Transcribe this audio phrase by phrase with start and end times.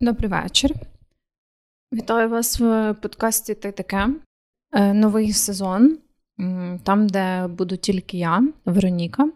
[0.00, 0.70] Добрий вечір.
[1.92, 4.08] Вітаю вас в подкасті «Ти таке».
[4.72, 5.98] Е, новий сезон,
[6.82, 9.30] там, де буду тільки я, Вероніка,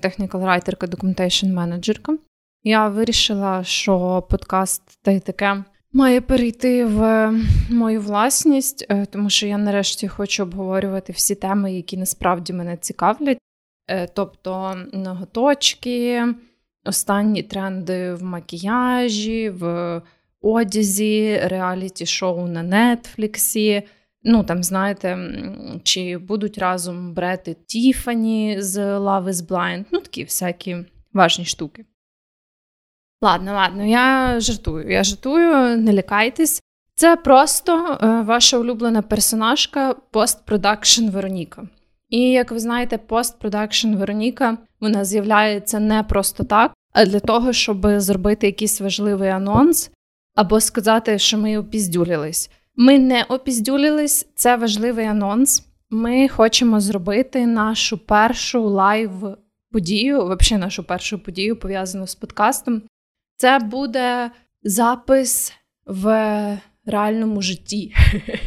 [0.00, 2.18] технікал райтерка, документейшн менеджерка.
[2.62, 7.30] Я вирішила, що подкаст «Ти таке має перейти в
[7.70, 13.38] мою власність, е, тому що я нарешті хочу обговорювати всі теми, які насправді мене цікавлять.
[13.90, 16.24] Е, тобто ноготочки,
[16.84, 20.02] останні тренди в макіяжі, в
[20.40, 23.82] одязі, реаліті-шоу на Нетфліксі.
[24.22, 25.18] Ну, там, знаєте,
[25.82, 30.76] чи будуть разом брати Тіфані з Love is Blind, ну такі всякі
[31.12, 31.84] важні штуки.
[33.20, 34.90] Ладно, ладно, я жартую.
[34.90, 36.62] Я жартую, не лякайтесь.
[36.94, 41.68] Це просто е, ваша улюблена персонажка постпродакшн Вероніка.
[42.08, 47.86] І як ви знаєте, постпродакшн Вероніка вона з'являється не просто так, а для того, щоб
[48.00, 49.90] зробити якийсь важливий анонс
[50.34, 52.50] або сказати, що ми опіздюлились.
[52.76, 55.64] Ми не опіздюлились, це важливий анонс.
[55.90, 62.82] Ми хочемо зробити нашу першу лайв-подію, взагалі нашу першу подію пов'язану з подкастом.
[63.36, 64.30] Це буде
[64.62, 65.52] запис
[65.86, 67.94] в реальному житті.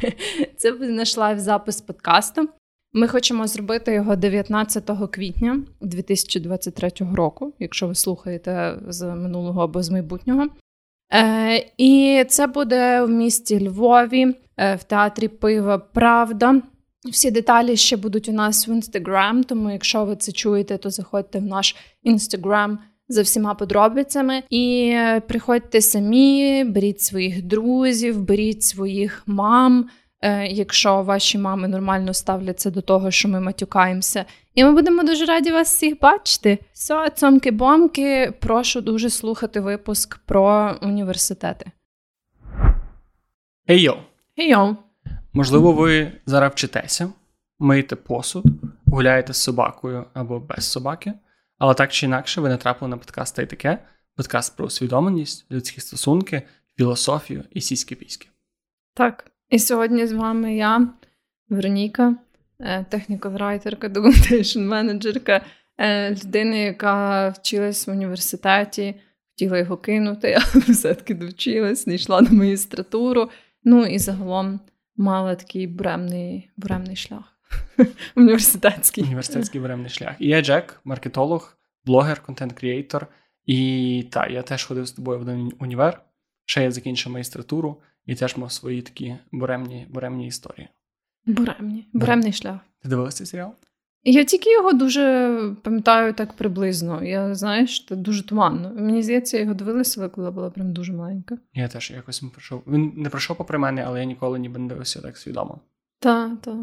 [0.58, 2.50] Це буде наш лайв-запис подкасту.
[2.94, 9.90] Ми хочемо зробити його 19 квітня 2023 року, якщо ви слухаєте з минулого або з
[9.90, 10.48] майбутнього.
[11.14, 16.62] Е, І це буде в місті Львові, е, в театрі Пива Правда.
[17.12, 21.40] Всі деталі ще будуть у нас в інстаграм, тому якщо ви це чуєте, то заходьте
[21.40, 24.44] в наш інстаграм за всіма подробицями.
[24.50, 24.96] І
[25.28, 29.90] приходьте самі, беріть своїх друзів, беріть своїх мам.
[30.22, 34.26] Е, якщо ваші мами нормально ставляться до того, що ми матюкаємося.
[34.56, 36.60] І ми будемо дуже раді вас всіх бачити.
[36.74, 41.72] Все, цомки-бомки, прошу дуже слухати випуск про університети.
[43.70, 43.98] Ей-йо!
[44.40, 44.78] Ей-йо!
[45.34, 47.10] Можливо, ви зараз вчитеся,
[47.60, 48.46] миєте посуд,
[48.86, 51.14] гуляєте з собакою або без собаки,
[51.58, 53.78] але так чи інакше ви натрапили на подкаст та й таке,
[54.16, 56.42] подкаст про усвідомленість, людські стосунки,
[56.78, 58.28] філософію і сіські піськи.
[58.94, 59.31] Так.
[59.52, 60.88] І сьогодні з вами я,
[61.50, 62.16] Вероніка,
[62.60, 65.42] е, технікал-райтерка, документейшн-менеджерка,
[65.78, 68.96] е, людина, яка вчилась в університеті,
[69.30, 73.30] хотіла його кинути, але все-таки довчилась, не йшла на магістратуру.
[73.64, 74.60] Ну і загалом
[74.96, 77.38] мала такий буремний, буремний шлях.
[78.16, 80.16] Університетський Університетський буремний шлях.
[80.20, 83.08] І я Джек, маркетолог, блогер, контент-кріейтор.
[83.46, 86.02] І так, я теж ходив з тобою в один універ.
[86.46, 90.70] Ще я закінчив магістратуру і теж мав свої такі буремні буремні історії.
[91.26, 92.60] Буремні, буремний шлях.
[92.82, 93.54] Ти дивилася цей серіал?
[94.04, 97.04] Я тільки його дуже пам'ятаю так приблизно.
[97.04, 98.74] Я знаєш, це дуже туманно.
[98.76, 101.38] Мені здається, я його дивилася, коли була прям дуже маленька.
[101.54, 102.64] Я теж якось пройшов.
[102.68, 105.62] Він не пройшов попри мене, але я ніколи ніби не дивився так свідомо.
[106.00, 106.58] Так, так.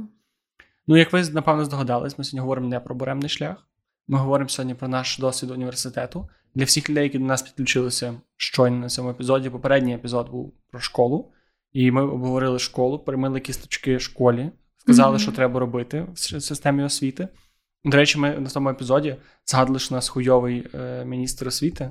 [0.87, 3.69] Ну, як ви напевно здогадались, ми сьогодні говоримо не про буремний шлях.
[4.09, 6.29] Ми говоримо сьогодні про наш досвід університету.
[6.55, 9.51] Для всіх людей, які до нас підключилися щойно на цьому епізоді.
[9.51, 11.33] Попередній епізод був про школу,
[11.73, 15.21] і ми обговорили школу, перемили кісточки школі, сказали, mm-hmm.
[15.21, 17.29] що треба робити в системі освіти.
[17.85, 19.17] До речі, ми на тому епізоді
[19.47, 21.91] згадали, що у нас хуйовий е, міністр освіти,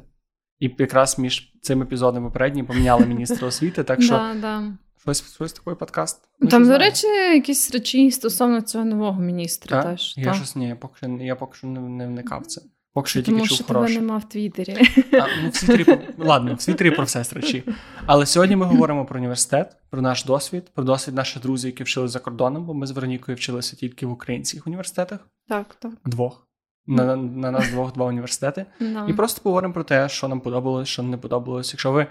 [0.59, 3.83] і якраз між цим епізодом попереднім поміняли міністра освіти.
[3.83, 4.63] Так що да, да.
[5.01, 6.21] щось щось такий подкаст.
[6.49, 9.83] Там, до речі, якісь речі стосовно цього нового міністра.
[9.83, 9.91] Так?
[9.91, 10.13] теж.
[10.17, 10.35] Я так.
[10.35, 12.61] щось ні, я поки я поки що не, не вникав в це.
[12.97, 13.93] Поки що я Тому тільки що чув хороше.
[13.93, 14.77] тебе нема в Твіттері.
[15.13, 17.63] А, ну, в Твіттері, ладно, в Твіттері про все срачі.
[18.05, 22.11] Але сьогодні ми говоримо про університет, про наш досвід, про досвід наших друзів, які вчилися
[22.11, 25.19] за кордоном, бо ми з Веронікою вчилися тільки в українських університетах.
[25.47, 25.91] Так, так.
[26.05, 26.47] Двох.
[26.87, 28.65] На на нас двох два університети.
[28.81, 29.09] No.
[29.09, 31.73] І просто поговоримо про те, що нам подобалось, що не подобалось.
[31.73, 32.07] Якщо ви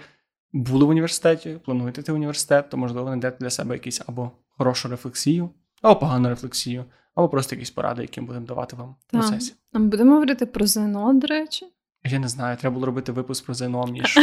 [0.53, 4.89] були в університеті, плануєте йти в університет, то можливо знайдете для себе якісь або хорошу
[4.89, 5.51] рефлексію,
[5.83, 6.85] або погану рефлексію,
[7.17, 9.55] або просто якісь поради, які ми будемо давати вам в процесі.
[9.73, 11.67] А ми будемо говорити про ЗНО, до речі.
[12.05, 14.19] Я не знаю, треба було робити випуск про ЗНО між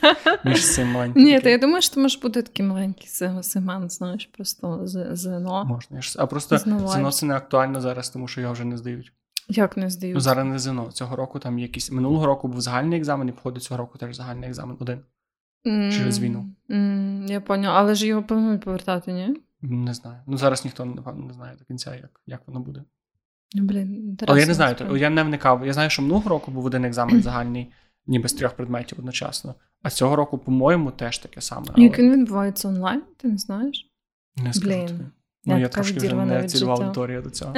[0.44, 1.22] між цим маленьким.
[1.22, 3.08] Ні, то я думаю, що може бути такий маленький
[3.42, 4.80] сегмент, знаєш, просто
[5.12, 5.64] ЗНО.
[5.64, 6.00] Можна.
[6.16, 9.12] А просто ЗНО це не актуально зараз, тому що його вже не здають.
[9.48, 10.14] Як не здають?
[10.14, 10.92] Ну, зараз не ЗНО.
[10.92, 11.90] Цього року там якийсь.
[11.90, 15.00] Минулого року був загальний екзамен, і походу цього року теж загальний екзамен один.
[15.64, 16.46] Через війну.
[16.70, 19.36] Mm, я поняла, але ж його планують повертати, ні?
[19.62, 20.22] Не знаю.
[20.26, 22.84] Ну зараз ніхто напевно не знає до кінця, як як воно буде.
[23.54, 25.66] Ну, блін, Але я не знаю, то, я не вникав.
[25.66, 27.72] Я знаю, що минулого року був один екзамен загальний,
[28.06, 29.54] ніби з трьох предметів одночасно.
[29.82, 31.66] А цього року, по-моєму, теж таке саме.
[31.72, 31.84] Але...
[31.84, 33.90] Як він відбувається онлайн, ти не знаєш?
[34.36, 34.86] Не скажу Блін.
[34.86, 35.04] тобі.
[35.44, 37.54] Ну, я, я трошки вже не цільова аудиторія до цього.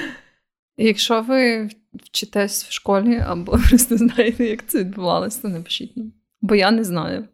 [0.76, 6.12] Якщо ви вчитесь в школі або просто знаєте, як це відбувалося, то напишіть нам.
[6.40, 7.28] Бо я не знаю.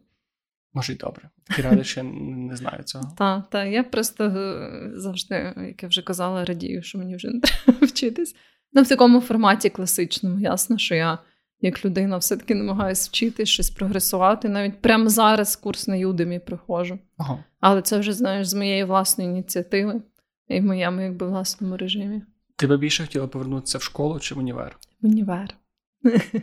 [0.73, 1.29] Може, й добре.
[1.59, 3.11] І радий, що я не знаю цього.
[3.17, 3.67] Так, так.
[3.67, 8.35] Я просто е, завжди, як я вже казала, радію, що мені вже не треба вчитись.
[8.73, 11.19] Ну, в такому форматі класичному, ясно, що я,
[11.61, 14.49] як людина, все-таки намагаюся вчитись, щось прогресувати.
[14.49, 16.99] Навіть прямо зараз курс на Юдемі проходжу.
[17.17, 17.43] Ага.
[17.59, 20.01] Але це вже, знаєш, з моєї власної ініціативи
[20.47, 22.21] і в моєму якби власному режимі.
[22.55, 24.77] Ти би більше хотіла повернутися в школу чи в універ?
[25.01, 25.55] В універ.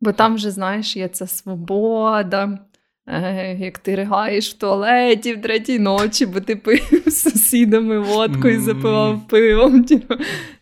[0.00, 2.58] Бо там вже, знаєш, є ця свобода,
[3.58, 8.58] як ти ригаєш в туалеті в третій ночі, бо ти пив з сусідами водку і
[8.58, 9.84] запивав пивом.
[9.84, 10.14] Типу.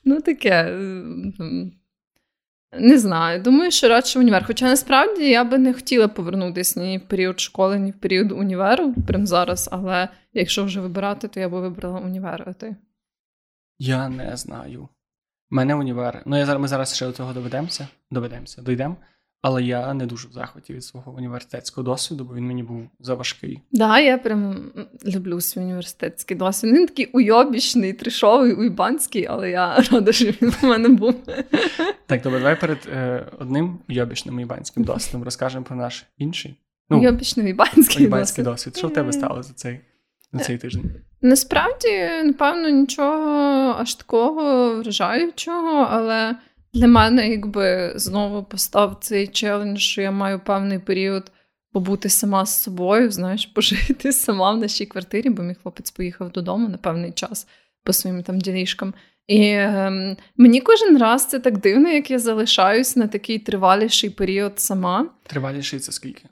[0.04, 0.78] Ну, таке.
[2.78, 3.42] Не знаю.
[3.42, 4.46] Думаю, що радше універ.
[4.46, 8.94] Хоча насправді я би не хотіла повернутися ні в період школи, ні в період універу,
[9.06, 12.76] прямо зараз, але якщо вже вибирати, то я би вибрала універ, а ти?
[13.78, 14.88] Я не знаю.
[15.50, 16.22] Мене універ.
[16.26, 17.88] Ну, я зараз ми зараз ще до того доведемося.
[18.10, 18.96] Доведемося, дійдемо.
[19.46, 23.54] Але я не дуже в захваті від свого університетського досвіду, бо він мені був заважкий.
[23.54, 24.72] Так, да, я прям
[25.04, 26.74] люблю свій університетський досвід.
[26.74, 31.14] Він такий уйобічний, тришовий, уйбанський, але я рада, що він у мене був.
[32.06, 36.56] Так, добре, давай перед е, одним уйобічним уйбанським досвідом розкажемо про наш інший.
[36.90, 38.72] Ну, Уйобічний уйбанський, уйбанський досвід.
[38.72, 38.76] досвід.
[38.76, 39.80] Що в тебе стало за цей,
[40.32, 40.90] за цей тиждень?
[41.22, 46.36] Насправді, напевно, нічого аж такого вражаючого, але.
[46.76, 51.32] Для мене, якби знову постав цей челендж, що я маю певний період
[51.72, 56.68] побути сама з собою, знаєш, пожити сама в нашій квартирі, бо мій хлопець поїхав додому
[56.68, 57.46] на певний час
[57.84, 58.94] по своїм там ділішкам.
[59.26, 64.60] І е, мені кожен раз це так дивно, як я залишаюсь на такий триваліший період
[64.60, 65.10] сама.
[65.22, 66.24] Триваліший це скільки?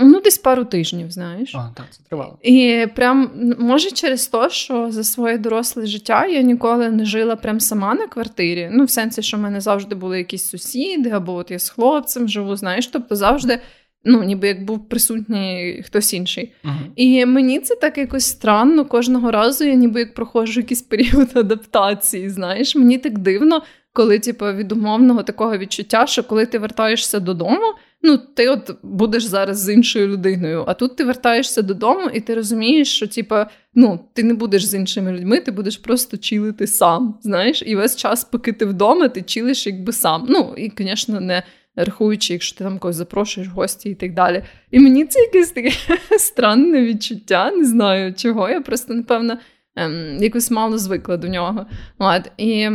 [0.00, 1.54] Ну, десь пару тижнів, знаєш.
[1.54, 2.38] А, так, це тривало.
[2.42, 7.60] І прям може через те, що за своє доросле життя я ніколи не жила прям
[7.60, 8.70] сама на квартирі.
[8.72, 12.28] Ну, в сенсі, що в мене завжди були якісь сусіди, або от я з хлопцем
[12.28, 13.58] живу, знаєш, тобто завжди.
[14.04, 16.52] Ну, ніби як був присутній хтось інший.
[16.64, 16.90] Uh-huh.
[16.96, 18.84] І мені це так якось странно.
[18.84, 22.30] Кожного разу я ніби як проходжу якийсь період адаптації.
[22.30, 23.62] Знаєш, мені так дивно,
[23.92, 29.24] коли, типу, від умовного такого відчуття, що коли ти вертаєшся додому, ну ти от будеш
[29.24, 30.64] зараз з іншою людиною.
[30.66, 33.36] А тут ти вертаєшся додому, і ти розумієш, що типу,
[33.74, 37.18] ну ти не будеш з іншими людьми, ти будеш просто чилити сам.
[37.22, 40.26] Знаєш, і весь час, поки ти вдома, ти чилиш якби сам.
[40.28, 41.42] Ну і, звісно, не.
[41.76, 44.42] Рахуючи, якщо ти там когось запрошуєш гості і так далі.
[44.70, 45.70] І мені це якесь таке
[46.18, 48.48] странне відчуття, не знаю чого.
[48.48, 49.38] Я просто, напевно,
[49.76, 51.66] ем, якось мало звикла до нього.
[51.98, 52.70] От, І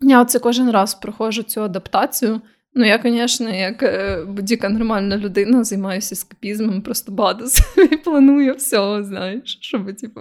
[0.00, 2.40] я оце кожен раз проходжу цю адаптацію.
[2.74, 9.04] Ну, я, звісно, як е, будь-яка нормальна людина, займаюся ескапізмом, просто багато собі планую всього,
[9.04, 10.20] знаєш, щоб, типу,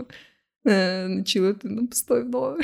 [0.67, 2.57] е, не чилити на пустой вдома.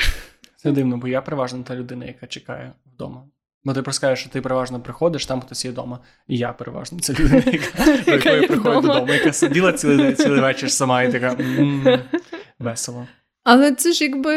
[0.55, 3.23] Це дивно, бо я переважно та людина, яка чекає вдома.
[3.63, 6.99] Бо ти просто кажеш, що ти переважно приходиш, там хтось є вдома, і я переважно
[6.99, 11.37] це людина, яка якої приходить додому, яка сиділа цілий цілий вечір сама і така
[12.59, 13.07] весело.
[13.43, 14.35] Але це ж якби,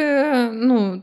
[0.52, 1.02] ну,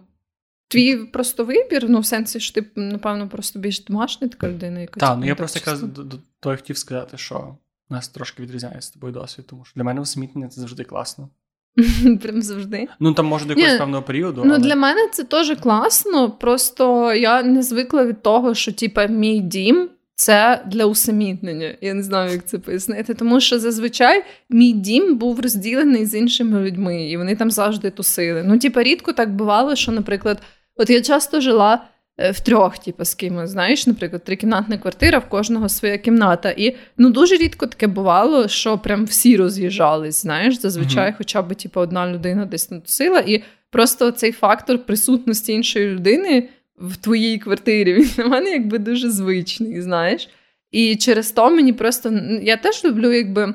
[0.67, 4.99] Твій просто вибір, ну в сенсі, що ти, напевно, просто більш домашня така людина, яка
[4.99, 7.57] Так, ну я просто якраз до, до того хотів сказати, що
[7.89, 11.29] нас трошки відрізняє з тобою досвід, тому що для мене усмітнення це завжди класно.
[12.21, 12.87] Прям завжди.
[12.99, 14.41] Ну там може до якогось Ні, певного періоду.
[14.45, 14.63] Ну але...
[14.63, 16.31] для мене це теж класно.
[16.31, 19.89] Просто я не звикла від того, що типа мій дім.
[20.19, 21.75] Це для усамітнення.
[21.81, 23.13] Я не знаю, як це пояснити.
[23.13, 28.43] Тому що зазвичай мій дім був розділений з іншими людьми, і вони там завжди тусили.
[28.43, 30.41] Ну, типа, рідко так бувало, що, наприклад,
[30.77, 31.85] От я часто жила
[32.17, 36.51] е, в трьох, типу, з кимось, знаєш, наприклад, трикімнатна квартира, в кожного своя кімната.
[36.51, 41.17] І ну дуже рідко таке бувало, що прям всі роз'їжджались, знаєш, зазвичай, mm-hmm.
[41.17, 43.19] хоча б типу, одна людина десь натусила.
[43.19, 49.09] І просто цей фактор присутності іншої людини в твоїй квартирі він для мене якби дуже
[49.09, 50.29] звичний, знаєш.
[50.71, 53.53] І через то мені просто я теж люблю, якби.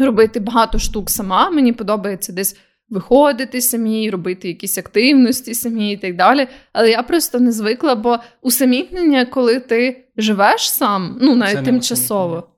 [0.00, 1.50] Робити багато штук сама.
[1.50, 2.56] Мені подобається десь
[2.90, 6.48] виходити самі, робити якісь активності самі і так далі.
[6.72, 12.48] Але я просто не звикла, бо усамітнення, коли ти живеш сам, ну навіть тимчасово.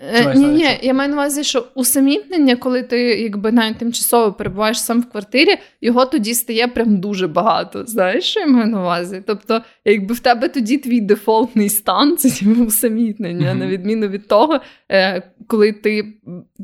[0.00, 4.80] Е, ні, ні, я маю на увазі, що усамітнення, коли ти якби навіть тимчасово перебуваєш
[4.80, 7.86] сам в квартирі, його тоді стає прям дуже багато.
[7.86, 9.22] Знаєш, що я маю на увазі?
[9.26, 13.58] Тобто, якби в тебе тоді твій дефолтний стан, це типу, усамітнення, mm-hmm.
[13.58, 16.14] на відміну від того, е, коли ти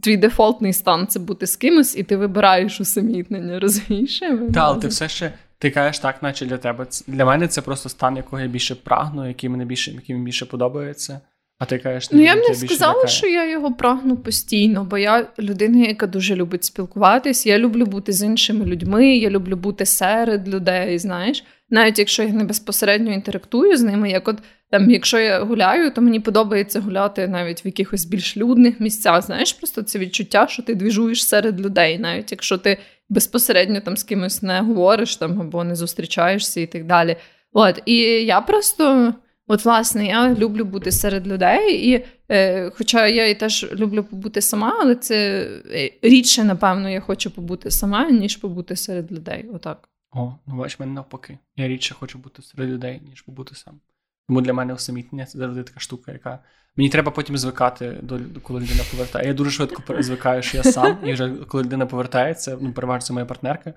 [0.02, 4.18] твій дефолтний стан це бути з кимось, і ти вибираєш усамітнення, розумієш?
[4.18, 5.32] Так, але ти все ще.
[5.58, 6.86] Ти кажеш так, наче для тебе.
[7.06, 10.46] Для мене це просто стан, якого я більше прагну, який мені більше який мені більше
[10.46, 11.20] подобається.
[11.64, 15.26] А ти кажеш, ну я б не сказала, що я його прагну постійно, бо я
[15.38, 17.46] людина, яка дуже любить спілкуватись.
[17.46, 20.98] Я люблю бути з іншими людьми, я люблю бути серед людей.
[20.98, 24.38] Знаєш, навіть якщо я не безпосередньо інтерактую з ними, як от
[24.70, 29.22] там, якщо я гуляю, то мені подобається гуляти навіть в якихось більш людних місцях.
[29.22, 32.78] Знаєш, просто це відчуття, що ти двіжуєш серед людей, навіть якщо ти
[33.08, 37.16] безпосередньо там з кимось не говориш там або не зустрічаєшся і так далі.
[37.52, 39.14] От і я просто.
[39.46, 44.40] От, власне, я люблю бути серед людей, і е, хоча я і теж люблю побути
[44.40, 49.48] сама, але це е, рідше, напевно, я хочу побути сама, ніж побути серед людей.
[49.52, 49.88] Отак.
[50.12, 51.38] О, ну бач, мене навпаки.
[51.56, 53.80] Я рідше хочу бути серед людей, ніж побути сам.
[54.28, 56.38] Тому для мене усамітнення це завжди така штука, яка.
[56.76, 59.26] Мені треба потім звикати до коли людина повертає.
[59.26, 63.12] Я дуже швидко звикаю, що я сам, і вже коли людина повертається, ну переважно це
[63.12, 63.74] моя партнерка.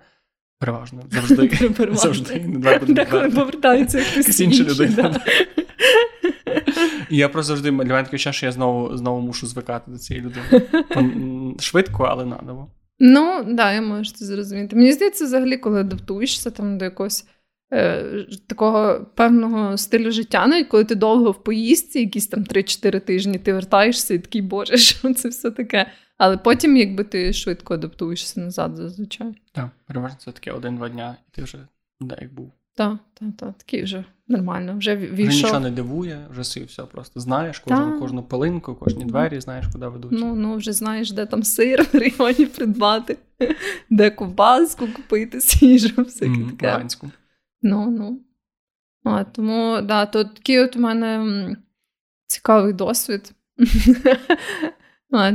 [0.60, 1.70] Переважно завжди.
[1.94, 2.46] Завжди.
[2.88, 5.20] Деколи повертається якась інша людина.
[7.10, 9.98] І я просто завжди для мене таке час, що я знову знову мушу звикати до
[9.98, 11.56] цієї людини.
[11.60, 12.68] Швидко, але надо.
[13.00, 14.76] Ну, так, да, я можу це зрозуміти.
[14.76, 17.28] Мені здається, взагалі, коли адаптуєшся там до якогось
[17.74, 18.06] е,
[18.48, 23.54] такого певного стилю життя, навіть коли ти довго в поїздці, якісь там 3-4 тижні, ти
[23.54, 25.92] вертаєшся і такий, боже, що це все таке.
[26.18, 29.36] Але потім, якби ти швидко адаптуєшся назад, зазвичай.
[29.52, 31.58] Так, переважно це таке один-два дня, і ти вже
[32.00, 32.52] де як був.
[32.76, 34.78] Так, так, так, такий вже нормально.
[34.78, 35.28] Вже війшов.
[35.28, 39.68] Вже нічого не дивує, вже си все просто знаєш кожну кожну пилинку, кожні двері, знаєш,
[39.68, 40.12] куди ведуть.
[40.12, 43.18] Ну, ну вже знаєш, де там сир в районі придбати,
[43.90, 46.68] де ковбаску купити, свіжу, всяке mm, таке.
[46.68, 47.12] Ганську.
[47.62, 48.22] Ну, ну.
[49.04, 51.56] А, Тому, да, то такий от у мене
[52.28, 53.32] цікавий досвід.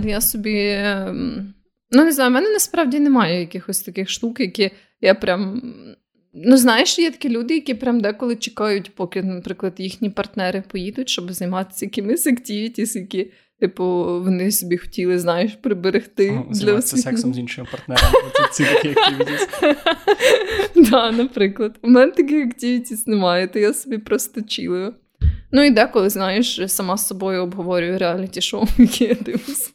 [0.05, 0.59] Я собі.
[0.69, 1.55] Ем,
[1.91, 5.63] ну, не знаю, в мене насправді немає якихось таких штук, які я прям
[6.35, 11.33] Ну, знаєш, є такі люди, які прям деколи чекають, поки, наприклад, їхні партнери поїдуть, щоб
[11.33, 13.85] займатися якимись активітіс, які, типу,
[14.25, 16.31] вони собі хотіли, знаєш, приберегти.
[16.31, 18.19] Ну, для сексом з іншими партнерами.
[18.53, 19.49] Це такі активітіс.
[20.91, 21.79] Так, наприклад.
[21.83, 24.95] У мене таких активітіс немає, то я собі просто чілую.
[25.53, 29.71] Ну і деколи, знаєш, сама з собою обговорюю реаліті-шоу, які я дивлюся.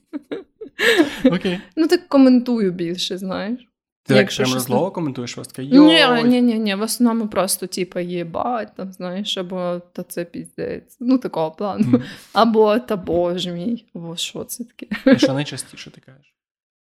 [1.25, 1.59] Окей.
[1.75, 3.67] Ну, так коментую більше, знаєш.
[4.07, 7.99] Ти Якщо прямо зло коментуєш вас таке, Ні, ні, ні, ні, в основному просто, типу,
[7.99, 10.97] єбать, там, знаєш, або та це піздець.
[10.99, 11.83] Ну, такого плану.
[11.83, 12.03] Mm.
[12.33, 14.87] Або та боже мій, або що це таке.
[15.05, 16.33] А Що найчастіше ти кажеш?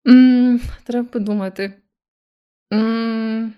[0.06, 1.74] Mm, треба подумати.
[2.74, 3.50] Mm.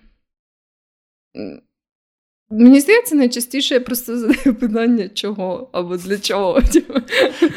[2.60, 6.62] Мені здається, найчастіше я просто задаю питання, чого або для чого.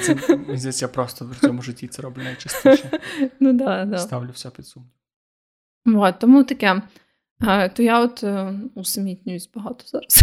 [0.03, 3.01] Це, Мені здається, я просто в цьому житті це роблю найчастіше.
[3.41, 3.99] Ну, да, да.
[3.99, 4.91] Ставлю все під сумнів.
[5.87, 6.83] От, тому таке.
[7.75, 10.23] То я от е, усамітнююсь багато зараз.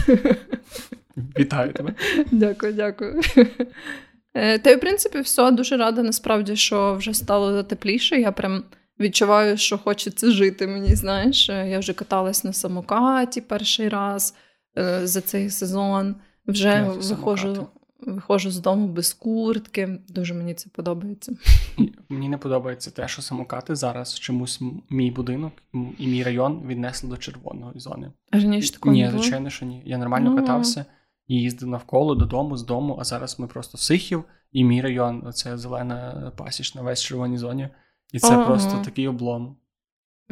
[1.40, 1.94] Вітаю тебе.
[2.32, 3.22] Дякую, дякую.
[4.34, 8.20] Е, та й в принципі, все дуже рада, насправді, що вже стало тепліше.
[8.20, 8.64] Я прям
[9.00, 10.68] відчуваю, що хочеться жити.
[10.68, 11.50] Мені знаєш.
[11.50, 14.36] Е, я вже каталась на самокаті перший раз
[15.04, 16.16] за цей сезон.
[16.48, 17.68] Вже виходжу
[18.08, 20.00] виходжу з дому без куртки.
[20.10, 21.36] Дуже мені це подобається.
[22.10, 25.54] Мені не подобається те, що самокати зараз чомусь мій будинок
[25.98, 28.12] і мій район віднесли до червоної зони.
[28.32, 29.84] Раніше такого Ні, звичайно, що ні.
[29.86, 30.36] Я нормально ну...
[30.36, 30.86] катався
[31.28, 35.58] і їздив навколо додому, з дому, а зараз ми просто Сихів, і мій район, це
[35.58, 37.70] зелена пасічна, весь в червоній зоні.
[38.14, 38.46] І це ага.
[38.46, 39.58] просто такий облом.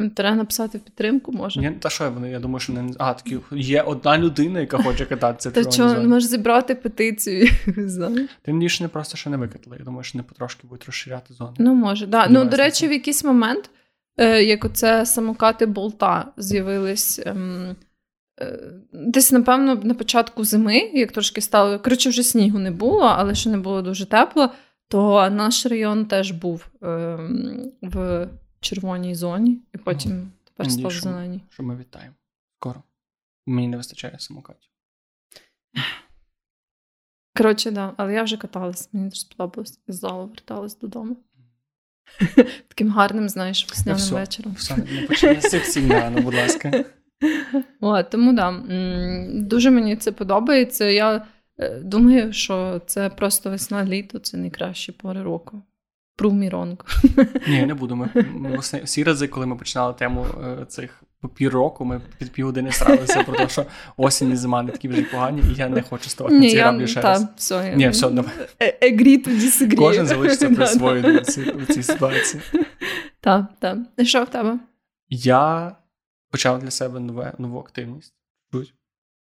[0.10, 1.60] Треба написати підтримку, може.
[1.60, 2.32] Ні, Та що вони?
[2.32, 5.52] Я думаю, що не а такі є одна людина, яка хоче кататися.
[5.52, 7.48] Та що, не можеш зібрати петицію.
[8.42, 9.76] Тим більше не просто ще не викатали.
[9.80, 11.54] Я думаю, що не потрошки будуть розширяти зону.
[11.58, 12.28] Ну, може, да.
[12.30, 13.70] Ну, до речі, в якийсь момент,
[14.18, 17.22] е, як оце самокати болта з'явились.
[17.26, 17.76] Ем,
[18.42, 18.60] е,
[18.94, 21.80] десь, напевно, на початку зими, як трошки стало.
[21.80, 24.50] Коротше, вже снігу не було, але ще не було дуже тепло,
[24.88, 28.28] то наш район теж був ем, в
[28.62, 30.28] червоній зоні, і потім ага.
[30.44, 31.42] тепер став зеленій.
[31.50, 32.16] Що ми вітаємо.
[32.60, 32.84] Скоро.
[33.46, 34.70] Мені не вистачає самокатів.
[37.38, 39.80] Коротше, да, але я вже каталась, мені дуже сподобалось.
[39.88, 41.18] З залу верталась додому.
[42.68, 44.54] Таким гарним, знаєш, весняним все, вечором.
[44.54, 46.86] Все, не починай рано, будь ласка.
[47.82, 48.64] О, тому да,
[49.34, 50.86] дуже мені це подобається.
[50.86, 51.26] Я
[51.58, 55.62] е, думаю, що це просто весна-літо, це найкращі пори року.
[56.22, 56.78] Prove me wrong.
[57.48, 57.96] Ні, не буду.
[57.96, 61.04] Ми, ми всі рази, коли ми починали тему е, цих
[61.36, 63.66] пів року, ми під півгодини старалися про те, що
[63.98, 66.88] осінь і зима не такі вже погані, і я не хочу ставати на ці граблі
[66.88, 67.26] ще раз.
[67.36, 68.32] Все, Ні, все, давай.
[68.82, 69.76] Agree to disagree.
[69.76, 71.02] Кожен залишиться при своїй
[71.56, 72.44] в цій ситуації.
[73.20, 73.78] Так, так.
[74.04, 74.60] Що в тебе?
[75.10, 75.76] Я
[76.32, 78.14] почав для себе нове, нову активність.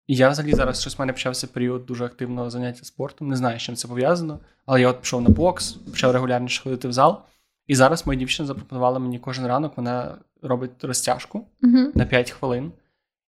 [0.08, 3.28] І я взагалі зараз щось в мене почався період дуже активного заняття спортом.
[3.28, 4.40] Не знаю, з чим це пов'язано.
[4.66, 7.22] Але я от пішов на бокс, почав регулярніше ходити в зал.
[7.68, 11.92] І зараз моя дівчина запропонувала мені кожен ранок, вона робить розтяжку Угу.
[11.96, 12.72] на 5 хвилин.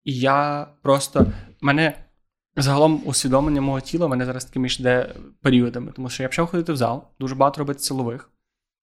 [0.05, 1.27] І я просто
[1.61, 2.05] мене
[2.57, 6.77] загалом усвідомлення мого тіла мене зараз такими йде періодами, тому що я почав ходити в
[6.77, 8.31] зал, дуже багато робити силових.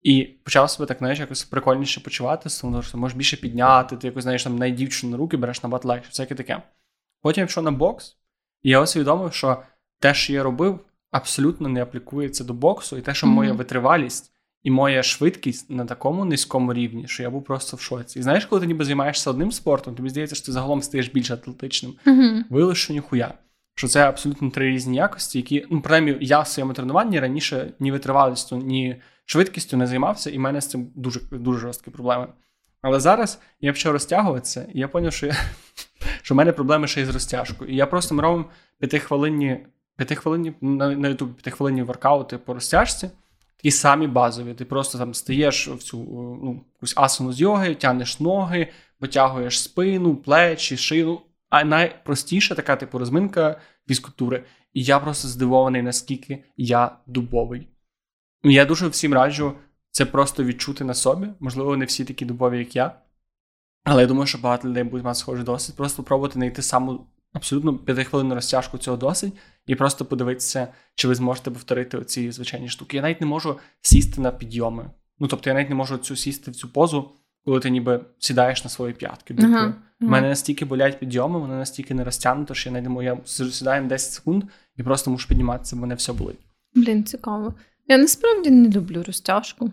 [0.02, 4.24] І почав себе так, знаєш, якось прикольніше почувати, тому що можеш більше підняти, ти якось
[4.24, 6.62] знаєш там на дівчину на руки береш набагато легше, всяке таке.
[7.24, 8.18] Потім я пішов на бокс,
[8.64, 9.58] і я усвідомив, що
[10.00, 10.80] те, що я робив,
[11.12, 13.36] абсолютно не аплікується до боксу, і те, що Мгм.
[13.36, 14.32] моя витривалість
[14.64, 18.20] і моя швидкість на такому низькому рівні, що я був просто в шоці.
[18.20, 21.32] І знаєш, коли ти ніби займаєшся одним спортом, тобі здається, що ти загалом стаєш більш
[21.32, 21.94] атлетичним.
[22.08, 22.44] Угу.
[22.50, 23.34] Виявилося, що ніхуя.
[23.76, 27.92] Що це абсолютно три різні якості, які, ну, принаймні, я в своєму тренуванні раніше ні
[27.92, 32.28] витривалістю, ні швидкістю не займався, і в мене з цим дуже дуже жорсткі проблеми.
[32.84, 35.36] Але зараз я почав розтягуватися, і я зрозумів, що, я,
[36.22, 37.72] що в мене проблеми ще й з розтяжкою.
[37.72, 38.46] І я просто ми робимо
[38.80, 43.10] п'ятихвилинні, п'ятихвилинні на, YouTube п'ятихвилинні воркаути по розтяжці,
[43.58, 44.54] такі самі базові.
[44.54, 45.98] Ти просто там стаєш в цю
[46.44, 48.68] ну, якусь асану з йоги, тягнеш ноги,
[49.00, 51.20] потягуєш спину, плечі, шию.
[51.50, 54.44] А найпростіша така, типу, розминка фізкультури.
[54.74, 57.68] І я просто здивований, наскільки я дубовий.
[58.44, 59.54] Я дуже всім раджу
[59.94, 61.28] це просто відчути на собі.
[61.40, 62.96] Можливо, не всі такі дубові, як я.
[63.84, 65.76] Але я думаю, що багато людей будуть мати схожий досвід.
[65.76, 69.34] Просто пробувати знайти саму абсолютно п'ятихвилинну розтяжку цього досить,
[69.68, 72.98] і просто подивитися, чи ви зможете повторити оці звичайні штуки.
[72.98, 74.90] Я навіть не можу сісти на підйоми.
[75.20, 77.10] Ну, тобто, я навіть не можу цю сісти в цю позу,
[77.46, 79.34] коли ти ніби сідаєш на свої п'ятки.
[79.34, 82.90] Тобто, Ага, У мене настільки болять підйоми, вони настільки не розтягнуто, що я навіть не
[82.90, 83.06] можу.
[83.08, 84.44] Я сідаю 10 секунд
[84.78, 86.40] і просто мушу підніматися, бо мене все болить.
[86.76, 87.54] Блін, цікаво.
[87.88, 89.72] Я насправді не люблю розтяжку.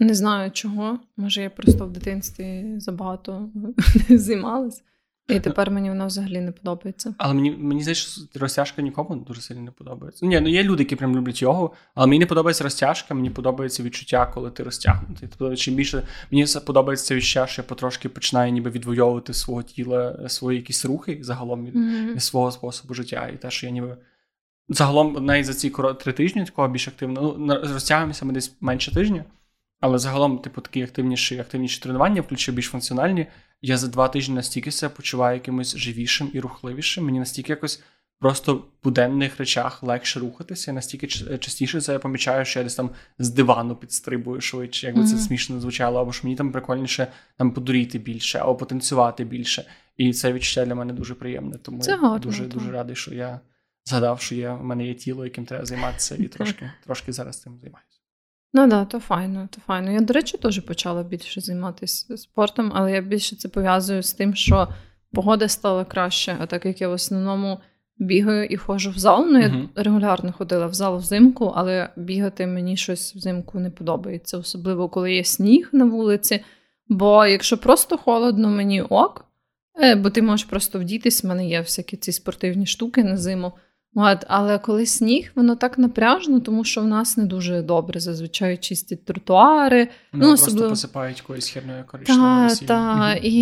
[0.00, 0.98] Не знаю чого.
[1.16, 3.48] Може, я просто в дитинстві забагато
[4.08, 4.82] займалась,
[5.28, 7.14] і тепер мені вона взагалі не подобається.
[7.18, 10.26] Але мені мені здається, що розтяжка нікому дуже сильно не подобається.
[10.26, 13.82] Ні, ну є люди, які прям люблять йогу, але мені не подобається розтяжка, мені подобається
[13.82, 15.28] відчуття, коли ти розтягнутий.
[15.38, 20.28] Тобто, чим більше мені подобається це відчуття, що я потрошки починаю ніби відвоювати свого тіла,
[20.28, 21.74] свої якісь рухи загалом від,
[22.14, 23.28] від свого способу життя.
[23.34, 23.96] І те, що я ніби
[24.68, 27.36] загалом навіть за ці три тижні такого більш активно.
[27.38, 29.24] Ну, розтягуємося ми десь менше тижня.
[29.80, 33.26] Але загалом, типу, такі активніші, активніші тренування, включив більш функціональні.
[33.62, 37.04] Я за два тижні настільки себе почуваю якимось живішим і рухливішим.
[37.04, 37.82] Мені настільки якось
[38.18, 40.70] просто в буденних речах легше рухатися.
[40.70, 44.86] Я настільки ч- частіше це я помічаю, що я десь там з дивану підстрибую швидше,
[44.86, 49.64] якби це смішно звучало, або ж мені там прикольніше там подуріти більше, або потанцювати більше.
[49.96, 51.58] І це відчуття для мене дуже приємне.
[51.58, 52.48] Тому Це я гарно, дуже так.
[52.52, 53.40] дуже радий, що я
[53.84, 57.58] згадав, що є в мене є тіло, яким треба займатися, і трошки, трошки зараз цим
[57.62, 57.99] займаюся.
[58.52, 59.90] Ну так, да, то файно, то файно.
[59.90, 64.34] Я, до речі, теж почала більше займатися спортом, але я більше це пов'язую з тим,
[64.34, 64.68] що
[65.12, 67.60] погода стала краще, а так як я в основному
[67.98, 69.26] бігаю і ходжу в зал.
[69.30, 69.68] Ну, я Мгм.
[69.74, 75.24] регулярно ходила в зал взимку, але бігати мені щось взимку не подобається, особливо коли є
[75.24, 76.44] сніг на вулиці.
[76.88, 79.24] Бо якщо просто холодно, мені ок,
[79.82, 83.52] е, бо ти можеш просто вдітись, в мене є всякі ці спортивні штуки на зиму.
[83.94, 88.56] От, але коли сніг, воно так напряжно, тому що в нас не дуже добре зазвичай
[88.56, 89.88] чистять тротуари.
[90.12, 92.68] Ну, Ну, просто посипають якоюсь херною коричневою Та, росією.
[92.68, 93.14] та.
[93.22, 93.36] І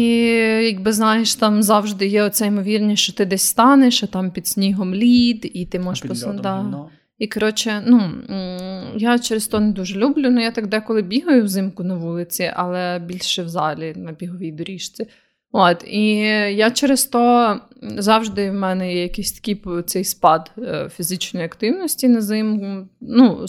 [0.66, 4.94] якби знаєш, там завжди є оця ймовірність, що ти десь станеш, а там під снігом
[4.94, 6.04] лід, і ти можеш
[6.62, 6.90] гімно.
[7.18, 8.10] І коротше, ну
[8.96, 10.30] я через то не дуже люблю.
[10.30, 15.06] Ну я так деколи бігаю взимку на вулиці, але більше в залі на біговій доріжці.
[15.52, 16.16] От, і
[16.56, 22.20] я через то завжди в мене є якийсь такий цей спад е, фізичної активності на
[22.20, 23.46] зиму, ну,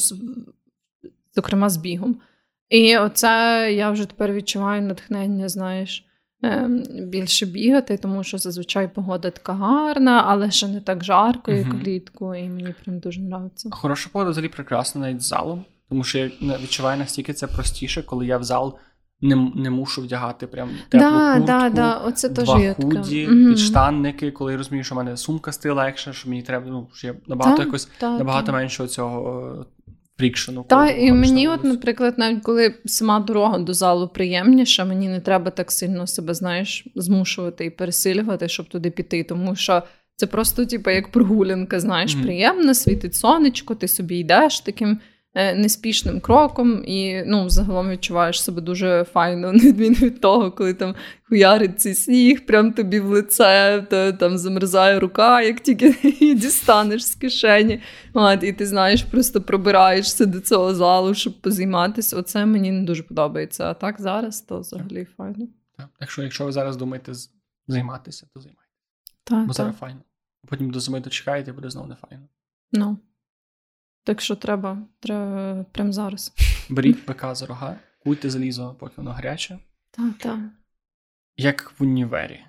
[1.35, 2.21] зокрема з бігом.
[2.69, 6.05] І оце я вже тепер відчуваю натхнення, знаєш,
[6.43, 11.73] ем, більше бігати, тому що зазвичай погода така гарна, але ще не так жарко, як
[11.73, 13.69] влітку, і мені прям дуже подобається.
[13.71, 18.25] Хороша погода взагалі прекрасна навіть з залом, тому що я відчуваю настільки це простіше, коли
[18.25, 18.77] я в зал
[19.21, 24.51] не, не мушу вдягати прям теплу Да, куртку, да, да, оце два худі, підштанники, коли
[24.51, 27.57] я розумію, що в мене сумка стає легше, що мені треба, ну, що я набагато
[27.57, 29.65] Та, якось та, набагато менше цього е,
[30.17, 30.65] фрікшену.
[30.69, 35.19] Та, коли і мені, от, наприклад, навіть коли сама дорога до залу приємніша, мені не
[35.19, 39.23] треба так сильно себе, знаєш, змушувати і пересилювати, щоб туди піти.
[39.23, 39.83] Тому що
[40.15, 42.23] це просто, типу, як прогулянка, знаєш, Мгм.
[42.23, 44.99] приємно, світить сонечко, ти собі йдеш таким е,
[45.35, 50.95] неспішним кроком, і ну, загалом відчуваєш себе дуже файно, на відміну від того, коли там
[51.23, 57.05] хуярить цей сніг, прям тобі в лице, та, там замерзає рука, як тільки її дістанеш
[57.05, 57.81] з кишені.
[58.13, 62.17] От, і ти знаєш, просто пробираєшся до цього залу, щоб позайматися.
[62.17, 63.63] Оце мені не дуже подобається.
[63.63, 65.47] А так зараз то взагалі файно.
[65.77, 65.87] Так.
[65.99, 67.11] Так що, якщо ви зараз думаєте
[67.67, 68.69] займатися, то займайтеся.
[69.23, 69.55] Так, Бо так.
[69.55, 69.99] зараз файно.
[70.47, 72.27] потім до зими дочекаєте буде знову нефайно.
[72.71, 72.97] Ну.
[74.09, 76.33] Так що треба, треба прямо зараз.
[76.69, 79.59] Беріть ПК за рога, куйте залізо, поки воно гаряче.
[79.91, 80.39] Так, так.
[81.37, 82.39] Як в універі.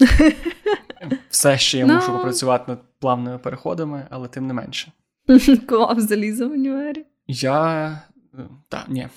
[1.30, 1.94] Все ще я Ну.
[1.94, 4.92] мушу попрацювати над плавними переходами, але тим не менше.
[5.68, 7.06] Клав залізо в універі.
[7.26, 7.86] Я.
[8.34, 9.08] е, Та, ні.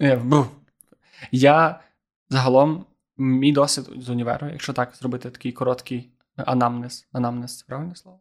[0.00, 0.22] Е.
[1.32, 1.80] Я
[2.30, 2.84] загалом,
[3.16, 7.08] мій досвід з універу, якщо так зробити такий короткий анамнез.
[7.12, 8.20] Анамнез це правильне слово?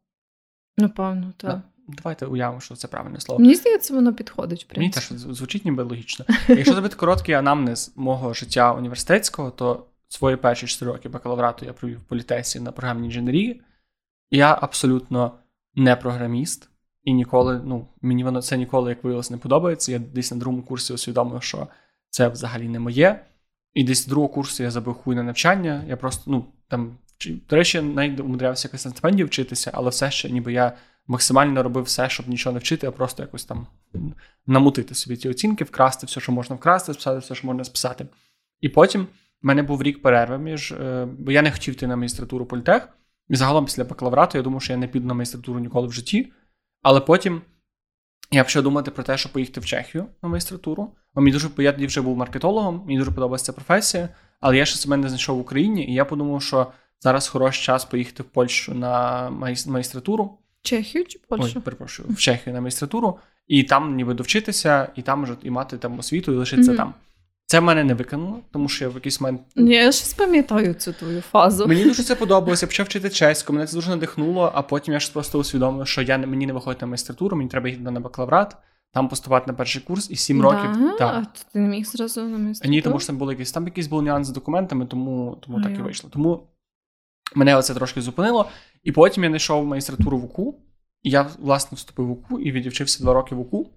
[0.78, 1.60] Напевно, так.
[1.88, 1.94] Да.
[2.04, 3.42] Давайте уявимо, що це правильне слово.
[3.42, 5.22] Мені здається, воно підходить, в Мені принципі.
[5.22, 6.26] теж звучить ніби логічно.
[6.48, 12.00] Якщо зробити короткий анамнез мого життя університетського, то свої перші 4 роки бакалаврату я провів
[12.00, 13.62] в політесі на програмній інженерії.
[14.32, 15.32] Я абсолютно
[15.76, 16.70] не програміст,
[17.04, 19.92] і ніколи, ну, мені воно це ніколи, як виявилось, не подобається.
[19.92, 21.68] Я десь на другому курсі усвідомив, що
[22.10, 23.26] це взагалі не моє.
[23.74, 25.84] І десь з другого курсу я забив хуй на навчання.
[25.88, 26.98] Я просто, ну, там,
[27.50, 31.84] до речі, навіть умудрявся якось на стипендію вчитися, але все ще ніби я максимально робив
[31.84, 33.68] все, щоб нічого не вчити, а просто якось там
[34.48, 38.06] намутити собі ці оцінки, вкрасти все, що можна вкрасти, списати все, що можна списати.
[38.62, 39.08] І потім в
[39.42, 42.90] мене був рік перерви між, е, бо я не хотів йти на магістратуру політех.
[43.30, 46.32] І загалом після бакалаврату я думав, що я не піду на магістратуру ніколи в житті.
[46.82, 47.42] Але потім
[48.32, 50.96] я почав думати про те, щоб поїхати в Чехію на магістратуру.
[51.14, 54.66] Бо мені дуже я тоді вже був маркетологом, мені дуже подобалася ця професія, але я
[54.66, 56.68] ще себе не знайшов в Україні, і я подумав, що
[57.00, 60.38] зараз хороший час поїхати в Польщу на магістратуру.
[60.68, 61.54] Чехію чи Польщу?
[61.56, 65.78] Ой, перепрошую, в Чехію на магістратуру, і там ніби довчитися, і там вже і мати
[65.78, 66.78] там освіту, і лишитися Мгм.
[66.78, 66.94] там.
[67.50, 69.42] Це мене не виконано, тому що я в якийсь момент.
[69.56, 71.68] Ні, Я щось пам'ятаю цю твою фазу.
[71.68, 75.00] Мені дуже це подобалося, я почав вчити чеську, мене це дуже надихнуло, а потім я
[75.00, 78.58] ж просто усвідомив, що я мені не виходить на магістратуру, мені треба йти на бакалаврат,
[78.94, 80.70] там поступати на перший курс і сім років.
[81.00, 81.16] Так.
[81.16, 82.72] А ти не міг зразу на магістратуру?
[82.72, 85.64] Ні, тому що там були якісь там якийсь був нюанс з документами, тому, тому А,
[85.64, 86.10] так і вийшло.
[86.14, 86.44] Тому
[87.36, 88.50] мене оце трошки зупинило.
[88.84, 90.62] І потім я знайшов магістратуру в УКУ,
[91.04, 93.70] і я, власне, вступив в УКУ і відівчився два роки в УКУ.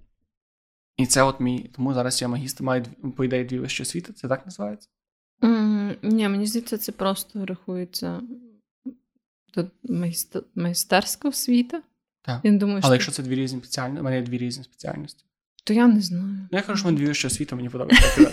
[0.97, 1.71] І це от мій.
[1.77, 2.85] Тому зараз я магістр, маю
[3.17, 4.89] по ідеї дві вищі освіти, це так називається?
[5.45, 8.21] М, Ні, мені здається, це просто рахується
[9.55, 11.83] до майст- майстерська освіта.
[12.23, 12.41] Так.
[12.45, 12.93] Я думаю, Але що...
[12.95, 15.25] якщо це дві різні спеціальності, у мене є дві різні спеціальності.
[15.65, 16.49] То я не знаю.
[16.53, 18.33] Ну, я кажу, що мене дві вищі освіти, мені подобається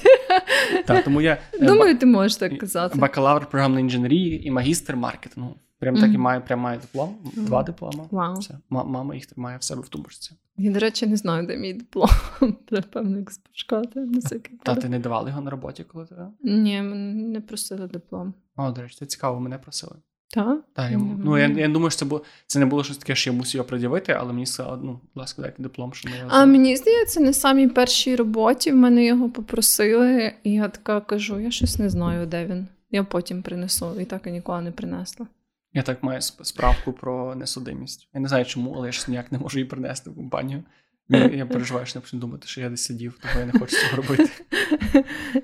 [0.86, 3.00] так тому я е, Думаю, ти можеш так казати.
[3.00, 5.56] бакалавр програмної інженерії і магістр маркетингу.
[5.80, 8.34] Прям так і має прям має диплом, два диплома.
[8.40, 8.58] Все.
[8.70, 10.32] Мама їх тримає в себе в тумбочці.
[10.58, 12.10] Я, до речі, не знаю, де мій диплом.
[12.68, 16.16] Треба, певно, як всякий Та ти не давали його на роботі, коли ти.
[16.44, 18.34] Ні, мене не просили диплом.
[18.56, 19.96] О, до речі, це цікаво, мене просили.
[20.30, 20.60] Так?
[20.74, 23.30] Так, я, ну, я, я думаю, що це було це не було щось таке, що
[23.30, 26.30] я мусив його пред'явити, але мені сказали, ну, будь ласка, дайте диплом, що ми його
[26.34, 31.40] А мені здається, на самій першій роботі в мене його попросили, і я така кажу:
[31.40, 32.68] я щось не знаю, де він.
[32.92, 35.28] Я потім принесу, і так і ніколи не принесла.
[35.74, 38.10] Я так маю справку про несудимість.
[38.14, 40.64] Я не знаю чому, але я ж ніяк не можу її принести в компанію.
[41.10, 43.76] Я, я переживаю, що не почну думати, що я десь сидів, того я не хочу
[43.78, 44.30] цього робити.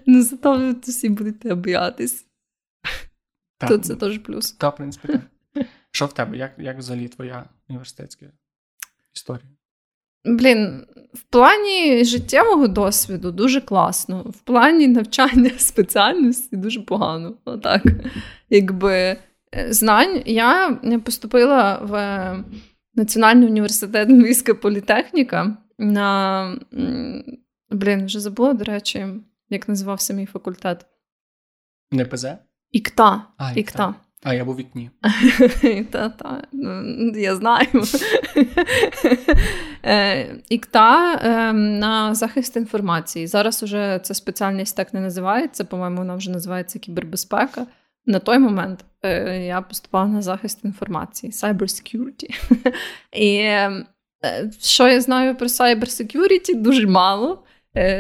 [0.06, 2.26] Ну, зато всі будуть тебе боятись.
[3.58, 4.52] Так, То це теж плюс.
[4.52, 5.22] та, в принципі, так.
[5.92, 6.38] Що в тебе?
[6.38, 8.26] Як, як взагалі твоя університетська
[9.16, 9.50] історія?
[10.26, 14.22] Блін, в плані життєвого досвіду дуже класно.
[14.22, 17.36] В плані навчання спеціальності дуже погано.
[17.46, 17.84] Отак.
[18.50, 19.18] Якби е,
[19.70, 22.44] знань я поступила в е,
[22.96, 26.58] Національний університет Львівська політехніка на.
[27.70, 29.08] Блін, вже забула, до речі,
[29.50, 30.86] як називався мій факультет.
[31.92, 32.26] Не ПЗ?
[32.74, 33.22] Ікта.
[33.38, 33.96] А, Ікта.
[34.24, 34.90] А, я був вікні.
[35.92, 37.68] Та, та, ну, я знаю.
[39.86, 43.28] Е, ІКТА е, на захист інформації.
[43.28, 47.68] Зараз уже ця спеціальність так не називається, по-моєму, вона вже називається кібербезпека.
[48.06, 52.30] На той момент е, я поступала на захист інформації, cyber security.
[53.12, 53.86] І е,
[54.60, 56.62] що я знаю про cyber security?
[56.62, 57.44] Дуже мало.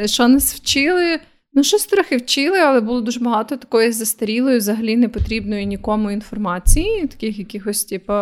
[0.05, 1.19] Що нас вчили?
[1.55, 7.39] Ну, щось трохи вчили, але було дуже багато такої застарілої, взагалі непотрібної нікому інформації, таких
[7.39, 8.13] якихось, типу,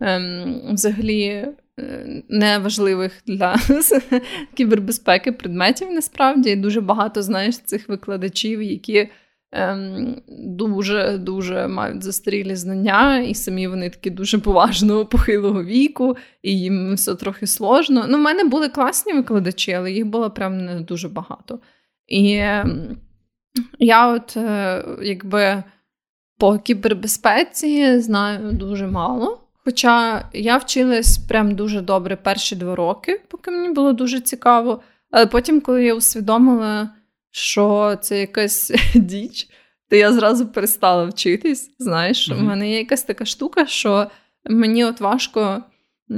[0.00, 3.56] ем, взагалі е, неважливих для
[4.54, 6.50] кібербезпеки предметів насправді.
[6.50, 9.08] І дуже багато знаєш цих викладачів, які
[9.52, 16.60] ем, дуже дуже мають застарілі знання, і самі вони такі дуже поважного похилого віку, і
[16.60, 18.06] їм все трохи сложно.
[18.08, 21.60] Ну, в мене були класні викладачі, але їх було прям не дуже багато.
[22.10, 22.42] І
[23.78, 25.62] я, от, е, якби
[26.38, 29.40] по кібербезпеці знаю дуже мало.
[29.64, 34.82] Хоча я вчилась прям дуже добре перші два роки, поки мені було дуже цікаво.
[35.10, 36.90] Але потім, коли я усвідомила,
[37.30, 39.48] що це якась діч,
[39.90, 41.70] то я зразу перестала вчитись.
[41.78, 44.06] Знаєш, у мене є якась така штука, що
[44.44, 45.62] мені от важко.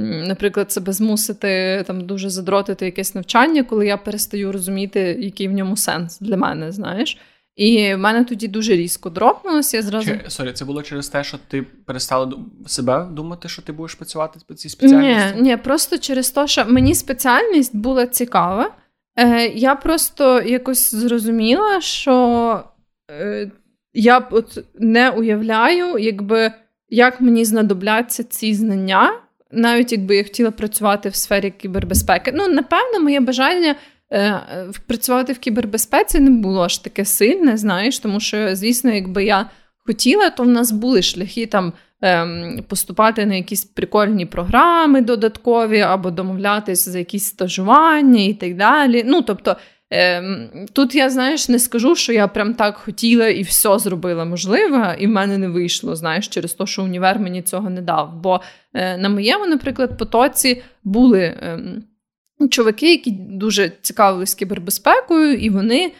[0.01, 5.77] Наприклад, себе змусити там дуже задротити якесь навчання, коли я перестаю розуміти, який в ньому
[5.77, 7.17] сенс для мене, знаєш.
[7.55, 9.77] І в мене тоді дуже різко дропнулося.
[9.77, 10.11] Я зразу...
[10.27, 12.33] Sorry, це було через те, що ти перестала
[12.67, 15.35] собі думати, що ти будеш працювати по цій спеціальності?
[15.35, 18.71] Ні, ні, просто через те, що мені спеціальність була цікава.
[19.19, 22.63] Е, Я просто якось зрозуміла, що
[23.11, 23.51] е,
[23.93, 26.51] я от не уявляю, якби
[26.89, 29.19] як мені знадобляться ці знання,
[29.53, 32.31] навіть якби я хотіла працювати в сфері кібербезпеки.
[32.35, 33.75] Ну, напевно, моє бажання.
[34.13, 34.41] Е,
[34.87, 39.49] працювати в кібербезпеці не було аж таке сильне, знаєш, тому що, звісно, якби я
[39.85, 46.11] хотіла, то в нас були шляхи там ем, поступати на якісь прикольні програми додаткові, або
[46.11, 49.03] домовлятися за якісь стажування і так далі.
[49.05, 49.55] Ну, тобто,
[49.89, 54.95] ем, тут я, знаєш, не скажу, що я прям так хотіла і все зробила можливе,
[54.99, 58.21] і в мене не вийшло, знаєш, через те, що універ мені цього не дав.
[58.21, 58.41] Бо
[58.73, 61.37] е, на моєму, наприклад, потоці були.
[62.49, 65.91] Чуваки, які дуже цікавились кібербезпекою, і вони е,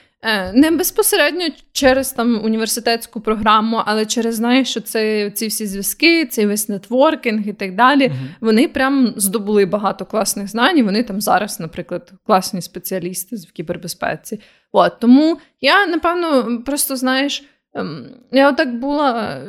[0.54, 6.46] не безпосередньо через там університетську програму, але через знаєш, що це ці всі зв'язки, цей
[6.46, 8.08] весь нетворкінг і так далі.
[8.08, 10.78] uh Вони прям здобули багато класних знань.
[10.78, 14.40] і Вони там зараз, наприклад, класні спеціалісти в кібербезпеці.
[14.72, 17.44] От тому я напевно просто знаєш.
[17.76, 19.42] Ем, я отак була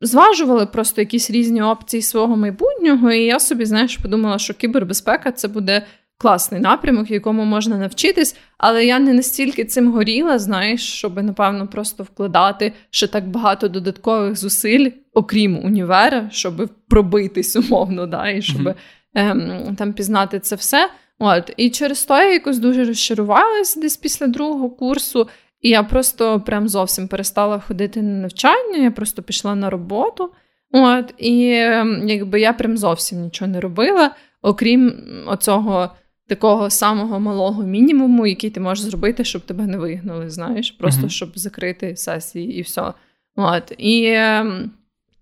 [0.00, 5.48] зважували просто якісь різні опції свого майбутнього, і я собі, знаєш, подумала, що кібербезпека це
[5.48, 5.86] буде
[6.18, 12.02] класний напрямок, якому можна навчитись, але я не настільки цим горіла, знаєш, щоб, напевно, просто
[12.02, 18.74] вкладати ще так багато додаткових зусиль, окрім універа, щоб пробитись умовно, да, і щоб
[19.14, 20.90] ем, там пізнати це все.
[21.18, 25.28] От, І через то я якось дуже розчарувалася десь після другого курсу.
[25.60, 30.30] І я просто прям зовсім перестала ходити на навчання, я просто пішла на роботу.
[30.72, 34.10] От, І ем, якби я прям зовсім нічого не робила,
[34.42, 34.94] окрім
[35.26, 35.90] оцього
[36.26, 41.10] такого самого малого мінімуму, який ти можеш зробити, щоб тебе не вигнали, знаєш, просто mm-hmm.
[41.10, 42.92] щоб закрити сесії і все.
[43.36, 44.46] От, І е,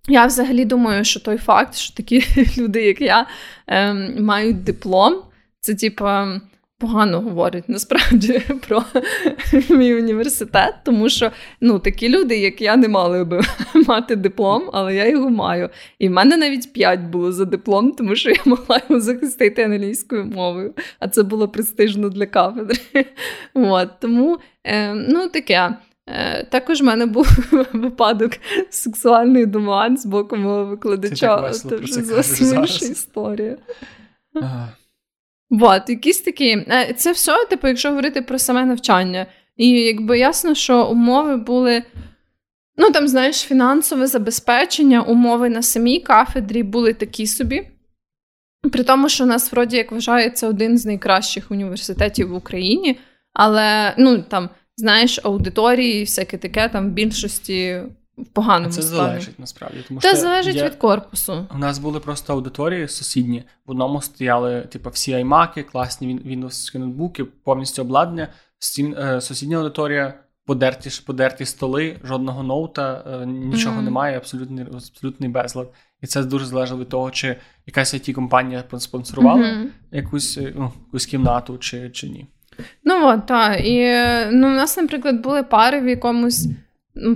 [0.08, 2.24] я взагалі думаю, що той факт, що такі
[2.58, 3.26] люди, як я,
[3.66, 5.22] е, мають диплом,
[5.60, 6.40] це типа
[6.78, 8.84] погано говорять насправді про
[9.70, 13.40] мій університет, тому що ну, такі люди, як я, не мали би
[13.86, 15.70] мати диплом, але я його маю.
[15.98, 20.24] І в мене навіть 5 було за диплом, тому що я могла його захистити англійською
[20.24, 22.78] мовою, а це було престижно для кафедри.
[23.54, 25.76] От, Тому е, ну, таке.
[26.06, 27.28] Е, також в мене був
[27.72, 28.32] випадок
[28.70, 31.50] сексуальний доман з боку мого викладача.
[31.50, 33.56] Це вже зовсім інша історія.
[34.34, 34.68] Ага.
[35.50, 36.48] Вот, якісь такі.
[36.48, 39.26] Е, це все, типу, якщо говорити про саме навчання.
[39.56, 41.82] І якби ясно, що умови були.
[42.76, 47.68] Ну, там, знаєш, фінансове забезпечення, умови на самій кафедрі були такі собі.
[48.72, 52.98] При тому, що у нас, вроді, як вважається, один з найкращих університетів в Україні,
[53.32, 57.82] але, ну, там, знаєш, аудиторії всяке таке там в більшості
[58.18, 58.96] в поганому Це стані.
[58.96, 59.84] залежить насправді.
[59.88, 60.64] Тому Це що залежить є...
[60.64, 61.46] від корпусу.
[61.54, 63.44] У нас були просто аудиторії сусідні.
[63.66, 68.28] В одному стояли типу, всі аймаки, класні Windows ноутбуки, повністю обладнання.
[68.58, 68.96] Стін...
[68.98, 70.14] Е, сусідня аудиторія,
[70.46, 73.84] подерті подерті столи, жодного ноута, е, нічого mm-hmm.
[73.84, 75.68] немає, абсолютний абсолютний безлад.
[76.02, 79.66] І це дуже залежало від того, чи якась it компанія спонсорувала mm-hmm.
[79.92, 82.26] якусь е, ну, якусь кімнату, чи чи ні.
[82.84, 83.60] Ну от, так.
[83.60, 83.80] І
[84.32, 86.48] ну, у нас, наприклад, були пари в якомусь.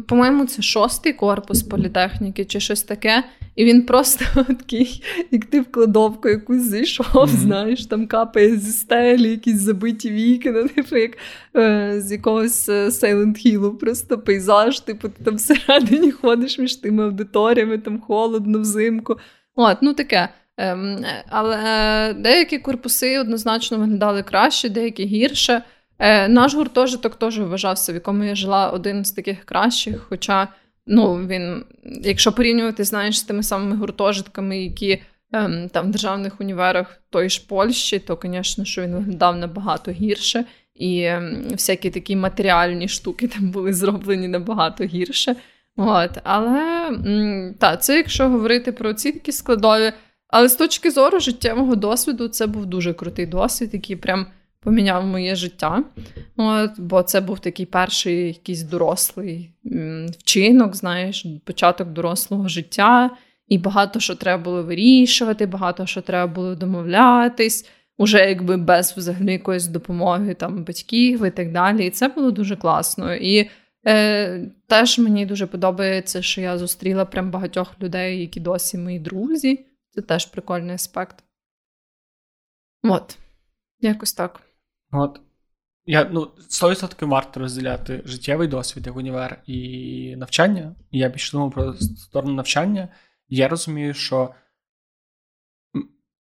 [0.09, 3.25] По-моєму, це шостий корпус політехніки чи щось таке.
[3.57, 7.27] І він просто такий, як ти в кладовку якусь зайшов, mm-hmm.
[7.27, 11.19] знаєш, там капає зі стелі, якісь забиті вікна, типу, як
[11.57, 17.05] е, з якогось е, Silent Hill, просто пейзаж, типу, ти там всередині ходиш між тими
[17.05, 19.19] аудиторіями, там холодно взимку.
[19.55, 20.29] От, ну таке.
[20.57, 25.63] Ем, але е, деякі корпуси однозначно виглядали краще, деякі гірше.
[25.99, 30.07] Е, Наш гуртожиток теж вважався, в якому я жила один з таких кращих.
[30.09, 30.49] Хоча,
[30.87, 37.01] ну, він, якщо порівнювати, знаєш, з тими самими гуртожитками, які е, там в державних універах
[37.11, 40.45] тої ж Польщі, то, звісно, що він виглядав набагато гірше.
[40.75, 45.37] І е, всякі такі матеріальні штуки там були зроблені набагато гірше.
[45.77, 46.91] От, Але
[47.59, 49.93] та, це якщо говорити про ці такі складові.
[50.29, 54.27] Але з точки зору життєвого досвіду, це був дуже крутий досвід, який прям
[54.69, 55.85] поміняв моє життя.
[56.37, 59.51] От, Бо це був такий перший якийсь дорослий
[60.19, 63.11] вчинок, знаєш, початок дорослого життя.
[63.47, 69.33] І багато що треба було вирішувати, багато що треба було домовлятись, уже якби без взагалі
[69.33, 71.87] якоїсь допомоги там батьків і так далі.
[71.87, 73.15] І це було дуже класно.
[73.15, 73.51] І
[73.87, 79.67] Е, Теж мені дуже подобається, що я зустріла прям багатьох людей, які досі мої друзі.
[79.91, 81.25] Це теж прикольний аспект.
[82.83, 83.19] От,
[83.81, 84.48] якось так.
[84.91, 85.21] От.
[85.87, 90.75] Я, ну, 100% варто розділяти життєвий досвід як універ і навчання.
[90.91, 92.89] І я більше думав про сторону навчання.
[93.29, 94.35] Я розумію, що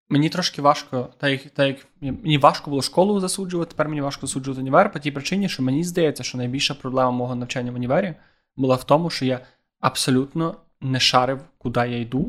[0.10, 4.28] мені трошки важко, так як, так як мені важко було школу засуджувати, тепер мені важко
[4.28, 8.16] засуджувати універ по тій причині, що мені здається, що найбільша проблема мого навчання в універі
[8.56, 9.40] була в тому, що я
[9.80, 12.20] абсолютно не шарив, куди я йду.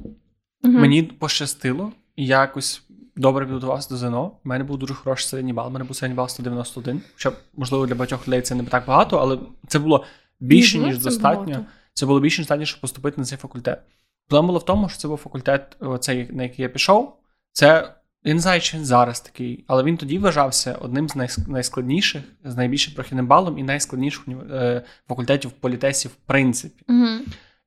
[0.65, 0.73] Угу.
[0.73, 2.83] Мені пощастило, і я якось
[3.19, 4.25] добре підготувався до ЗНО.
[4.25, 5.67] У мене був дуже хороший середній бал.
[5.67, 7.03] У мене був середній бал 191.
[7.15, 10.05] Хоча, можливо, для багатьох людей це не так багато, але це було
[10.41, 11.67] більше, ніж достатньо.
[11.95, 13.81] Це було більше ніж достатньо, щоб поступити на цей факультет.
[14.29, 17.17] Проблема була в тому, що це був факультет, оцей, на який я пішов.
[17.53, 21.17] Це я не знаю, чи він зараз такий, але він тоді вважався одним з
[21.49, 26.85] найскладніших, з найбільшим прохідним балом і найскладніших е, факультетів політесі, в принципі.
[26.89, 27.07] Угу.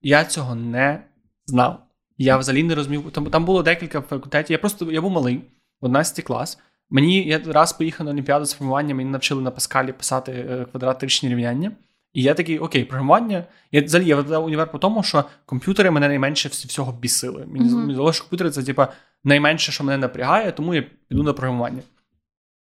[0.02, 1.04] Я цього не
[1.46, 1.84] знав.
[2.22, 3.12] Я взагалі не розумів.
[3.12, 4.52] Там там було декілька факультетів.
[4.52, 5.42] Я просто я був малий,
[5.82, 6.60] 11 клас.
[6.90, 11.30] Мені я раз поїхав на Олімпіаду з програмування, мені навчили на Паскалі писати е, квадратичні
[11.30, 11.72] рівняння.
[12.14, 13.46] І я такий, окей, програмування.
[13.72, 17.46] Я взагалі я викладав універ по тому, що комп'ютери мене найменше всього бісили.
[17.48, 17.94] Мені mm-hmm.
[17.94, 18.88] здалося, що комп'ютери це типа
[19.24, 21.82] найменше, що мене напрягає, тому я піду на програмування.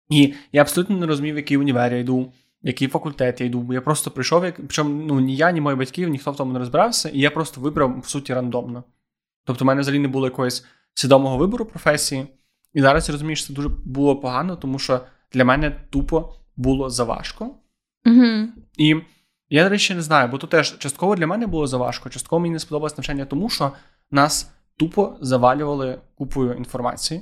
[0.09, 3.59] І я абсолютно не розумів, який універ я йду, який факультет я йду.
[3.59, 6.53] Бо Я просто прийшов, як причому ну, ні я, ні мої батьки, ніхто в тому
[6.53, 8.83] не розбирався, і я просто вибрав, в суті, рандомно.
[9.45, 12.27] Тобто, в мене взагалі не було якогось свідомого вибору професії.
[12.73, 15.01] І зараз я розумію, що це дуже було погано, тому що
[15.31, 17.55] для мене тупо було заважко.
[18.05, 18.47] Угу.
[18.77, 18.95] І
[19.49, 22.53] я, до речі, не знаю, бо тут теж частково для мене було заважко, частково мені
[22.53, 23.71] не сподобалось навчання, тому що
[24.11, 27.21] нас тупо завалювали купою інформації,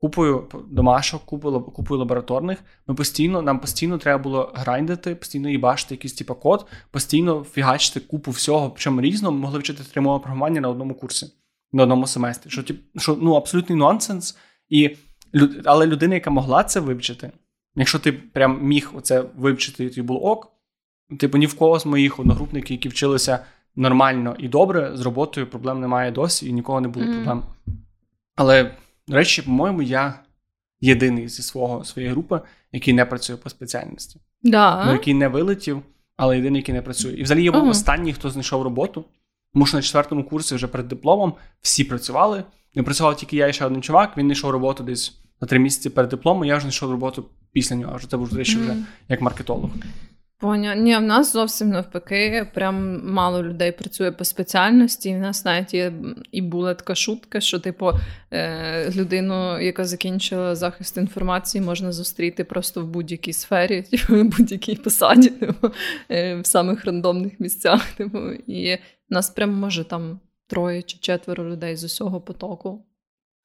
[0.00, 2.58] купою домашок, купою, купою лабораторних.
[2.86, 8.30] Ми постійно, Нам постійно треба було грайндити, постійно їбашити якийсь типу код, постійно фігачити купу
[8.30, 11.26] всього, причому різно ми могли вчити три мови програмування на одному курсі,
[11.72, 12.50] на одному семестрі.
[12.50, 12.62] Що
[12.96, 14.38] що ну, абсолютний нонсенс.
[14.68, 14.96] І,
[15.64, 17.32] Але людина, яка могла це вивчити,
[17.76, 20.52] якщо ти прям міг оце вивчити, і тобі було ок.
[21.18, 23.38] Типу, ні в кого з моїх одногрупників, які вчилися
[23.76, 27.14] нормально і добре, з роботою проблем немає досі, і нікого не було mm.
[27.14, 27.42] проблем.
[28.36, 28.74] Але,
[29.08, 30.14] до речі, по-моєму, я
[30.80, 32.40] єдиний зі свого своєї групи,
[32.72, 34.20] який не працює по спеціальності.
[34.42, 34.84] Да.
[34.86, 35.82] Ну, який не вилетів,
[36.16, 37.12] але єдиний, який не працює.
[37.12, 37.68] І взагалі я був uh-huh.
[37.68, 39.04] останній, хто знайшов роботу,
[39.56, 42.44] тому що на четвертому курсі вже перед дипломом всі працювали.
[42.74, 45.90] Не працював тільки я і ще один чувак, він знайшов роботу десь на три місяці
[45.90, 47.96] перед дипломом, я вже знайшов роботу після нього.
[47.96, 48.76] Вже це був речі, вже
[49.08, 49.70] як маркетолог.
[50.38, 55.14] Поня, ні, в нас зовсім навпаки, прям мало людей працює по спеціальності.
[55.14, 55.92] В нас навіть є
[56.32, 57.92] і була така шутка, що, типу,
[58.30, 64.76] е, людину, яка закінчила захист інформації, можна зустріти просто в будь-якій сфері, типу, в будь-якій
[64.76, 65.70] посаді, типу,
[66.10, 67.92] е, в самих рандомних місцях.
[67.96, 68.78] Типу, І
[69.10, 72.86] нас прям може там троє чи четверо людей з усього потоку.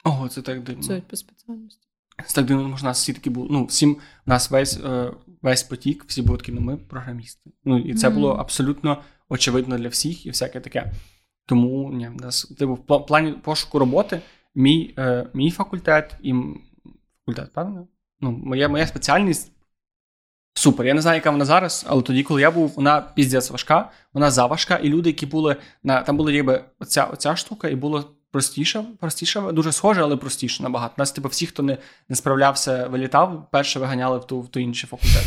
[0.04, 0.82] Ого, це так дивно.
[0.82, 1.88] Працюють по спеціальності.
[2.28, 3.48] Це так дивно, може, нас всі такі були.
[3.52, 4.80] Ну, всім у нас весь.
[4.86, 7.52] Е весь потік, всі були такі, ну ми програмісти.
[7.66, 8.14] Ну і це mm-hmm.
[8.14, 10.92] було абсолютно очевидно для всіх і всяке таке.
[11.46, 14.22] Тому ні, нас типу, в плані пошуку роботи
[14.56, 16.34] мій е, мій факультет і
[17.20, 17.88] факультет, правильно?
[18.22, 19.52] Ну, моя моя спеціальність
[20.54, 20.86] супер.
[20.86, 24.32] Я не знаю, яка вона зараз, але тоді, коли я був, вона піздець важка, вона
[24.32, 28.84] заважка, і люди, які були на там була ніби оця, оця штука, і було простіше,
[29.00, 30.94] простіше, дуже схоже, але простіше набагато.
[30.98, 31.78] Нас, типу, всі, хто не
[32.10, 35.24] не справлявся, вилітав, перше виганяли в ту в ту інший факультет.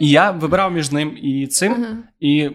[0.00, 1.96] І я вибирав між ним і цим, uh-huh.
[2.20, 2.50] і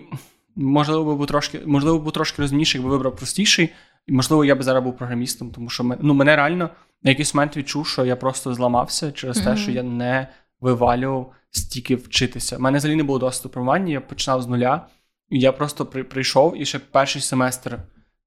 [0.55, 3.69] можливо був трошки, можливо, був трошки розумніший, якби вибрав простіший,
[4.07, 6.69] і можливо, я би зараз був програмістом, тому що ми, ну, мене реально
[7.03, 10.27] на якийсь момент відчув, що я просто зламався через те, що я не
[10.61, 12.57] вивалював стільки вчитися.
[12.57, 14.87] У мене взагалі не було досвіду програмування, я починав з нуля,
[15.29, 17.79] і я просто при, прийшов і ще перший семестр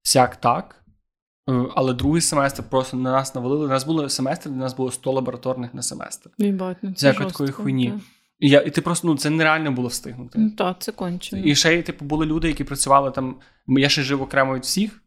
[0.03, 0.80] сяк так.
[1.49, 3.65] Е, але другий семестр просто на нас навалили.
[3.65, 6.29] У нас були семестри, де нас було 100 лабораторних на семестр.
[6.37, 7.93] Єбать, ну це Всякої такої хуйні.
[8.39, 10.39] І я, і ти просто ну це нереально було встигнути.
[10.39, 11.43] Ну так, це кончено.
[11.45, 13.35] І ще типу, були люди, які працювали там.
[13.67, 15.03] Я ще жив окремо від всіх,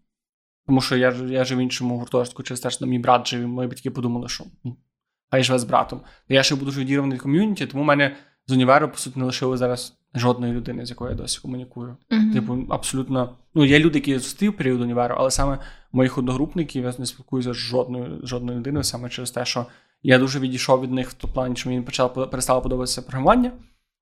[0.67, 3.47] тому що я я жив в іншому гуртожитку, через те, що мій брат жив, і
[3.47, 4.77] мої батьки подумали, що ну,
[5.31, 6.01] хай живе з братом.
[6.29, 8.17] Я ще був дуже відірваний від ком'юніті, тому в мене
[8.47, 11.97] з універу, по суті, не лишили зараз жодної людини, з якою я досі комунікую.
[12.11, 12.33] Uh-huh.
[12.33, 13.37] Типу, абсолютно.
[13.55, 15.59] Ну, є люди, які зустрів період універу, але саме
[15.93, 19.67] моїх одногрупників я не спілкуюся з жодною жодною людиною, саме через те, що
[20.03, 23.53] я дуже відійшов від них в тому плані, що мені почало перестало подобатися програмування.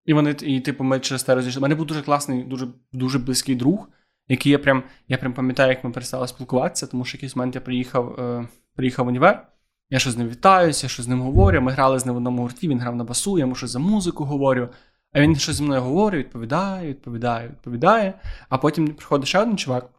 [0.07, 1.61] І вони, і, типу, ми через те розійшли.
[1.61, 3.89] У мене був дуже класний, дуже дуже близький друг,
[4.29, 7.61] який я прям я прям пам'ятаю, як ми перестали спілкуватися, тому що якийсь момент я
[7.61, 9.47] приїхав е, приїхав в універ.
[9.91, 11.61] Я щось з ним вітаюся, я щось з ним говорю.
[11.61, 13.79] Ми грали з ним в одному гурті, він грав на басу, я йому щось за
[13.79, 14.69] музику говорю.
[15.13, 18.15] А він щось зі мною говорить, відповідає, відповідає, відповідає.
[18.49, 19.91] А потім приходить ще один чувак,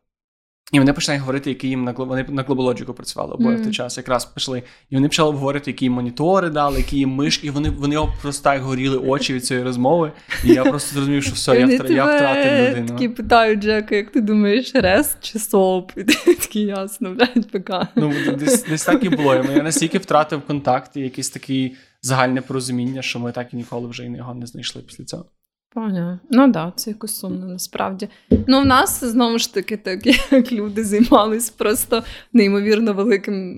[0.72, 3.61] і вони починають говорити, які їм на вони на Globalogic працювали обоє mm.
[3.61, 4.64] в той час, якраз пішли.
[4.89, 7.47] І вони почали говорити, які їм монітори дали, які їм мишки.
[7.47, 10.11] І вони вони просто так горіли очі від цієї розмови.
[10.43, 11.89] І я просто зрозумів, що все, я втра...
[11.89, 12.88] я втратив людину.
[12.88, 15.91] Такі питають Джека, як ти думаєш, рест чи соп?
[15.97, 16.03] І
[16.34, 17.72] такі ясно, блядь, ПК.
[17.95, 19.36] Ну, десь десь так і було.
[19.36, 21.72] Я настільки втратив контакт і якесь таке
[22.04, 25.26] загальне порозуміння, що ми так і ніколи вже його не знайшли після цього.
[25.74, 26.20] Поняла.
[26.30, 28.10] Ну так, да, це якось сумно насправді.
[28.47, 33.58] Ну, в нас знову ж таки, так як люди займались просто неймовірно великим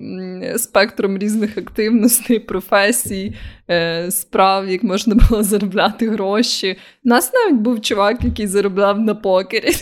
[0.57, 3.35] спектром різних активностей, професій,
[3.69, 6.77] е, справ, як можна було заробляти гроші.
[7.05, 9.73] У нас навіть був чувак, який заробляв на покері.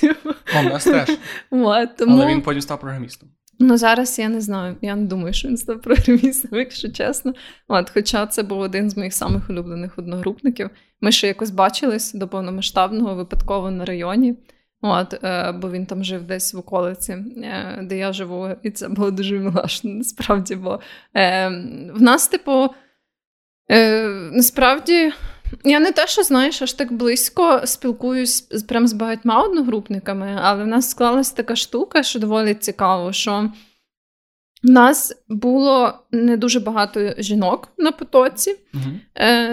[0.55, 1.09] О, у нас теж.
[1.49, 2.13] От, тому...
[2.13, 3.29] Але він потім став програмістом.
[3.59, 4.75] Ну, зараз я не знаю.
[4.81, 7.33] Я не думаю, що він став програмістом, якщо чесно.
[7.67, 10.69] От, Хоча це був один з моїх самих улюблених одногрупників.
[11.01, 14.35] Ми ще якось бачились до повномасштабного випадково на районі.
[14.81, 18.89] От, е, Бо він там жив десь в околиці, е, де я живу, і це
[18.89, 20.55] було дуже милашно, насправді.
[20.55, 20.79] Бо
[21.15, 21.49] е,
[21.93, 22.69] в нас, типу,
[23.71, 25.11] е, насправді
[25.63, 30.67] я не те, що знаєш, аж так близько спілкуюсь прям з багатьма одногрупниками, але в
[30.67, 33.49] нас склалася така штука, що доволі цікаво, що
[34.63, 38.55] в нас було не дуже багато жінок на потоці.
[38.73, 38.83] Угу.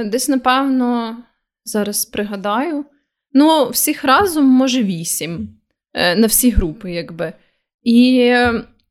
[0.05, 1.17] Десь, напевно,
[1.65, 2.85] зараз пригадаю.
[3.33, 5.49] Ну, всіх разом, може, вісім
[5.95, 7.33] е, на всі групи, якби.
[7.83, 8.35] І,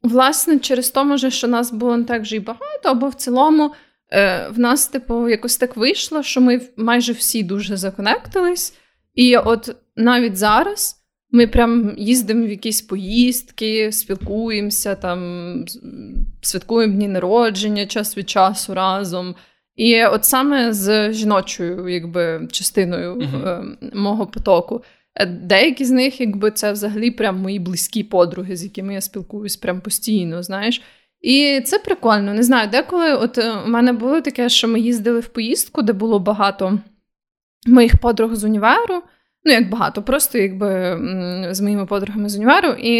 [0.04, 3.72] власне, через то, може, що нас було не так вже й багато, або в цілому.
[4.12, 8.74] Е, в нас, типу, якось так вийшло, що ми майже всі дуже законектились.
[9.14, 10.96] І от навіть зараз
[11.32, 15.20] ми прям їздимо в якісь поїздки, спілкуємося, там,
[16.42, 19.36] святкуємо дні народження час від часу разом.
[19.76, 23.76] І от саме з жіночою якби, частиною uh-huh.
[23.96, 24.84] мого потоку.
[25.16, 29.58] Е, деякі з них, якби це взагалі прям мої близькі подруги, з якими я спілкуюсь
[29.58, 30.82] прям постійно, знаєш.
[31.22, 32.34] І це прикольно.
[32.34, 35.94] Не знаю, деколи от е, у мене було таке, що ми їздили в поїздку, де
[35.94, 36.80] було багато
[37.68, 39.04] моїх подруг з універу.
[39.44, 41.00] Ну, як багато, просто якби
[41.52, 42.70] з моїми подругами з універу.
[42.70, 42.98] І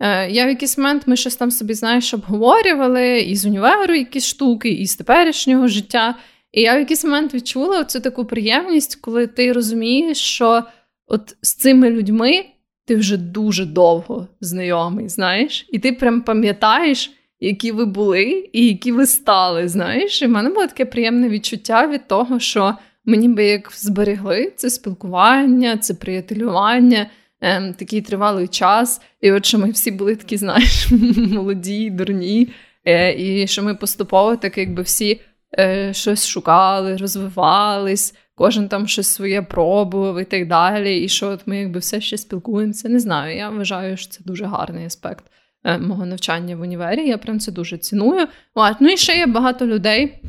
[0.00, 4.26] е, я в якийсь момент ми щось там собі, знаєш, обговорювали і з універу якісь
[4.26, 6.14] штуки, і з теперішнього життя.
[6.52, 10.62] І я в якийсь момент відчула оцю таку приємність, коли ти розумієш, що
[11.06, 12.44] от з цими людьми
[12.86, 18.92] ти вже дуже довго знайомий, знаєш, і ти прям пам'ятаєш які ви були і які
[18.92, 19.68] ви стали.
[19.68, 22.74] Знаєш, і в мене було таке приємне відчуття від того, що
[23.04, 27.06] мені би як зберегли це спілкування, це приятелювання.
[27.40, 30.88] Ем, такий тривалий час, і от що ми всі були такі, знаєш,
[31.32, 32.48] молоді, дурні,
[32.84, 35.20] е, і що ми поступово так якби всі
[35.58, 40.98] е, щось шукали, розвивались, кожен там щось своє пробував і так далі.
[40.98, 42.88] І що от ми якби все ще спілкуємося.
[42.88, 43.36] Не знаю.
[43.36, 45.24] Я вважаю, що це дуже гарний аспект.
[45.68, 47.08] Е, мого навчання в універі.
[47.08, 48.26] Я прям це дуже ціную.
[48.54, 48.76] От.
[48.80, 50.22] Ну і ще є багато людей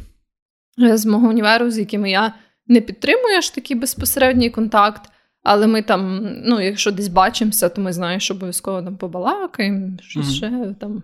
[0.82, 2.34] е, з мого універу, з якими я
[2.68, 5.10] не підтримую аж такий безпосередній контакт.
[5.44, 10.26] Але ми там, ну, якщо десь бачимося, то ми знаємо, що обов'язково там побалакаємо, щось
[10.26, 10.36] mm-hmm.
[10.36, 11.04] ще там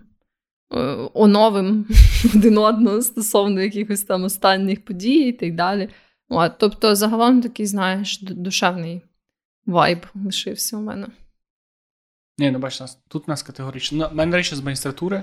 [0.74, 1.86] е, оновим
[2.34, 5.88] один одного стосовно якихось там останніх подій і так далі.
[6.28, 9.02] От, Тобто, загалом такий, знаєш, душевний
[9.66, 11.06] вайб лишився у мене.
[12.38, 14.08] Ні, ну бачиш, нас тут нас категорично.
[14.12, 15.22] У мене речі з магістратури,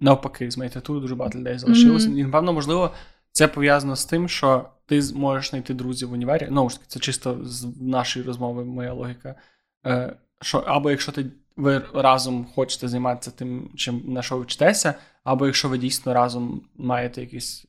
[0.00, 2.08] навпаки, з магістратури дуже багато людей залишилося.
[2.08, 2.18] Mm-hmm.
[2.18, 2.94] І, напевно, можливо,
[3.32, 6.48] це пов'язано з тим, що ти зможеш знайти друзів в універі.
[6.50, 9.34] Ну, ж таки, це чисто з нашої розмови, моя логіка.
[9.86, 11.26] Е, що Або якщо ти
[11.56, 14.94] ви разом хочете займатися тим, чим на що ви вчитеся,
[15.24, 17.66] або якщо ви дійсно разом маєте якісь.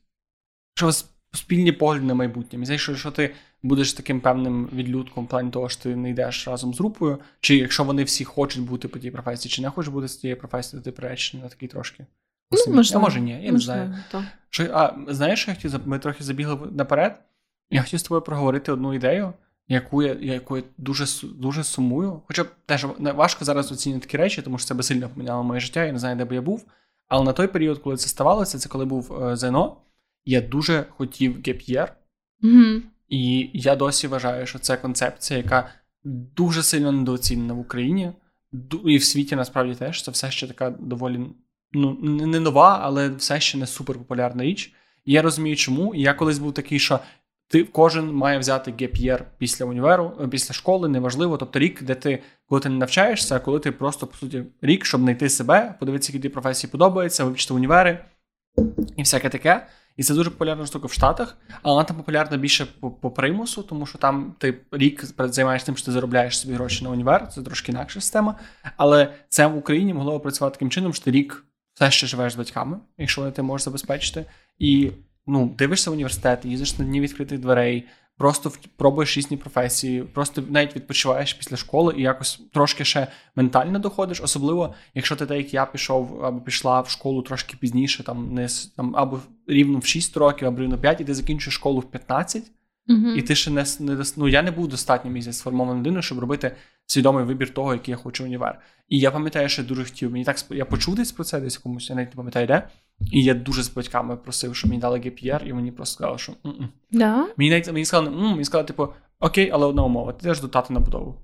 [0.76, 2.66] Що у вас спільні погляди на майбутнє.
[2.66, 6.48] Знаєш, що, що ти будеш таким певним відлюдком в плані того, що ти не йдеш
[6.48, 9.94] разом з групою, чи якщо вони всі хочуть бути по тій професії, чи не хочуть
[9.94, 12.06] бути з тієї професії, то ти приречений на такий трошки.
[12.52, 13.00] Ну, можливо.
[13.00, 13.98] А може ні, я не знаю.
[14.50, 17.20] Що, а знаєш, що я хотів ми трохи забігли наперед.
[17.70, 19.34] Я хотів з тобою проговорити одну ідею,
[19.68, 22.22] яку я яку я дуже дуже сумую.
[22.28, 25.86] Хоча теж важко зараз оцінювати такі речі, тому що це би сильно поміняло моє життя,
[25.86, 26.66] я не знаю, де би я був.
[27.08, 29.78] Але на той період, коли це ставалося, це коли був е, ЗНО,
[30.26, 31.94] я дуже хотів gap year.
[32.44, 32.82] Mm-hmm.
[33.10, 35.70] І я досі вважаю, що це концепція, яка
[36.04, 38.12] дуже сильно недооцінена в Україні,
[38.86, 41.20] і в світі насправді теж це все ще така доволі
[41.74, 44.74] ну, не нова, але все ще не суперпопулярна річ.
[45.06, 45.96] І я розумію, чому.
[45.96, 47.00] І я колись був такий, що
[47.48, 51.38] ти кожен має взяти gap year після універу, е, після школи, неважливо.
[51.38, 54.86] Тобто рік, де ти, коли ти не навчаєшся, а коли ти просто, по суті, рік,
[54.86, 58.06] щоб знайти себе, подивитися, які ті професії подобаються, вивчити універи
[58.98, 59.68] і всяке таке.
[60.00, 62.66] І це дуже популярна штука в Штатах, але вона там популярна більше
[63.02, 66.90] по, примусу, тому що там ти рік займаєшся тим, що ти заробляєш собі гроші на
[66.90, 68.36] універ, це трошки інакша система.
[68.78, 72.36] Але це в Україні могло працювати таким чином, що ти рік все ще живеш з
[72.36, 74.26] батьками, якщо ти можеш забезпечити.
[74.60, 74.92] І
[75.28, 77.88] ну, дивишся в університет, їздиш на дні відкритих дверей,
[78.20, 84.22] просто пробуєш різні професії, просто навіть відпочиваєш після школи і якось трошки ще ментально доходиш.
[84.22, 88.48] Особливо, якщо ти так як я пішов або пішла в школу трошки пізніше, там не
[88.76, 92.44] там або рівно в 6 років, або рівно 5, і ти закінчуєш школу в 15,
[92.90, 96.20] uh і ти ще не не ну, я не був достатньо місяць сформованою людиною, щоб
[96.20, 96.56] робити
[96.86, 98.62] свідомий вибір того, який я хочу універ.
[98.90, 100.12] І я пам'ятаю, що я дуже хотів.
[100.12, 102.70] Мені так я почув десь про це, десь комусь, я навіть не пам'ятаю, де.
[103.12, 106.34] І я дуже з батьками просив, щоб мені дали GPR, і мені просто сказали, що
[106.92, 107.28] Да?
[107.38, 108.88] мені навіть мені сказали, мені сказали, типу,
[109.20, 111.16] окей, але одна умова, ти йдеш до тати на будову.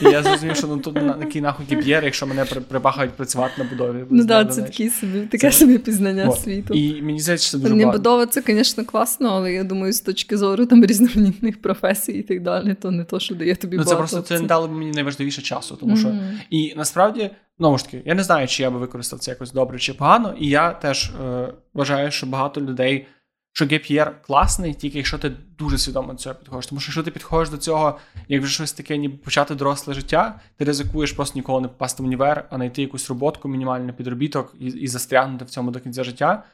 [0.00, 3.64] І я зрозумів, що ну тут на який нахуй GPR, якщо мене прибахають працювати на
[3.64, 4.04] будові.
[4.10, 5.58] Ну так, це такі собі, таке це...
[5.58, 6.74] собі пізнання світу.
[6.74, 7.98] І мені здається, що це дуже багато.
[7.98, 12.42] будова, це, звісно, класно, але я думаю, з точки зору там різноманітних професій і так
[12.42, 14.06] далі, то не то, що дає тобі Ну, багато.
[14.06, 16.14] це просто це не дало мені найважливіше часу, тому що
[16.50, 17.30] і насправді.
[17.58, 20.34] Знову ж таки, я не знаю, чи я би використав це якось добре чи погано,
[20.38, 23.06] і я теж е, вважаю, що багато людей,
[23.52, 26.66] що GPR класний, тільки якщо ти дуже свідомо до цього підходиш.
[26.66, 27.98] Тому що якщо ти підходиш до цього,
[28.28, 32.06] як вже щось таке, ніби почати доросле життя, ти ризикуєш просто ніколи не попасти в
[32.06, 36.44] універ, а знайти якусь роботку, мінімальний підробіток і, і застрягнути в цьому до кінця життя.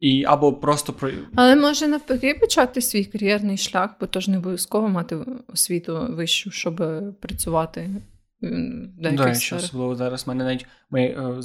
[0.00, 4.38] І або просто про але може навпаки почати свій кар'єрний шлях, бо то ж не
[4.38, 5.16] обов'язково мати
[5.48, 6.76] освіту вищу, щоб
[7.20, 7.90] працювати.
[8.40, 11.42] До речі, особливо зараз мене навіть ми, е.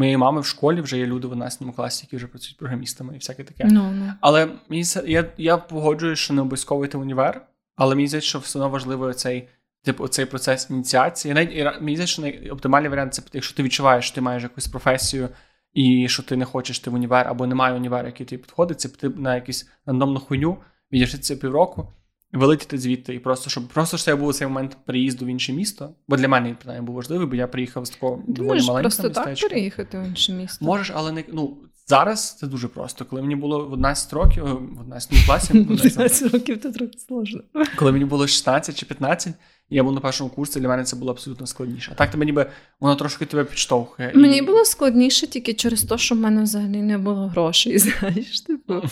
[0.00, 3.18] Моєї мами в школі вже є люди в 11 класі, які вже працюють програмістами і
[3.18, 3.64] всяке таке.
[3.64, 4.12] No, no.
[4.20, 7.46] Але мені я я погоджуюсь, що не обов'язково йти в універ,
[7.76, 9.48] але мені здається, що все одно важливо цей
[9.84, 11.34] типу цей процес ініціації.
[11.34, 15.28] Навіть мені здається, що найоптимальний варіант це якщо ти відчуваєш, що ти маєш якусь професію.
[15.72, 18.88] І що ти не хочеш ти в універ або немає універ, який тобі підходить, це
[18.88, 20.56] піти на якусь рандомну хуйню,
[20.92, 21.92] відіршитися півроку,
[22.32, 25.90] вилетіти звідти, і просто щоб просто ж це був цей момент приїзду в інше місто.
[26.08, 28.82] Бо для мене принаймні, був важливий, бо я приїхав з такого Ти доволі можеш маленького
[28.82, 29.40] просто містечка.
[29.40, 30.64] так переїхати в інше місто.
[30.64, 31.56] Можеш, але не ну
[31.86, 33.04] зараз це дуже просто.
[33.04, 37.40] Коли мені було в 11 років, в 11 класі, 11 років це трохи сложно.
[37.76, 39.34] Коли мені було 16 чи 15,
[39.70, 41.92] і я був на першому курсі, для мене це було абсолютно складніше.
[41.94, 42.50] А так тебе ніби
[42.80, 44.12] воно трошки тебе підштовхує.
[44.14, 44.42] Мені і...
[44.42, 47.78] було складніше тільки через те, що в мене взагалі не було грошей.
[47.78, 48.82] Знаєш, типу,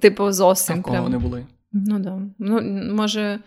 [0.00, 0.76] типу зовсім.
[0.76, 1.04] А в кого прям.
[1.04, 1.46] вони були?
[1.72, 2.22] Ну да.
[2.38, 2.60] Ну,
[2.94, 3.38] може.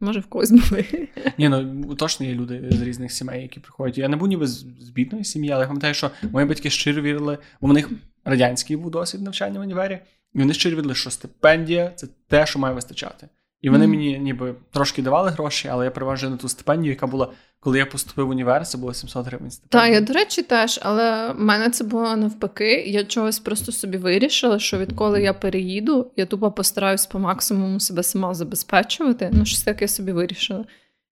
[0.00, 1.08] Може, в когось були.
[1.38, 3.98] Ні, ну точно є люди з різних сімей, які приходять.
[3.98, 7.02] Я не був ніби з, з бідної сім'ї, але я пам'ятаю, що мої батьки щиро
[7.02, 7.90] вірили, бо в них
[8.24, 9.98] радянський був досвід навчання в універі,
[10.34, 13.28] і вони щиро вірили, що стипендія це те, що має вистачати.
[13.60, 17.32] І вони мені ніби трошки давали гроші, але я переважив на ту стипендію, яка була,
[17.60, 19.90] коли я поступив в універ, це було 700 гривень стипендія.
[19.90, 22.84] Так, я, до речі, теж, але в мене це було навпаки.
[22.86, 28.02] Я чогось просто собі вирішила, що відколи я переїду, я тупо постараюсь по максимуму себе
[28.02, 29.30] сама забезпечувати.
[29.32, 30.64] Ну, щось таке собі вирішила.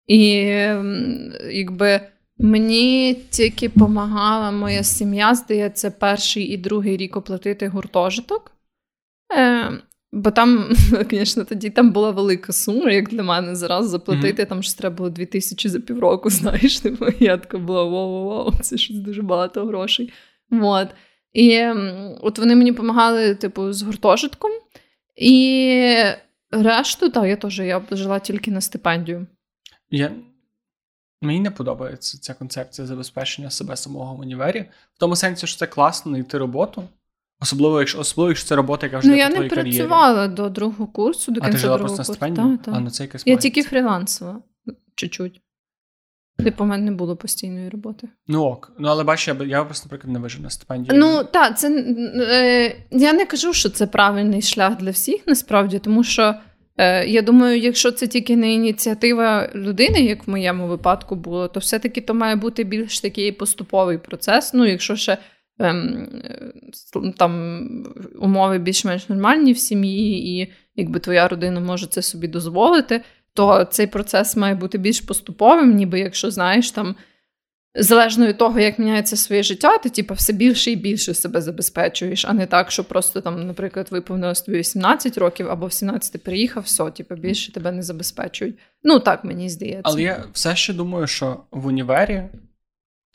[0.06, 0.28] І
[1.50, 2.00] якби
[2.38, 8.52] мені тільки допомагала моя сім'я, здається, перший і другий рік оплатити гуртожиток.
[10.16, 10.68] Бо там,
[11.10, 14.42] звісно, тоді там була велика сума, як для мене зараз заплатити.
[14.42, 14.48] Mm-hmm.
[14.48, 16.80] Там ж треба було 2000 за півроку, знаєш.
[16.80, 20.12] Типу, я така була воу-воу-воу, це щось дуже багато грошей.
[20.50, 20.88] От.
[21.32, 21.64] І
[22.20, 24.50] от вони мені допомагали, типу, з гуртожитком.
[25.16, 25.94] І
[26.50, 29.26] решту, так, я теж я жила тільки на стипендію.
[29.90, 30.12] Я...
[31.22, 34.60] Мені не подобається ця концепція забезпечення себе самого в універі.
[34.94, 36.88] В тому сенсі, що це класно знайти роботу.
[37.40, 39.76] Особливо, якщо особливо, якщо це робота, яка вже ну, я не кар'єрі.
[39.76, 42.12] працювала до другого курсу, до а кінця ти жила просто курсу.
[42.12, 42.58] на стипендію?
[42.66, 44.42] А, ну, це якась Я тільки фрілансила
[44.94, 45.40] чуть-чуть.
[46.44, 48.08] Типу, у мене не було постійної роботи.
[48.28, 48.72] Ну ок.
[48.78, 50.98] Ну, але бачиш, я, я просто, наприклад, не вижив на стипендію.
[50.98, 56.04] Ну, так, це е, я не кажу, що це правильний шлях для всіх, насправді, тому
[56.04, 56.34] що
[56.76, 61.60] е, я думаю, якщо це тільки не ініціатива людини, як в моєму випадку було, то
[61.60, 64.54] все-таки то має бути більш такий поступовий процес.
[64.54, 65.18] Ну, якщо ще
[67.16, 67.66] там
[68.18, 73.02] умови більш-менш нормальні в сім'ї, і якби твоя родина може це собі дозволити,
[73.34, 76.96] то цей процес має бути більш поступовим, ніби якщо знаєш там.
[77.78, 82.24] Залежно від того, як міняється своє життя, ти типу, все більше і більше себе забезпечуєш,
[82.24, 86.62] а не так, що просто там, наприклад, виповнилось тобі 18 років або в 17 приїхав,
[86.62, 88.58] все, типу, більше тебе не забезпечують.
[88.82, 89.82] Ну так мені здається.
[89.84, 92.22] Але я все ще думаю, що в універі,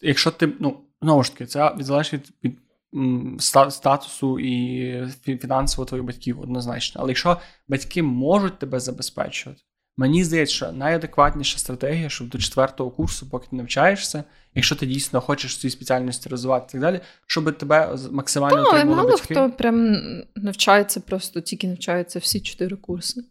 [0.02, 2.58] якщо ти, ну, знову ж таки, це залежить від,
[3.70, 7.02] статусу і фінансово твоїх батьків однозначно.
[7.02, 7.38] Але якщо
[7.68, 9.62] батьки можуть тебе забезпечувати,
[9.98, 14.24] Мені здається, що найадекватніша стратегія, щоб до четвертого курсу, поки ти навчаєшся,
[14.56, 19.10] якщо ти дійсно хочеш цю спеціальності розвивати і так далі, щоб тебе максимально Та, мало
[19.10, 19.34] батьки.
[19.34, 19.98] хто прям
[20.36, 23.24] навчається, просто тільки навчається всі чотири курси.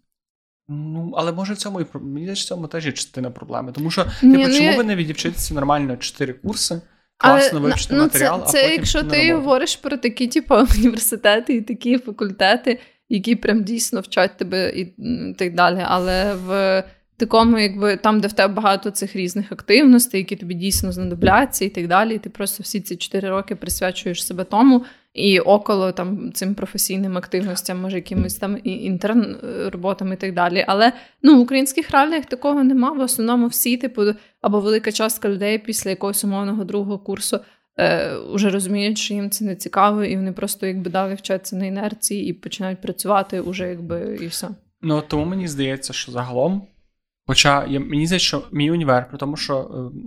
[0.68, 3.72] Ну, але може в цьому і мені в цьому теж є частина проблеми.
[3.72, 6.80] Тому що, Ні, типу, ну, чому я- ви не відвчитися нормально чотири курси,
[7.20, 11.54] класно вивчити ну, матеріал, це, це а потім якщо ти говориш про такі, типу, університети
[11.54, 14.84] і такі факультети, які прям дійсно вчать тебе і
[15.38, 15.84] так далі.
[15.84, 16.84] Але в
[17.20, 21.68] такому, якби там, де в тебе багато цих різних активностей, які тобі дійсно знадобляться, і
[21.68, 24.84] так далі, і ти просто всі ці чотири роки присвячуєш себе тому.
[25.14, 30.34] І около там цим професійним активностям, може, якимось там і інтерн е, роботам і так
[30.34, 30.64] далі.
[30.68, 30.92] Але
[31.22, 32.92] ну в українських реаліях такого нема.
[32.92, 34.02] В основному всі, типу,
[34.40, 37.40] або велика частка людей після якогось умовного другого курсу
[37.78, 41.66] е, вже розуміють, що їм це не цікаво, і вони просто якби далі вчаться на
[41.66, 44.48] інерції і починають працювати уже якби і все.
[44.82, 46.62] Ну, тому мені здається, що загалом,
[47.30, 49.98] хоча я, мені здається, що мій універ, при тому, що е,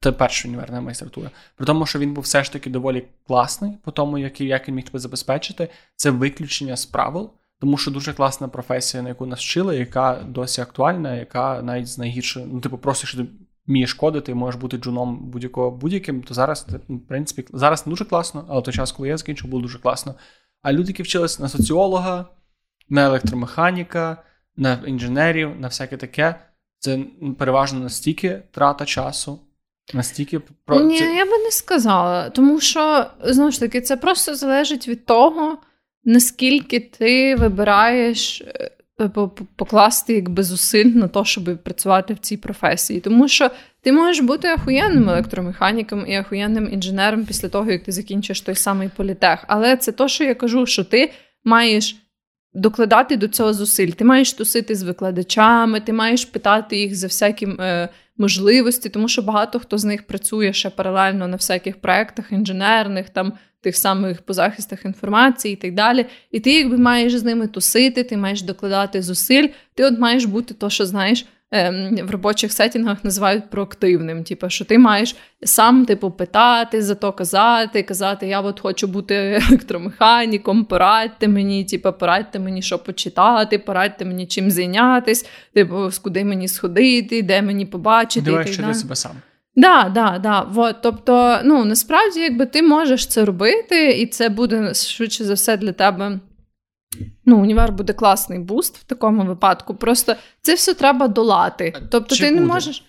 [0.00, 3.72] це перший універ на майстратура, при тому, що він був все ж таки доволі класний,
[3.84, 8.12] по тому, як, як він міг тебе забезпечити, це виключення з правил, тому що дуже
[8.12, 12.78] класна професія, на яку нас вчили, яка досі актуальна, яка навіть з найгірше, ну, типу,
[12.78, 13.26] просто що ти
[13.66, 18.04] вмієш кодити, можеш бути джуном будь-якого будь-яким, то зараз, це, в принципі, зараз не дуже
[18.04, 20.14] класно, але той час, коли я закінчив, було дуже класно.
[20.62, 22.26] А люди, які вчилися на соціолога,
[22.88, 24.22] на електромеханіка,
[24.56, 26.34] на інженерів, на всяке таке,
[26.80, 26.98] це
[27.38, 29.38] переважно настільки трата часу,
[29.94, 34.34] настільки про Ні, це- я би не сказала, тому що знову ж таки це просто
[34.34, 35.58] залежить від того,
[36.04, 38.70] наскільки ти вибираєш е,
[39.14, 43.00] по- по- покласти якби зусиль на те, щоб працювати в цій професії.
[43.00, 43.50] Тому що
[43.82, 48.90] ти можеш бути охуєнним електромеханіком і охуєнним інженером після того, як ти закінчиш той самий
[48.96, 49.44] політех.
[49.48, 51.12] Але це то, що я кажу, що ти
[51.44, 51.96] маєш.
[52.54, 53.88] Докладати до цього зусиль.
[53.88, 59.22] Ти маєш тусити з викладачами, ти маєш питати їх за всякі е, можливості, тому що
[59.22, 64.32] багато хто з них працює ще паралельно на всяких проектах інженерних, там тих самих по
[64.32, 66.06] захистах інформації і так далі.
[66.30, 69.48] І ти якби маєш з ними тусити, ти маєш докладати зусиль.
[69.74, 71.26] Ти от маєш бути то, що знаєш.
[71.50, 74.24] Ем, В робочих сетінгах називають проактивним.
[74.24, 79.14] Типу, що ти маєш сам типу питати, за то казати, казати, я от хочу бути
[79.14, 86.48] електромеханіком, порадьте мені, типу, порадьте мені, що почитати, порадьте мені чим зайнятись, типу, куди мені
[86.48, 88.30] сходити, де мені побачити.
[88.32, 89.12] так що для себе сам.
[89.56, 90.42] Да, да, да.
[90.42, 95.56] Вот, тобто, ну насправді, якби ти можеш це робити, і це буде швидше за все
[95.56, 96.20] для тебе.
[97.24, 99.74] Ну, універ буде класний буст в такому випадку.
[99.74, 101.74] Просто це все треба долати.
[101.90, 102.84] Тобто, Чи ти не можеш.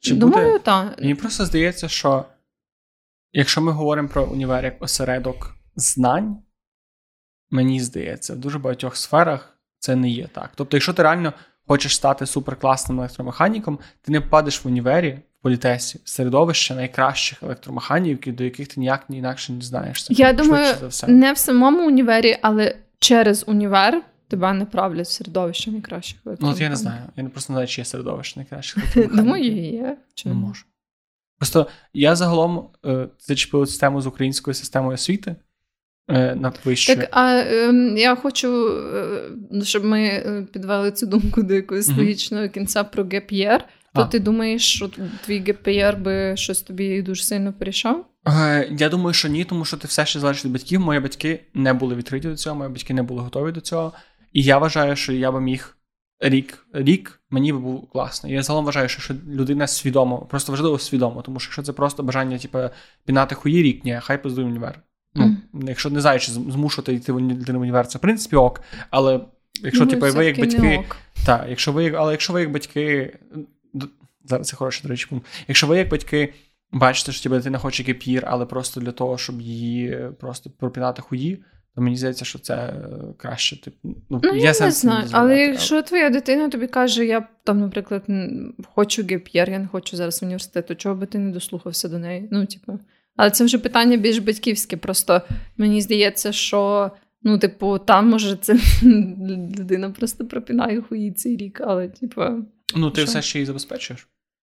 [0.00, 0.58] Чи Думаю, буде?
[0.58, 1.00] так.
[1.00, 2.24] Мені просто здається, що
[3.32, 6.36] якщо ми говоримо про універ як осередок знань,
[7.50, 10.50] мені здається, в дуже багатьох сферах це не є так.
[10.54, 11.32] Тобто, якщо ти реально
[11.66, 18.44] хочеш стати суперкласним електромеханіком, ти не попадеш в універі політесі в середовище найкращих електромеханіків, до
[18.44, 20.14] яких ти ніяк ні інакше не знаєшся.
[20.16, 20.74] Я думаю,
[21.06, 26.20] не в самому універі, але через універ тебе направлять в середовище найкращих.
[26.24, 27.00] Ну, от я не знаю.
[27.16, 28.84] Я не просто не знаю, чи є середовище найкращих.
[29.16, 29.96] Думаю, є.
[30.14, 30.64] Чи Не можу.
[31.38, 35.36] Просто я загалом е, зачепив систему з українською системою освіти
[36.08, 36.96] е, на вищу.
[36.96, 38.68] Так, а ем, я хочу,
[39.54, 41.98] е, щоб ми е, підвели цю думку до якогось Мгм.
[41.98, 43.64] логічного кінця про gap year.
[43.94, 44.04] То А.
[44.06, 44.90] ти думаєш, що
[45.24, 48.06] твій gap year би щось тобі дуже сильно порішав?
[48.26, 50.80] Е, я думаю, що ні, тому що ти все ще залежиш від батьків.
[50.80, 53.92] Мої батьки не були відкриті до цього, мої батьки не були готові до цього.
[54.32, 55.76] І я вважаю, що я би міг
[56.20, 58.30] рік, рік мені би був класно.
[58.30, 62.38] Я загалом вважаю, що, людина свідомо, просто важливо свідомо, тому що якщо це просто бажання,
[62.38, 62.58] типу,
[63.04, 64.80] пінати хуї рік, ні, хай поздує універ.
[65.14, 68.60] Ну, якщо не знаєш, змушувати йти в уні- в універ, це в принципі ок.
[68.90, 69.20] Але
[69.62, 70.84] якщо Думаю, типу, ви як батьки.
[71.26, 73.16] Так, якщо ви, але якщо ви як батьки.
[74.24, 75.26] Зараз це хороший, до речі, пункт.
[75.48, 76.34] Якщо ви як батьки
[76.78, 81.02] бачите, що тебе дитина хоче кепір, але просто для того, щоб її е, просто пропінати
[81.02, 83.62] хуї, то мені здається, що це е, краще.
[83.62, 83.76] Типу,
[84.10, 88.02] ну, Ну, я не знаю, але якщо твоя дитина тобі каже, я там, наприклад,
[88.74, 91.98] хочу геп'єр, я не хочу зараз в університет, то чого би ти не дослухався до
[91.98, 92.28] неї?
[92.30, 92.80] Ну, типу.
[93.16, 94.76] Але це вже питання більш батьківське.
[94.76, 95.22] Просто
[95.56, 96.90] мені здається, що
[97.22, 98.58] ну, типу, там може це
[99.58, 102.22] людина просто пропінає хуї цей рік, але, типу.
[102.76, 103.10] Ну, ти що?
[103.10, 104.08] все ще її забезпечуєш.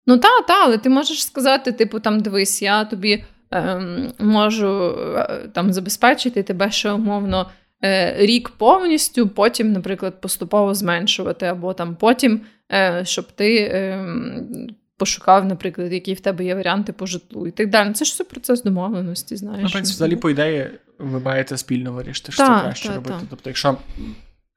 [0.06, 5.48] Ну та, та, але ти можеш сказати, типу, там дивись, я тобі ем, можу е,
[5.52, 7.50] там забезпечити тебе ще умовно
[7.84, 12.40] е, рік повністю, потім, наприклад, поступово зменшувати, або там потім,
[12.72, 17.70] е, щоб ти ем, пошукав, наприклад, які в тебе є варіанти по житлу і так
[17.70, 17.92] далі.
[17.92, 19.62] Це ж все процес домовленості, знаєш.
[19.62, 23.16] Ну, в принципі, взагалі, по ідеї, ви маєте спільно вирішити, що Та, краще та, робити.
[23.30, 23.76] Тобто, якщо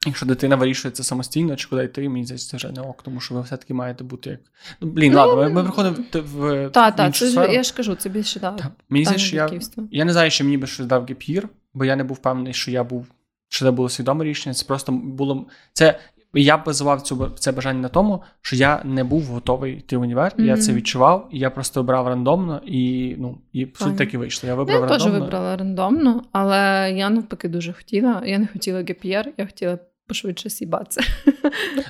[0.08, 3.20] Якщо дитина вирішує це самостійно, чи куди йти, мені здається, це вже не ок, тому
[3.20, 4.40] що ви все-таки маєте бути як.
[4.82, 6.70] Ну, блін, ну, ладно, ми, ми приходимо в.
[6.70, 8.72] Так, так, це ж я ж кажу, це більше да, так.
[8.90, 9.50] Мені здається, що я
[9.92, 12.72] я не знаю, що мені би щось дав гіп'їр, бо я не був впевнений, що
[12.72, 13.08] я був,
[13.50, 14.54] що це було свідоме рішення.
[14.54, 15.46] Це просто було.
[15.74, 16.00] Це
[16.34, 20.34] я базував цю це бажання на тому, що я не був готовий йти в універ.
[20.38, 20.46] Mm-hmm.
[20.46, 24.48] Я це відчував, і я просто обрав рандомно, і ну і так і вийшло.
[24.50, 25.06] Я вибрав я рандомно.
[25.06, 28.22] Я теж вибрала рандомно, але я навпаки дуже хотіла.
[28.26, 29.78] Я не хотіла гіп'єр, я хотіла
[30.08, 31.02] пошвидше сібатися.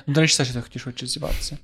[0.06, 1.58] Ну, До речі, все, що ти хотів швидше сібатися.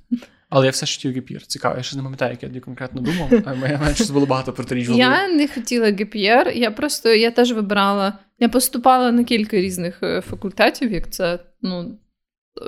[0.49, 1.45] Але я все ж хотів гіп'єр.
[1.45, 4.89] Цікаво, я ще не пам'ятаю, як я тоді конкретно думав, мене щось було багато протиріч.
[4.89, 8.19] Я не хотіла гіп'єр, я просто я теж вибирала.
[8.39, 11.97] Я поступала на кілька різних е, факультетів, як це, ну,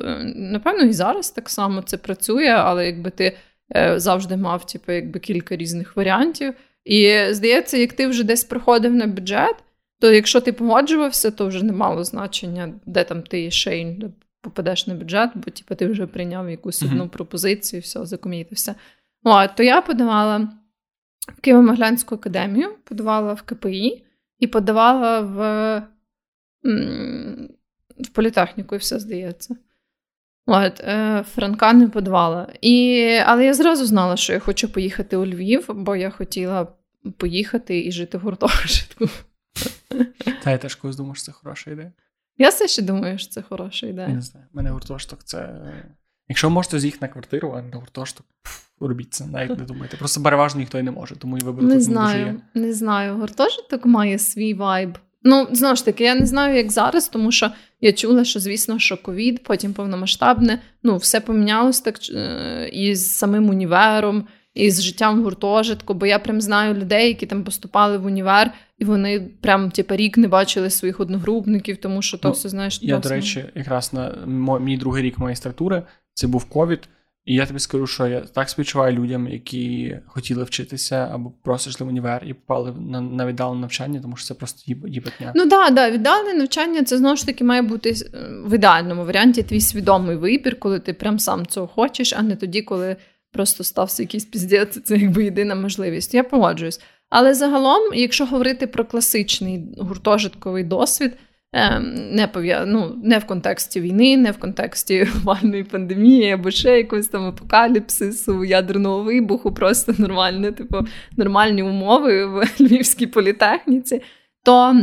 [0.03, 3.37] е, напевно, і зараз так само це працює, але якби ти
[3.75, 6.53] е, завжди мав типу, якби кілька різних варіантів.
[6.85, 9.55] І здається, як ти вже десь приходив на бюджет,
[9.99, 14.05] то якщо ти погоджувався, то вже не мало значення, де там ти ще й
[14.41, 17.09] попадеш на бюджет, бо типу, ти вже прийняв якусь одну mm-hmm.
[17.09, 18.75] пропозицію, все, закомітився.
[19.23, 20.49] О, то я подавала
[21.27, 24.03] в Києво-Моглянську академію, подавала в КПІ
[24.39, 25.83] і подавала в
[27.99, 29.55] в політехніку, і все здається.
[30.45, 32.47] От, е, Франка не подавала.
[32.61, 36.67] І, Але я зразу знала, що я хочу поїхати у Львів, бо я хотіла
[37.17, 39.09] поїхати і жити в гуртожитку.
[40.43, 41.91] Та я теж колись думав, що це хороша ідея.
[42.37, 44.07] Я все ще думаю, що це хороша ідея.
[44.07, 44.45] Я не знаю.
[44.53, 45.49] У мене гуртожиток це.
[46.29, 48.25] Якщо можете з'їхати на квартиру, а на гуртожиток,
[48.79, 49.97] робіть це, навіть не думайте.
[49.97, 52.67] Просто переважно ніхто й не може, тому і вибору не знаю, не, дуже є.
[52.67, 53.15] Не знаю.
[53.17, 54.97] Гуртожиток має свій вайб.
[55.23, 58.79] Ну, знову ж таки, я не знаю, як зараз, тому що я чула, що, звісно,
[58.79, 64.27] що ковід, потім повномасштабне, ну, все помінялось так е, і з самим універом,
[64.57, 68.51] і з життям в гуртожитку, бо я прям знаю людей, які там поступали в універ,
[68.77, 72.79] і вони прям типу, рік не бачили своїх одногрупників, тому що то ну, все знаєш.
[72.81, 74.15] Я, до речі, якраз на
[74.59, 75.83] мій другий рік магістратури
[76.13, 76.89] це був ковід.
[77.25, 81.85] І я тобі скажу, що я так співчуваю людям, які хотіли вчитися або просто йшли
[81.85, 85.31] в універ і попали на на віддалене навчання, тому що це просто їбатня.
[85.35, 87.95] Ну так, да, віддалене навчання це знову ж таки має бути
[88.45, 92.61] в ідеальному варіанті твій свідомий вибір, коли ти прям сам цього хочеш, а не тоді,
[92.61, 92.95] коли
[93.37, 96.13] просто стався якийсь піздець, це якби єдина можливість.
[96.13, 96.81] Я погоджуюсь.
[97.09, 101.13] Але загалом, якщо говорити про класичний гуртожитковий досвід,
[101.53, 102.29] ем, не
[102.65, 108.45] ну, не в контексті війни, не в контексті глобальної пандемії або ще якогось там апокаліпсису,
[108.45, 110.77] ядерного вибуху, просто нормальне, типу,
[111.17, 114.01] нормальні умови в Львівській політехніці,
[114.43, 114.75] то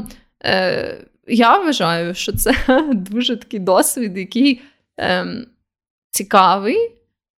[0.44, 2.54] е, я вважаю, що це
[2.92, 4.60] дуже такий досвід, який
[5.00, 5.26] е,
[6.10, 6.76] цікавий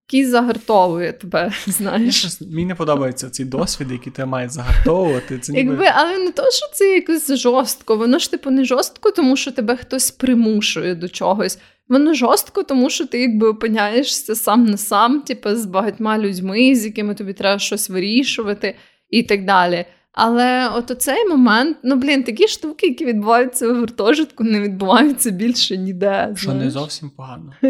[0.07, 1.51] який загартовує тебе.
[1.67, 2.41] знаєш.
[2.41, 5.39] Мені не подобаються ці досвіди, які тебе мають загартовувати.
[5.39, 5.69] Це ніби...
[5.69, 7.97] Якби, Але не то, що це якось жорстко.
[7.97, 11.59] Воно ж типу не жорстко, тому що тебе хтось примушує до чогось.
[11.89, 16.85] Воно жорстко, тому що ти якби опиняєшся сам на сам, типу, з багатьма людьми, з
[16.85, 18.75] якими тобі треба щось вирішувати
[19.09, 19.85] і так далі.
[20.15, 25.77] Але от цей момент, ну блін, такі штуки, які відбуваються в гуртожитку, не відбуваються більше
[25.77, 26.33] ніде.
[26.35, 26.63] Що знаєш?
[26.63, 27.53] не зовсім погано.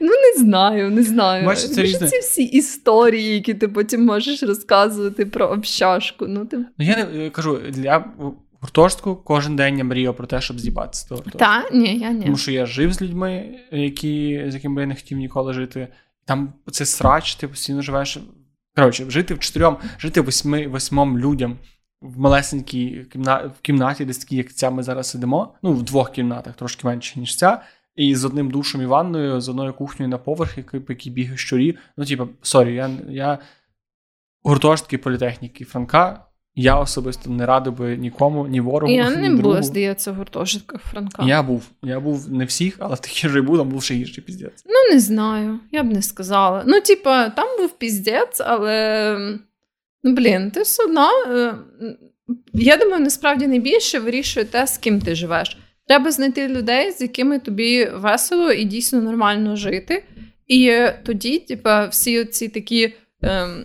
[0.00, 1.46] Ну не знаю, не знаю.
[1.46, 2.08] Бачу, це різне.
[2.08, 6.26] Ці всі історії, які ти потім можеш розказувати про общашку.
[6.28, 8.04] Ну ти ну я не кажу для
[8.60, 11.16] гуртожитку кожен день я мріяв про те, щоб з'їбатися.
[11.36, 12.24] Та ні, я ні.
[12.24, 15.88] Тому що я жив з людьми, які з якими я не хотів ніколи жити.
[16.24, 18.18] Там це срач, ти постійно живеш.
[18.76, 21.58] Коротше, жити в чотирьом, жити восьми восьмом людям
[22.00, 23.36] в малесенькій кімна...
[23.58, 25.54] в кімнаті, десь такі, як ця ми зараз сидимо.
[25.62, 27.62] Ну, в двох кімнатах, трошки менше, ніж ця.
[27.96, 31.78] І з одним душем і ванною, з одною кухнею на поверх, який, який бігає щурі.
[31.96, 33.38] Ну, типу, sorry, я я
[34.42, 36.26] гуртожитки політехніки Франка.
[36.54, 38.92] Я особисто не радив би нікому, ні ворогу.
[38.92, 39.42] Я ні не другу.
[39.42, 41.24] була, здається, в гуртожитках Франка.
[41.26, 41.62] Я був.
[41.82, 44.64] Я був не всіх, але такий же був, там був ще гірший піздець.
[44.66, 46.64] Ну, не знаю, я б не сказала.
[46.66, 49.38] Ну, типа, там був піздець, але.
[50.02, 51.08] Ну, блін, ти все одно.
[51.26, 51.54] Е,
[52.52, 55.58] я думаю, насправді найбільше вирішує те, з ким ти живеш.
[55.86, 60.04] Треба знайти людей, з якими тобі весело і дійсно нормально жити.
[60.46, 63.64] І тоді, типа, всі ці такі ем,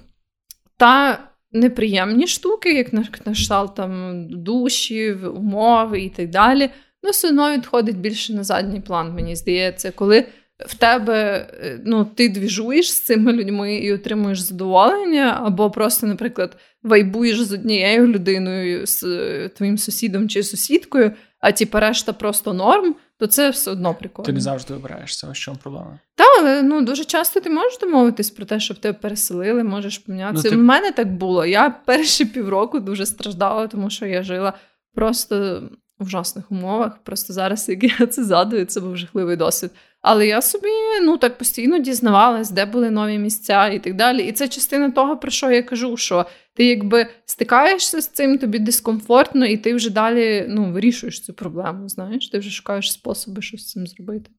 [0.78, 1.27] та
[1.60, 6.70] неприємні штуки, як на кшталт там душі, умови і так далі,
[7.04, 10.26] ну все одно відходить більше на задній план, мені здається, коли
[10.66, 16.58] в тебе е, ну, ти двіжуєш з цими людьми і отримуєш задоволення, або просто, наприклад,
[16.84, 22.96] вайбуєш з однією людиною, з е, твоїм сусідом чи сусідкою, а типа решта просто норм,
[23.20, 24.26] то це все одно прикольно.
[24.26, 26.00] Ти не завжди обираєшся, ось чому проблема.
[26.16, 30.44] Так, але ну дуже часто ти можеш домовитись про те, щоб тебе переселили, можеш помінятися.
[30.46, 30.58] Ну, ти...
[30.58, 31.46] У мене так було.
[31.46, 34.54] Я перші півроку дуже страждала, тому що я жила
[34.94, 35.64] просто
[36.00, 36.98] в ужасних умовах.
[37.04, 39.72] Просто зараз, як я це згадую, це був жахливий досвід.
[40.10, 40.68] Але я собі
[41.02, 44.24] ну так постійно дізнавалась, де були нові місця і так далі.
[44.24, 48.60] І це частина того, про що я кажу, що ти якби стикаєшся з цим, тобі
[48.60, 51.90] дискомфортно, і ти вже далі ну, вирішуєш цю проблему.
[51.90, 54.32] Знаєш, ти вже шукаєш способи щось з цим зробити.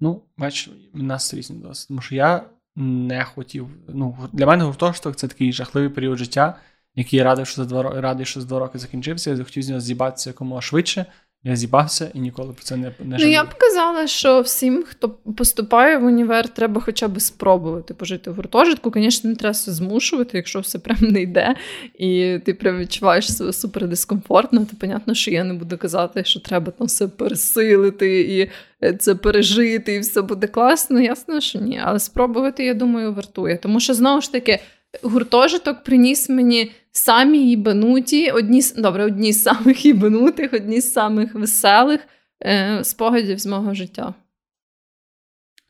[0.00, 1.88] Ну, бач, в нас різні досвід.
[1.88, 2.44] Тому що я
[2.76, 3.68] не хотів.
[3.88, 6.58] Ну, Для мене гуртожиток це такий жахливий період життя,
[6.94, 9.30] який я радий, що за два радий, що за два роки закінчився.
[9.30, 11.06] Я захотів з нього з'їбатися якомога швидше.
[11.44, 15.08] Я зібався і ніколи про це не не Ну, я б казала, що всім, хто
[15.08, 18.92] поступає в універ, треба хоча б спробувати пожити в гуртожитку.
[18.94, 21.54] Звісно, не треба змушувати, якщо все прям не йде,
[21.98, 26.40] і ти прям відчуваєш себе супер дискомфортно, то понятно, що я не буду казати, що
[26.40, 28.50] треба там все пересилити і
[28.84, 31.00] е, це пережити, і все буде класно.
[31.00, 31.80] Ясно, що ні.
[31.84, 33.56] Але спробувати, я думаю, вартує.
[33.56, 34.60] Тому що знову ж таки
[35.02, 42.00] гуртожиток приніс мені самі їбануті, одні добре, одні з самих їбанутих, одні з самих веселих
[42.44, 44.14] е, спогадів з мого життя.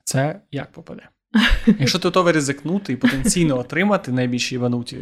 [0.04, 1.08] Це як попаде?
[1.66, 4.98] Якщо ти готовий ризикнути і потенційно отримати найбільші івануті,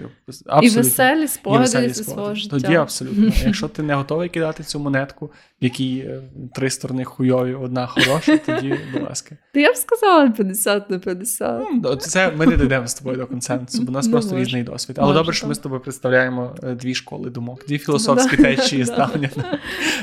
[0.46, 2.50] абсолютно, і веселі спогади зі свого життя.
[2.50, 3.32] Тоді абсолютно.
[3.44, 6.22] Якщо ти не готовий кидати цю монетку, в якій е,
[6.54, 9.36] три сторони хуйові, одна хороша, тоді, будь ласка.
[9.52, 11.62] Ти я б сказала 50 на 50.
[11.82, 14.44] Ну, це Ми не дійдемо з тобою до консенсусу, бо у нас ну, просто може.
[14.44, 14.96] різний досвід.
[15.00, 19.30] Але добре, що ми з тобою представляємо е, дві школи думок, дві філософські течії ставлення.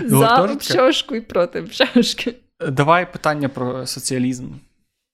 [0.06, 2.36] За обшошку і проти обшошки.
[2.68, 4.46] Давай питання про соціалізм.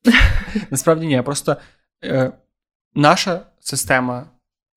[0.71, 1.57] Насправді ні, просто
[2.03, 2.31] е,
[2.95, 4.25] наша система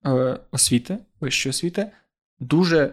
[0.07, 1.91] е, освіти, вищої освіти,
[2.41, 2.91] дуже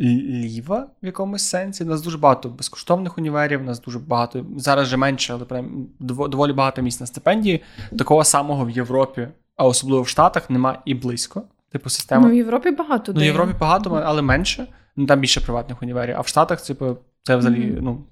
[0.00, 1.84] ліва в якомусь сенсі.
[1.84, 5.86] У нас дуже багато безкоштовних універів, у нас дуже багато, зараз вже менше, але прям
[6.00, 7.62] доволі багато місць на стипендії.
[7.98, 11.42] Такого самого в Європі, а особливо в Штатах, немає і близько.
[11.72, 12.26] Типу, система.
[12.26, 13.12] Ну, в Європі багато.
[13.12, 14.66] Ну, в Європі багато, але менше.
[14.96, 16.14] Ну, Там більше приватних універів.
[16.18, 17.80] А в Штатах, типу, це взагалі, mm-hmm.
[17.80, 18.06] ну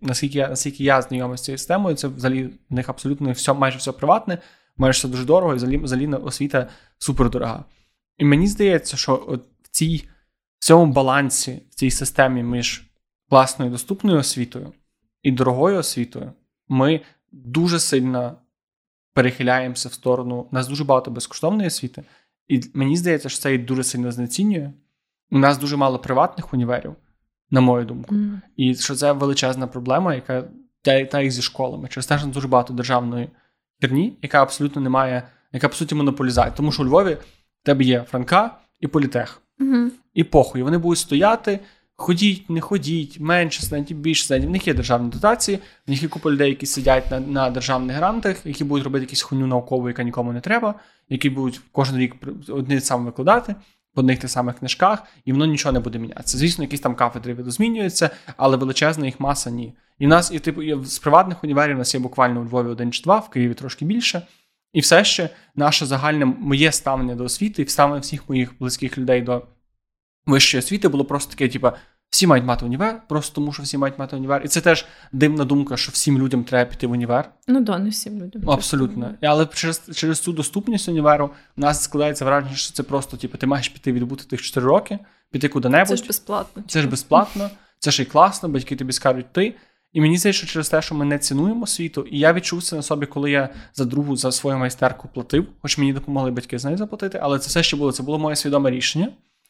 [0.00, 3.78] наскільки я наскільки я знайомий з цією системою, це взагалі в них абсолютно все, майже
[3.78, 4.38] все приватне,
[4.76, 7.64] майже все дуже дорого, і взагалі, взагалі освіта супердорога.
[8.18, 10.08] І мені здається, що от в цій
[10.58, 12.90] в цьому балансі, в цій системі між
[13.28, 14.72] класною доступною освітою
[15.22, 16.32] і дорогою освітою,
[16.68, 17.00] ми
[17.32, 18.36] дуже сильно
[19.14, 20.46] перехиляємося в сторону.
[20.52, 22.02] У нас дуже багато безкоштовної освіти,
[22.48, 24.72] і мені здається, що це і дуже сильно знецінює.
[25.30, 26.96] У нас дуже мало приватних універів
[27.50, 28.14] на мою думку.
[28.14, 28.40] Mm.
[28.56, 30.44] І що це величезна проблема, яка
[30.82, 31.88] та, та їх зі школами.
[31.88, 33.28] Через те, що дуже багато державної
[33.80, 35.22] херні, яка абсолютно не має,
[35.52, 36.52] яка по суті монополізає.
[36.56, 37.14] Тому що у Львові
[37.62, 39.42] в тебе є Франка і Політех.
[39.60, 39.88] Mm-hmm.
[40.14, 40.62] І похуй.
[40.62, 41.60] Вони будуть стояти.
[42.00, 44.48] Ходіть, не ходіть, менше студентів, більше студентів.
[44.48, 47.96] В них є державні дотації, в них є купа людей, які сидять на на державних
[47.96, 50.74] грантах, які будуть робити якусь хуйню наукову, яка нікому не треба,
[51.08, 52.16] які будуть кожен рік
[52.48, 53.54] одні саме викладати
[53.98, 56.38] в одних тих самих книжках, і воно нічого не буде мінятися.
[56.38, 59.74] Звісно, якісь там кафедри видозмінюються, але величезна їх маса ні.
[59.98, 62.92] І в нас, і типу, з приватних універів у нас є буквально у Львові один
[62.92, 64.22] чи два, в Києві трошки більше.
[64.72, 69.22] І все ще наше загальне моє ставлення до освіти і ставлення всіх моїх близьких людей
[69.22, 69.42] до
[70.26, 71.70] вищої освіти було просто таке, типу,
[72.10, 74.42] всі мають мати універ, просто тому що всі мають мати універ.
[74.44, 77.30] І це теж дивна думка, що всім людям треба піти в універ.
[77.48, 78.50] Ну да, не всім людям.
[78.50, 79.14] Абсолютно.
[79.22, 83.46] Але через через цю доступність універу у нас складається враження, що це просто, типу, ти
[83.46, 84.98] маєш піти відбути тих 4 роки,
[85.30, 85.88] піти куди-небудь.
[85.88, 86.62] Це ж безплатно.
[86.68, 89.54] Це ж безплатно, це ж і класно, батьки тобі скажуть ти.
[89.92, 92.76] І мені здається, що через те, що ми не цінуємо світу, і я відчув це
[92.76, 96.64] на собі, коли я за другу за свою майстерку платив, хоч мені допомогли батьки з
[96.64, 97.92] нею заплатити, але це все ще було.
[97.92, 99.08] Це було моє свідоме рішення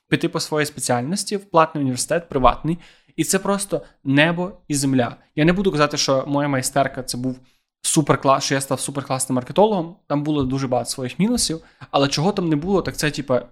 [0.08, 2.78] піти по своїй спеціальності в платний університет, приватний,
[3.16, 5.16] і це просто небо і земля.
[5.36, 7.40] Я не буду казати, що моя майстерка це був
[7.82, 9.96] суперклас, що я став суперкласним маркетологом.
[10.06, 13.42] Там було дуже багато своїх мінусів, але чого там не було, так це типа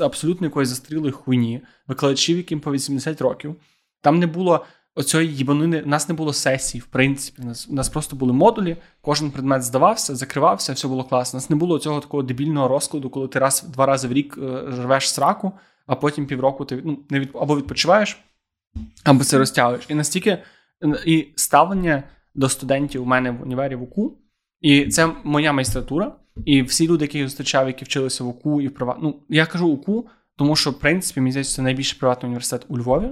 [0.00, 3.56] абсолютно якоїсь застрілої хуйні, викладачів, яким по 80 років.
[4.00, 7.42] Там не було оцієї їбанини, у нас не було сесій, в принципі.
[7.42, 11.36] У нас у нас просто були модулі, кожен предмет здавався, закривався, все було класно.
[11.36, 14.38] У нас не було цього такого дебільного розкладу, коли ти раз два рази в рік
[14.38, 15.52] е, рвеш сраку
[15.86, 18.18] а потім півроку ти ну, не від, або відпочиваєш,
[19.04, 19.84] або це розтягуєш.
[19.88, 20.38] І настільки
[21.06, 22.02] і ставлення
[22.34, 24.18] до студентів у мене в універі в УКУ,
[24.60, 26.16] і це моя майстратура.
[26.44, 28.96] І всі люди, які я зустрічав, які вчилися в УКУ і в приват...
[29.02, 32.78] Ну, я кажу УКУ, тому що, в принципі, мені здається, це найбільший приватний університет у
[32.78, 33.10] Львові,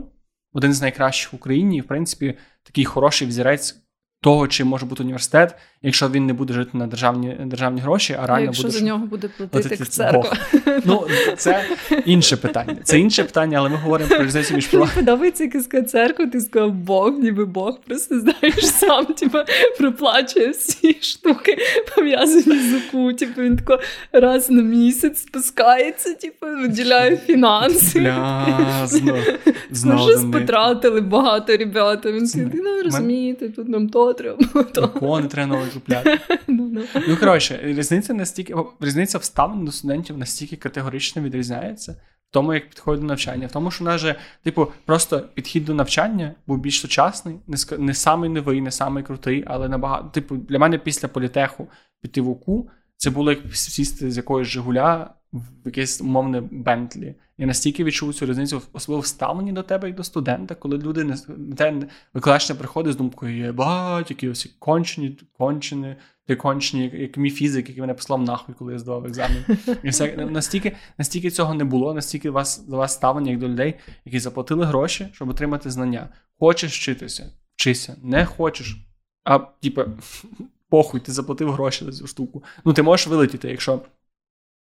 [0.53, 3.85] один з найкращих в Україні, і в принципі такий хороший взірець
[4.21, 8.27] того, чи може бути університет, якщо він не буде жити на державні державні гроші, а
[8.27, 10.37] реально якщо буде за нього буде платити церква.
[10.85, 11.07] Ну
[11.37, 11.65] це
[12.05, 12.77] інше питання.
[12.83, 16.41] Це інше питання, але ми говоримо про різницю між Мені подобається, як сказав церкву, ти
[16.41, 19.39] сказав Бог, ніби Бог, просто знаєш сам, типу,
[19.79, 21.59] проплачує всі штуки,
[21.97, 23.13] пов'язані з УКУ.
[23.13, 23.79] Типу, він тако
[24.13, 28.01] раз на місяць спускається, типу, виділяє фінанси.
[28.01, 28.47] Бля,
[28.87, 29.19] знов,
[29.71, 32.13] знов щось потратили багато ребята.
[32.13, 34.39] Він сказав, ну розумієте, тут нам то треба.
[35.21, 36.21] Не треба купляти.
[36.49, 36.85] Ну, ну.
[37.09, 41.93] ну коротше, різниця настільки різниця вставлення до студентів настільки категорично відрізняється
[42.31, 43.47] в тому, як підходить до навчання.
[43.47, 44.05] В тому, що наш,
[44.43, 49.45] типу, просто підхід до навчання був більш сучасний, не не самий новий, не самий крутий,
[49.47, 50.09] але набагато.
[50.09, 51.69] Типу, для мене після політеху
[52.03, 57.15] піти в УКУ, це було як сісти з якоїсь Жигуля в якесь умовне Бентлі.
[57.39, 61.17] Я настільки відчув цю різницю, особливо вставлені до тебе як до студента, коли люди не
[62.15, 67.69] викладач не приходить з думкою, багать, які ось кончені, кончені, ти кончені, як мій фізик,
[67.69, 69.45] який мене послав нахуй, коли я здавав екзамен.
[69.83, 73.75] І все настільки настільки цього не було, настільки вас до вас ставлення як до людей,
[74.05, 76.09] які заплатили гроші, щоб отримати знання.
[76.39, 78.77] Хочеш вчитися, вчися, не хочеш.
[79.25, 79.83] А типу,
[80.69, 82.45] похуй, ти заплатив гроші за цю штуку.
[82.65, 83.83] Ну, ти можеш вилетіти, якщо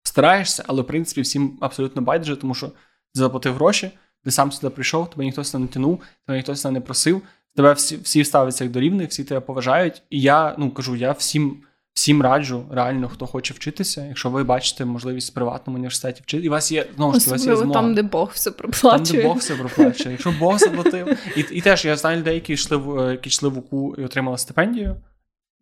[0.02, 2.74] стараєшся, але в принципі всім абсолютно байдуже, тому що ти
[3.14, 3.90] заплатив гроші,
[4.24, 7.22] ти сам сюди прийшов, тебе ніхто сюди не тянув, тебе ніхто сюди не просив.
[7.56, 10.02] Тебе всі всі ставляться як до рівних, всі тебе поважають.
[10.10, 11.56] І я ну кажу, я всім
[11.94, 14.06] всім раджу, реально, хто хоче вчитися.
[14.06, 17.30] Якщо ви бачите можливість в приватному університеті вчити, і у вас є знову ж таки,
[17.30, 17.72] у вас є змога.
[17.72, 19.04] там, де Бог все проплачує.
[19.04, 20.10] Там, де Бог все проплачує.
[20.10, 23.58] Якщо Бог заплатив, і і теж я знаю людей, які йшли в які йшли в
[23.58, 24.96] УКУ і отримали стипендію,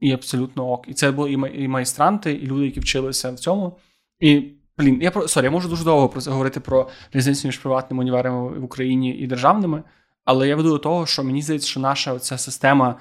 [0.00, 0.84] і абсолютно ок.
[0.88, 3.76] І це були і майстранти, і люди, які вчилися в цьому.
[4.20, 7.58] І Блін, я про sorry, я можу дуже довго про це говорити про різницю між
[7.58, 9.82] приватними універами в Україні і державними,
[10.24, 12.96] але я веду до того, що мені здається, що наша ця система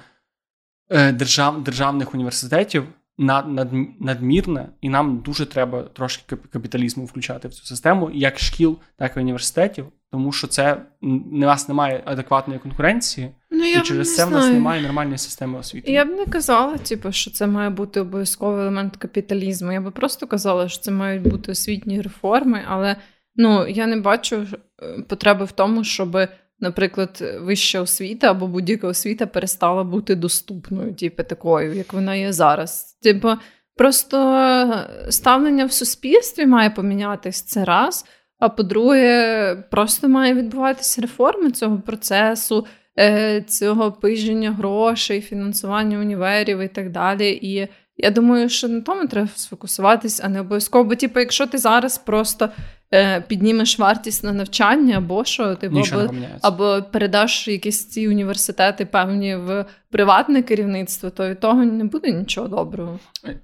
[0.90, 2.84] е, держав, державних університетів
[3.18, 3.68] над, над,
[4.00, 9.20] надмірна, і нам дуже треба трошки капіталізму включати в цю систему, як шкіл, так і
[9.20, 13.30] університетів, тому що це у нас немає адекватної конкуренції.
[13.60, 15.92] Ну, я І через це в нас немає нормальної системи освіти.
[15.92, 19.72] Я б не казала, типу, що це має бути обов'язковий елемент капіталізму.
[19.72, 22.96] Я би просто казала, що це мають бути освітні реформи, але
[23.36, 26.18] ну я не бачу е, потреби в тому, щоб,
[26.60, 32.98] наприклад, вища освіта або будь-яка освіта перестала бути доступною, типу, такою, як вона є зараз.
[33.02, 33.28] Типу,
[33.76, 38.04] просто ставлення в суспільстві має помінятись це раз.
[38.38, 42.66] А по-друге, просто має відбуватися реформи цього процесу.
[42.98, 47.38] Е, цього пиження грошей, фінансування універів і так далі.
[47.42, 50.84] І я думаю, що на тому треба сфокусуватись, а не обов'язково.
[50.84, 52.48] Бо, типу, якщо ти зараз просто
[52.94, 58.86] е, піднімеш вартість на навчання, або що, ти типу, або, або передаш якісь ці університети
[58.86, 62.98] певні в приватне керівництво, то від того не буде нічого доброго.
[63.24, 63.40] Е,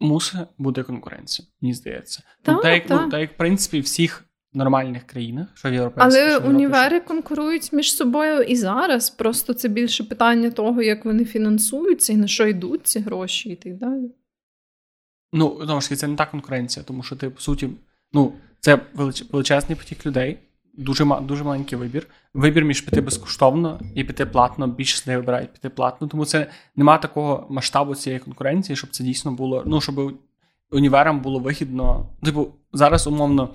[0.00, 2.22] мусить бути конкуренція, мені здається.
[2.42, 4.27] Так, ну, так, як, ну, так як в принципі всіх
[4.58, 6.22] нормальних країнах, що в європейських.
[6.22, 9.10] Але що універи конкурують між собою і зараз.
[9.10, 13.56] Просто це більше питання того, як вони фінансуються і на що йдуть ці гроші, і
[13.56, 14.10] так далі.
[15.32, 17.68] Ну, знову ж таки, це не та конкуренція, тому що ти, по суті,
[18.12, 18.80] ну, це
[19.32, 20.38] величезний потік людей,
[20.74, 22.06] дуже дуже маленький вибір.
[22.34, 26.08] Вибір між піти безкоштовно і піти платно, більшість людей вибирають піти платно.
[26.08, 26.46] Тому це
[26.76, 29.62] нема такого масштабу цієї конкуренції, щоб це дійсно було.
[29.66, 30.14] Ну, щоб
[30.70, 32.06] універам було вигідно.
[32.24, 33.48] Типу, зараз умовно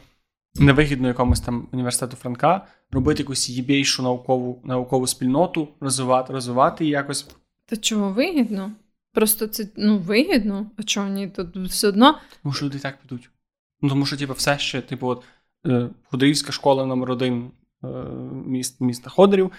[0.56, 7.28] невигідно якомусь там університету Франка робити якусь єбейшу наукову наукову спільноту, розвивати, розвивати її якось.
[7.66, 8.72] Та чого вигідно?
[9.14, 11.28] Просто це ну вигідно, а чого ні?
[11.28, 12.20] Тут все одно.
[12.44, 13.30] Тому що люди так підуть.
[13.82, 15.24] Ну тому що, типу, все ще, типу, от
[15.66, 17.52] е, Ходорівська школа номер один
[17.84, 17.88] е,
[18.46, 19.52] міст, міста Ходорів.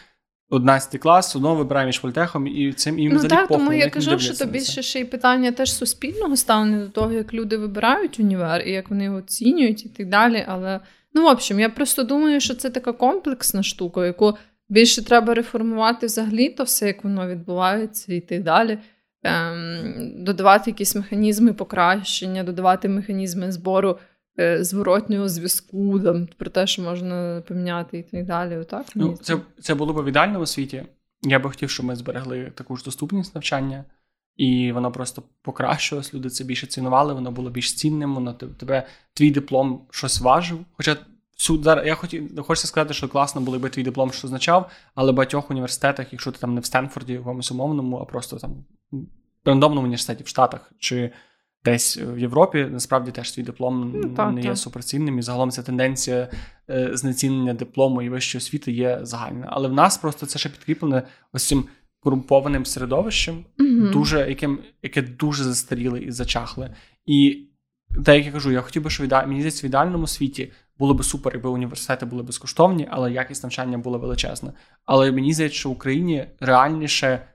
[0.51, 4.35] 11 клас, одно вибираємо між фольтехом і цим і Ну так, тому я кажу, що
[4.35, 8.71] то більше ще й питання теж суспільного ставлення до того, як люди вибирають універ і
[8.71, 10.45] як вони його оцінюють і так далі.
[10.49, 10.81] Але
[11.15, 14.37] ну, в общем, я просто думаю, що це така комплексна штука, яку
[14.69, 18.79] більше треба реформувати взагалі, то все, як воно відбувається, і так далі.
[19.23, 23.99] Ем, Додавати якісь механізми покращення, додавати механізми збору.
[24.41, 28.57] Е, зворотнього зв'язку, там, про те, що можна поміняти і так далі.
[28.57, 28.87] Отак?
[28.95, 30.85] Ну, Це це було б в ідеальному світі.
[31.23, 33.85] Я би хотів, щоб ми зберегли таку ж доступність навчання,
[34.37, 39.31] і воно просто покращилось, люди це більше цінували, воно було більш цінним, воно тебе, твій
[39.31, 40.59] диплом щось важив.
[40.73, 40.97] Хоча
[41.39, 45.15] зараз я хотів хочеться сказати, що класно було би твій диплом що означав, але в
[45.15, 48.65] багатьох університетах, якщо ти там не в Стенфорді, якомусь умовному, а просто там
[49.45, 51.11] в рандомному університеті в Штатах чи
[51.65, 55.19] десь в Європі насправді теж свій диплом ну, так, не є суперцінним.
[55.19, 56.29] І загалом ця тенденція
[56.71, 59.49] е, знецінення диплому і вищої освіти є загальна.
[59.51, 61.03] Але в нас просто це ще підкріплене
[61.33, 61.65] ось цим
[62.01, 66.75] корумпованим середовищем, mm дуже, яким, яке дуже застаріле і зачахле.
[67.07, 67.49] І
[68.05, 71.05] те, як я кажу, я хотів би, що мені здається, в ідеальному світі було би
[71.05, 74.53] супер, якби університети були безкоштовні, але якість навчання була величезна.
[74.85, 77.27] Але мені здається, що в Україні реальніше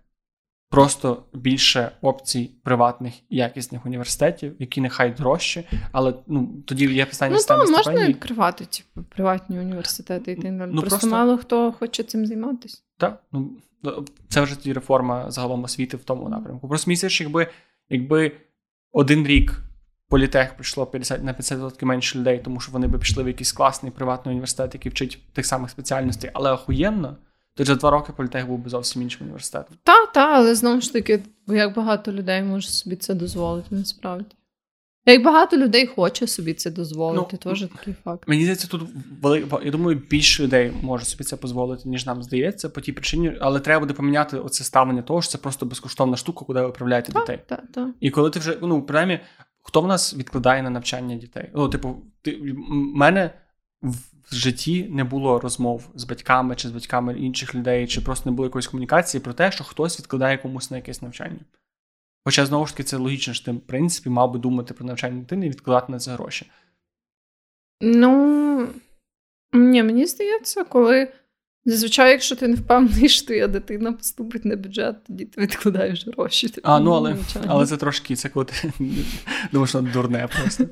[0.69, 7.35] просто більше опцій приватних і якісних університетів, які нехай дорожчі, але ну тоді є питання
[7.35, 8.13] ну, Ну, можна стипендій.
[8.13, 10.43] відкривати, типу, приватні університети так.
[10.51, 12.81] Ну, просто, просто- мало хто хоче цим займатися.
[12.97, 13.51] Так, ну
[14.29, 16.67] це вже тоді реформа загалом освіти в тому напрямку.
[16.67, 17.47] Просто що якби,
[17.89, 18.31] якби
[18.91, 19.61] один рік
[20.09, 23.91] політех прийшло 50, на 50% менше людей, тому що вони би пішли в якийсь класний
[23.91, 27.17] приватний університет, який вчить тих самих спеціальностей, але охуєнно,
[27.59, 29.77] то за два роки політех був би зовсім іншим університетом.
[29.83, 34.25] Та, та, але знову ж таки, як багато людей може собі це дозволити, насправді.
[35.05, 38.27] Як багато людей хоче собі це дозволити, Ну, теж такий факт.
[38.27, 38.81] Мені здається, тут
[39.21, 39.47] вели...
[39.65, 43.59] я думаю, більше людей може собі це дозволити, ніж нам здається, по тій причині, але
[43.59, 47.39] треба буде поміняти оце ставлення того, що це просто безкоштовна штука, куди ви відправляєте дітей.
[47.47, 47.89] Так, так, так.
[47.99, 49.19] І коли ти вже, ну, принаймні,
[49.61, 51.49] хто в нас відкладає на навчання дітей?
[51.55, 53.31] Ну, типу, ти, м- мене
[54.31, 58.35] в житті не було розмов з батьками чи з батьками інших людей, чи просто не
[58.35, 61.39] було якоїсь комунікації про те, що хтось відкладає комусь на якесь навчання.
[62.25, 65.19] Хоча, знову ж таки, це логічно, що ти, в принципі, мав би думати про навчання
[65.19, 66.51] дитини і відкладати на це гроші.
[67.81, 68.67] Ну,
[69.53, 71.13] ні, мені здається, коли
[71.69, 76.53] зазвичай, якщо ти не впевнений, що твоя дитина поступить на бюджет, тоді ти відкладаєш гроші.
[76.63, 77.15] А, ну, але,
[77.47, 78.73] але це трошки, це коли ти
[79.51, 80.65] думаєш, що дурне просто.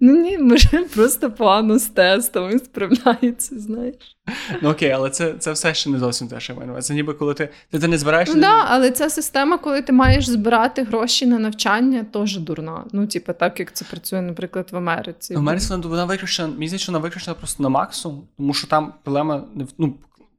[0.00, 4.16] Ну ні, може просто погано з тестами справляється, знаєш.
[4.62, 6.82] Ну окей, але це, це все ще не зовсім те, що я маю.
[6.82, 8.28] Це ніби коли ти, ти, ти не збираєш.
[8.34, 12.84] Ну да, але ця система, коли ти маєш збирати гроші на навчання, теж дурна.
[12.92, 15.34] Ну, типу, так як це працює, наприклад, в Америці.
[15.34, 19.44] В Америці вона, виключена, мені здається, вона виключена просто на максимум, тому що там проблема
[19.78, 19.94] ну,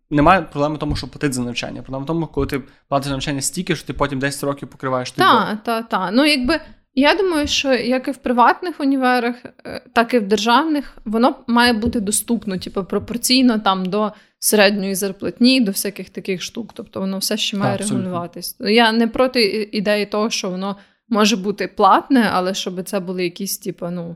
[0.09, 1.81] немає проблеми в тому, що платити за навчання.
[1.81, 5.11] Проблема в тому, коли ти платиш за навчання стільки, що ти потім 10 років покриваєш
[5.11, 5.25] той.
[5.25, 6.09] Так, так, так.
[6.13, 6.59] Ну, якби
[6.99, 9.35] я думаю, що як і в приватних універах,
[9.65, 15.61] е, так і в державних, воно має бути доступно, типу, пропорційно там до середньої зарплатні,
[15.61, 16.71] до всяких таких штук.
[16.73, 18.57] Тобто воно все ще має Так, регулюватись.
[18.59, 20.75] Я не проти ідеї того, що воно
[21.09, 24.15] може бути платне, але щоб це були якісь, типу, ну.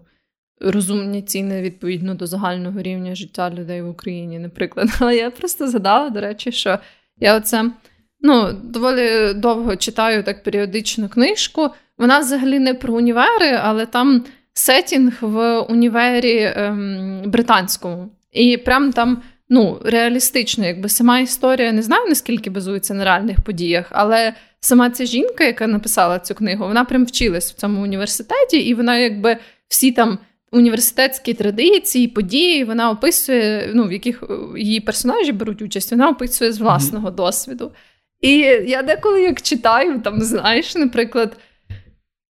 [0.64, 4.90] Розумні ціни відповідно до загального рівня життя людей в Україні, наприклад.
[5.00, 6.80] Але я просто згадала, до речі, що
[7.20, 7.72] я оце
[8.22, 11.70] ну, доволі довго читаю так періодично книжку.
[11.98, 18.10] Вона взагалі не про універи, але там сетінг в універі ем, британському.
[18.32, 23.86] І прям там ну, реалістично, якби сама історія не знаю, наскільки базується на реальних подіях,
[23.90, 28.74] але сама ця жінка, яка написала цю книгу, вона прям вчилась в цьому університеті, і
[28.74, 29.38] вона якби
[29.68, 30.20] всі там.
[30.52, 36.52] Університетські традиції, події вона описує, ну в яких е, її персонажі беруть участь, вона описує
[36.52, 37.72] з власного досвіду.
[38.22, 38.38] І
[38.68, 41.38] я деколи як читаю, там, знаєш, наприклад,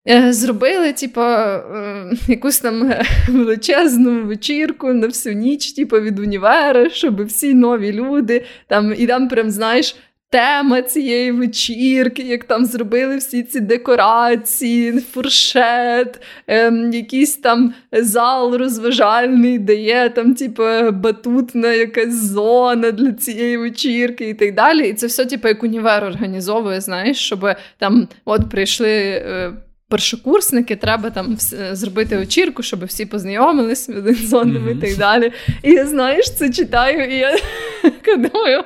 [0.08, 2.92] е, зробили, типу, е, якусь там
[3.28, 9.28] величезну вечірку на всю ніч, типу, від універа, щоб всі нові люди там, і там
[9.28, 9.96] прям, знаєш.
[10.32, 19.58] Тема цієї вечірки, як там зробили всі ці декорації, фуршет, ем, якийсь там зал розважальний,
[19.58, 20.62] де є там, типу,
[20.92, 24.88] батутна якась зона для цієї вечірки і так далі.
[24.88, 27.46] І це все, типу, як універ організовує, знаєш, щоб
[27.78, 28.90] там от прийшли.
[28.90, 29.52] Е,
[29.90, 34.78] Першокурсники, треба там вс- зробити вечірку, щоб всі познайомилися один з одним Мгм.
[34.78, 35.32] і так далі.
[35.62, 37.36] І я знаєш, це читаю, і я
[38.16, 38.62] думаю,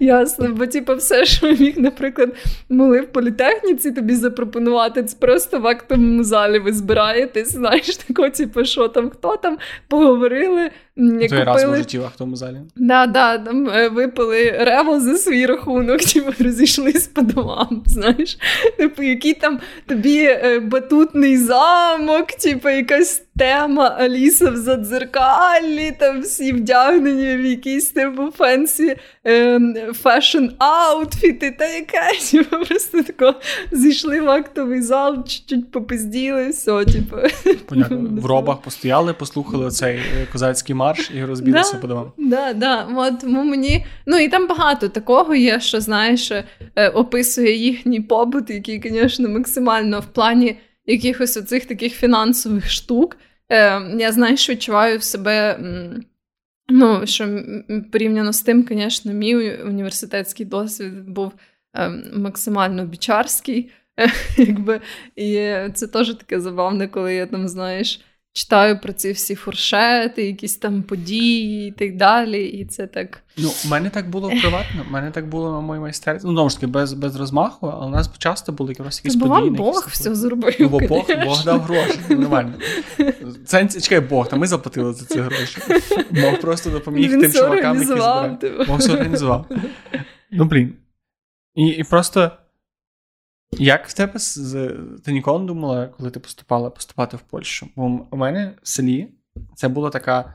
[0.00, 2.34] ясно, бо типу, все, що міг, наприклад,
[2.68, 8.64] могли в політехніці тобі запропонувати, це просто в актовому залі ви збираєтесь, знаєш, тако, типу,
[8.64, 9.58] що там, хто там,
[9.88, 11.44] поговорили, м, купили...
[11.44, 12.56] раз в житті в тому залі.
[12.76, 18.38] Да, да, там е, випили Revo за свій рахунок, типу, розійшлись по домам, знаєш.
[18.76, 26.52] Типу, який там тобі е, батутний замок, типу, якась тема Аліса в задзеркалі, там всі
[26.52, 28.96] вдягнені в якісь типу fancy
[30.02, 33.40] fashion аутфіти, та якась, типу, просто тако
[33.72, 37.16] зійшли в актовий зал, чуть-чуть попизділи, все, типу.
[37.66, 38.08] Понятно.
[38.20, 42.12] В робах постояли, послухали цей е, козацький марш і розбілися по домам.
[42.18, 42.88] Да, да.
[42.96, 43.86] От тому мені.
[44.06, 46.30] Ну і там багато такого є, що знаєш,
[46.76, 50.56] е, описує їхній побут, який, звісно, максимально в плані
[50.86, 53.16] якихось оцих таких фінансових штук.
[53.48, 55.58] Е, я знаєш, відчуваю в себе.
[56.68, 57.42] Ну, що
[57.92, 61.32] порівняно з тим, звісно, мій університетський досвід був
[61.74, 63.70] е, максимально бічарський.
[64.36, 64.80] Якби,
[65.16, 65.34] і
[65.74, 68.00] це теж таке забавне, коли я там, знаєш,
[68.34, 72.44] читаю про ці всі фуршети, якісь там події і так далі.
[72.46, 73.22] І це так.
[73.38, 76.26] Ну, у мене так було приватно, у мене так було на моїй майстерці.
[76.26, 79.30] Ну, знову ж таки, без без розмаху, але у нас часто були якраз якісь події.
[79.50, 80.56] Вам Бог все зробив.
[80.60, 82.54] Ну, бо Бог Бог дав гроші, нормально.
[83.46, 85.58] Це чекай, Бог, та ми заплатили за ці гроші.
[86.10, 88.40] Бог просто допоміг Він тим чувакам, які збирають.
[88.40, 88.64] типу.
[88.64, 89.46] Бог все організував.
[90.30, 90.74] Ну, блін.
[91.54, 92.30] І і просто.
[93.58, 94.74] Як в тебе з
[95.04, 97.68] ти ніколи не думала, коли ти поступала поступати в Польщу?
[97.76, 99.08] Бо у мене в селі
[99.54, 100.34] це була така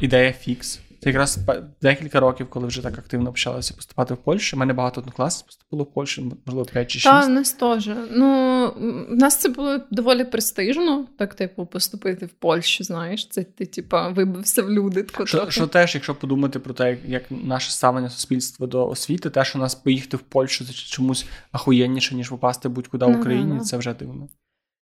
[0.00, 0.80] ідея фікс.
[1.06, 1.38] Це якраз
[1.82, 4.56] декілька років, коли вже так активно почалося поступати в Польщу.
[4.56, 7.04] У мене багато однокласів поступило в Польщу, можливо, 5 чи 6.
[7.04, 7.90] Так, в нас теж.
[8.10, 8.66] Ну,
[9.10, 13.28] в нас це було доволі престижно, так, типу, поступити в Польщу, знаєш.
[13.28, 15.06] Це ти, типа, вибився в люди.
[15.24, 19.58] Що, що теж, якщо подумати про те, як наше ставлення суспільства до освіти, те, що
[19.58, 23.94] нас поїхати в Польщу, це чомусь ахуєнніше, ніж попасти будь-куди в Україні, ну, це вже
[23.94, 24.28] дивно.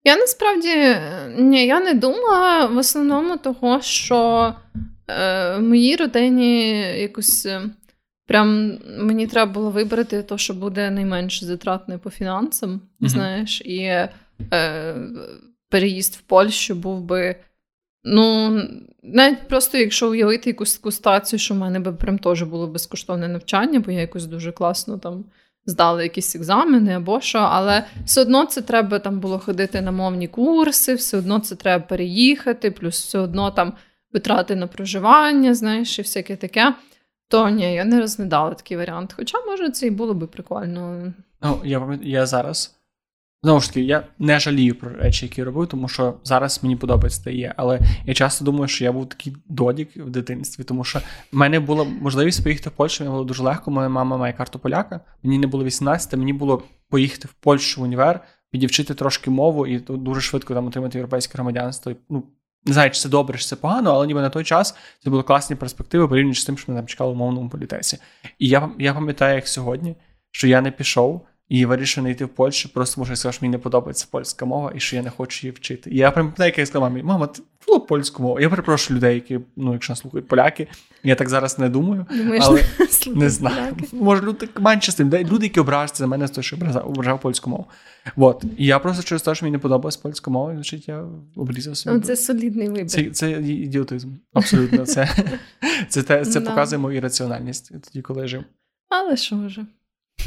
[0.04, 0.98] Я насправді
[1.38, 4.54] ні, я не думала в основному того, що
[5.08, 6.70] е, в моїй родині
[7.02, 7.62] якось е,
[8.28, 13.08] прям мені треба було вибрати те, що буде найменш затратне по фінансам, mm-hmm.
[13.08, 13.78] знаєш, і
[14.52, 14.96] е,
[15.70, 17.36] переїзд в Польщу був би.
[18.06, 18.52] Ну,
[19.04, 23.28] навіть просто якщо уявити якусь таку ситуацію, що в мене би прям теж було безкоштовне
[23.28, 25.26] навчання, бо я якось дуже класно там
[25.66, 30.28] здали якісь екзамени або що, але все одно це треба там було ходити на мовні
[30.28, 33.74] курси, все одно це треба переїхати, плюс все одно там
[34.14, 36.76] витрати на проживання, знаєш, і всяке таке.
[37.28, 39.14] То ні, я не розглядала такий варіант.
[39.18, 41.14] Хоча, може, це і було би прикольно.
[41.42, 42.76] Ну, я я зараз
[43.44, 47.24] Знову ж таки, я не жалію про речі, які робив, тому що зараз мені подобається
[47.24, 47.54] те є.
[47.58, 51.04] Але я часто думаю, що я був такий додік в дитинстві, тому що в
[51.38, 53.72] мене була можливість поїхати в Польщу, мені було дуже легко.
[53.72, 55.00] Моя мама має карту поляка.
[55.24, 58.20] Мені не було 18, мені було поїхати в Польщу в універ,
[58.52, 61.92] підівчити трошки мову і дуже швидко там отримати європейське громадянство.
[62.10, 62.24] Ну,
[62.66, 65.24] не знаю, чи це добре, чи це погано, але ніби на той час це були
[65.24, 67.98] класні перспективи порівняно з тим, що ми там чекали в мовному політесі.
[68.40, 69.96] І я я пам'ятаю, як сьогодні,
[70.32, 71.28] що я не пішов.
[71.50, 74.08] І вирішив не йти в Польщу, просто тому що я сказав, що мені не подобається
[74.12, 75.90] польська мова і що я не хочу її вчити.
[75.90, 78.40] І я прям як я сказав мамі, мама, ти було польську мову.
[78.40, 80.68] Я перепрошую людей, які, ну, якщо слухають поляки,
[81.04, 82.06] я так зараз не думаю.
[82.12, 82.62] Думаєш, але
[83.08, 83.78] не, не знаю.
[83.92, 87.50] Може, люди менше з тим, люди, які ображаються за мене, з того, що ображав польську
[87.50, 87.66] мову.
[88.16, 88.44] От.
[88.58, 91.06] І я просто через те, що мені не подобалась польська мова, значить я
[91.36, 92.00] обрізав собі.
[92.00, 92.88] Це солідний вибір.
[92.88, 94.10] Це це ідіотизм.
[94.34, 94.86] Абсолютно.
[94.86, 95.10] Це
[95.90, 98.44] це, це, це показує мою ірраціональність тоді, коли я жив.
[98.90, 99.66] Але що вже?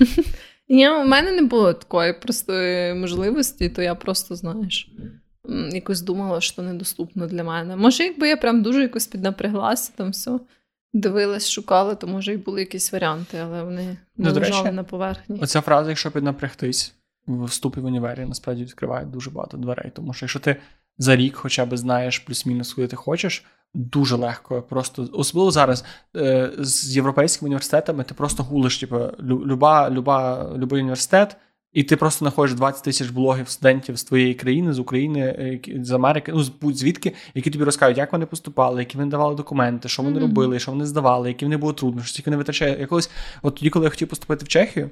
[0.69, 4.91] Ні, у мене не було такої простої можливості, то я просто, знаєш,
[5.73, 7.77] якось думала, що недоступно для мене.
[7.77, 10.39] Може, якби я прям дуже якось піднапряглася, там все
[10.93, 13.83] дивилась, шукала, то може і були якісь варіанти, але вони
[14.17, 15.41] не ну, лежали на поверхні.
[15.41, 16.95] Оця фраза, якщо піднапрягтись,
[17.27, 19.91] в вступі в універі насправді відкриває дуже багато дверей.
[19.95, 20.57] Тому що якщо ти
[20.99, 23.45] за рік хоча б знаєш плюс-мінус, куди ти хочеш,
[23.77, 24.63] дуже легко.
[24.63, 25.85] Просто особливо зараз
[26.17, 31.37] е, з європейськими університетами ти просто гулиш, типу, люба, люба, любий університет,
[31.73, 35.91] і ти просто знаходиш 20 тисяч блогів студентів з твоєї країни, з України, е, з
[35.91, 40.19] Америки, ну будь-звідки, які тобі розкажуть, як вони поступали, які вони давали документи, що вони
[40.19, 40.23] mm-hmm.
[40.23, 42.81] робили, що вони здавали, які вони були труднощі, скільки вони витрачають.
[42.81, 43.11] Якось,
[43.43, 44.91] от тоді, коли я хотів поступити в Чехію,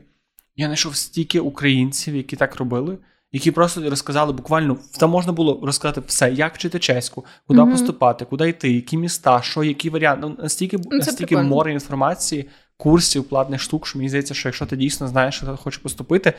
[0.57, 2.99] я знайшов стільки українців, які так робили
[3.35, 7.71] які просто розказали буквально там можна було розказати все, як вчити чеську, куди mm-hmm.
[7.71, 10.27] поступати, куди йти, які міста, що, які варіанти.
[10.29, 14.77] Ну, настільки Це настільки море інформації, курсів, платних штук, що мені здається, що якщо ти
[14.77, 16.33] дійсно знаєш, що ти хочеш поступити,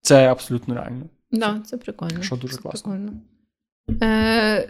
[0.00, 1.02] це абсолютно реально.
[1.30, 2.22] Так, да, це прикольно.
[2.22, 2.92] Що дуже це класно.
[2.92, 3.12] Прикольно.
[4.02, 4.68] Е,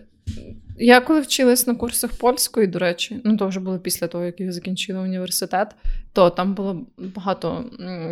[0.78, 4.40] я коли вчилась на курсах польської, до речі, ну то вже було після того, як
[4.40, 5.74] я закінчила університет,
[6.12, 7.64] то там було багато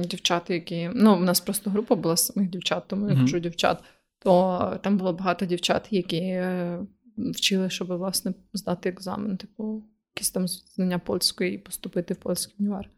[0.05, 0.91] дівчат, які.
[0.95, 3.83] Ну, в нас просто група була самих дівчат, тому я кажу дівчат,
[4.19, 6.79] то там було багато дівчат, які е,
[7.17, 9.85] вчили, щоб власне здати екзамен, типу,
[10.17, 12.91] якісь там знання польської і поступити в польський універ.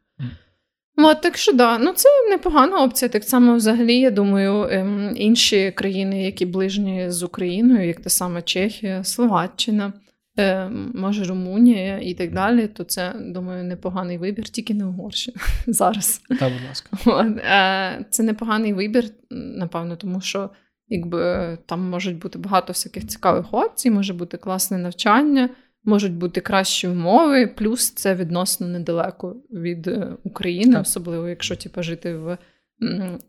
[0.96, 3.08] От, так що да, ну це непогана опція.
[3.08, 8.42] Так само, взагалі, я думаю, ем, інші країни, які ближні з Україною, як та сама
[8.42, 9.92] Чехія, Словаччина,
[10.36, 15.36] ем, може Румунія і так далі, то це, думаю, непоганий вибір, тільки не Угорщина
[15.66, 16.20] зараз.
[16.28, 16.90] Так, будь ласка.
[17.06, 20.50] От, е, Це непоганий вибір, напевно, тому що
[20.88, 25.48] якби там можуть бути багато всяких цікавих опцій, може бути класне навчання
[25.86, 30.82] можуть бути кращі умови, плюс це відносно недалеко від е, України, так.
[30.82, 32.38] особливо якщо типу, жити в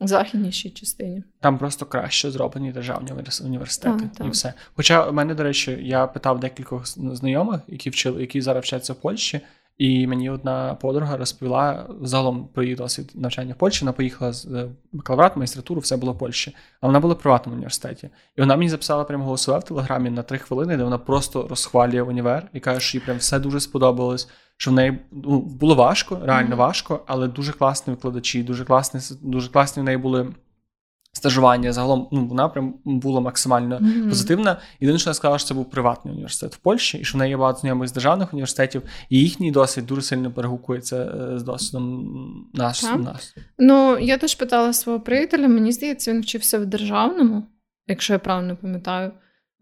[0.02, 1.24] західнішій частині.
[1.40, 3.12] Там просто краще зроблені державні
[3.44, 4.54] університети так, і все.
[4.76, 8.96] Хоча у мене, до речі, я питав декількох знайомих, які вчили, які зараз вчаться в
[8.96, 9.42] Польщі.
[9.78, 13.86] І мені одна подруга розповіла загалом про її досвід навчання в Польщі.
[13.86, 16.56] Вона поїхала з е, бакалаврат, магістратуру, все було в Польщі.
[16.82, 18.10] А вона була в приватному університеті.
[18.36, 22.02] І вона мені записала прямо голосове в телеграмі на три хвилини, де вона просто розхвалює
[22.02, 24.30] універ і каже, що їй прям все дуже сподобалось.
[24.60, 26.60] Що в неї ну, було важко, реально mm-hmm.
[26.60, 30.28] важко, але дуже класні викладачі, дуже класні, дуже класні в неї були
[31.18, 34.10] стажування загалом ну, вона прям була максимально mm-hmm.
[34.10, 34.58] позитивна.
[34.80, 37.30] Єдине, що вона сказала, що це був приватний університет в Польщі, і що в неї
[37.30, 42.50] є багато знайомих з державних університетів, і їхній досвід дуже сильно перегукується е, з досвідом
[42.54, 43.36] наш, нас.
[43.58, 45.48] Ну я теж питала свого приятеля.
[45.48, 47.44] Мені здається, він вчився в державному,
[47.88, 49.12] якщо я правильно пам'ятаю.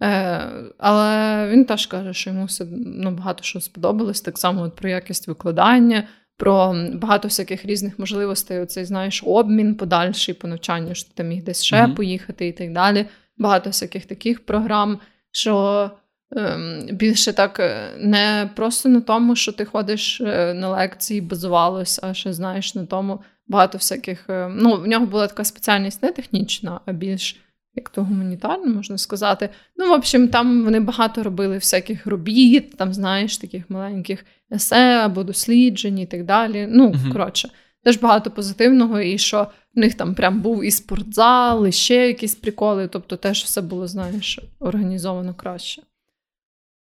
[0.01, 4.75] Е, Але він теж каже, що йому все ну, багато що сподобалось, так само от
[4.75, 6.07] про якість викладання
[6.37, 8.59] про багато всяких різних можливостей.
[8.59, 11.95] Оцей знаєш обмін подальший по навчанню, що ти міг десь ще mm-hmm.
[11.95, 13.05] поїхати і так далі.
[13.37, 14.99] Багато всяких таких програм,
[15.31, 15.91] що
[16.37, 21.99] ем, більше так е, не просто на тому, що ти ходиш е, на лекції, базувалось,
[22.03, 24.29] а ще знаєш на тому багато всяких.
[24.29, 27.44] Е, ну, в нього була така спеціальність не технічна, а більш
[27.75, 29.49] як то гуманітарно можна сказати.
[29.77, 35.23] Ну, в общем, там вони багато робили всяких робіт, там, знаєш, таких маленьких есе або
[35.23, 36.67] досліджень і так далі.
[36.71, 37.49] Ну, uh коротше,
[37.83, 42.35] теж багато позитивного, і що в них там прям був і спортзал, і ще якісь
[42.35, 42.87] приколи.
[42.87, 45.81] Тобто теж все було, знаєш, організовано краще.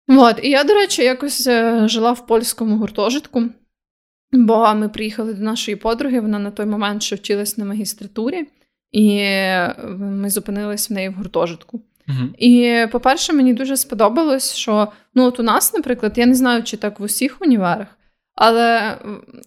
[0.09, 3.43] От, і я, до речі, якось е, жила в польському гуртожитку,
[4.33, 8.47] бо ми приїхали до нашої подруги, вона на той момент ще вчилась на магістратурі.
[8.93, 11.81] І е, ми зупинились в неї в гуртожитку.
[12.09, 12.35] Uh-huh.
[12.39, 16.77] І, по-перше, мені дуже сподобалось, що ну, от у нас, наприклад, я не знаю, чи
[16.77, 17.87] так в усіх універах,
[18.35, 18.97] але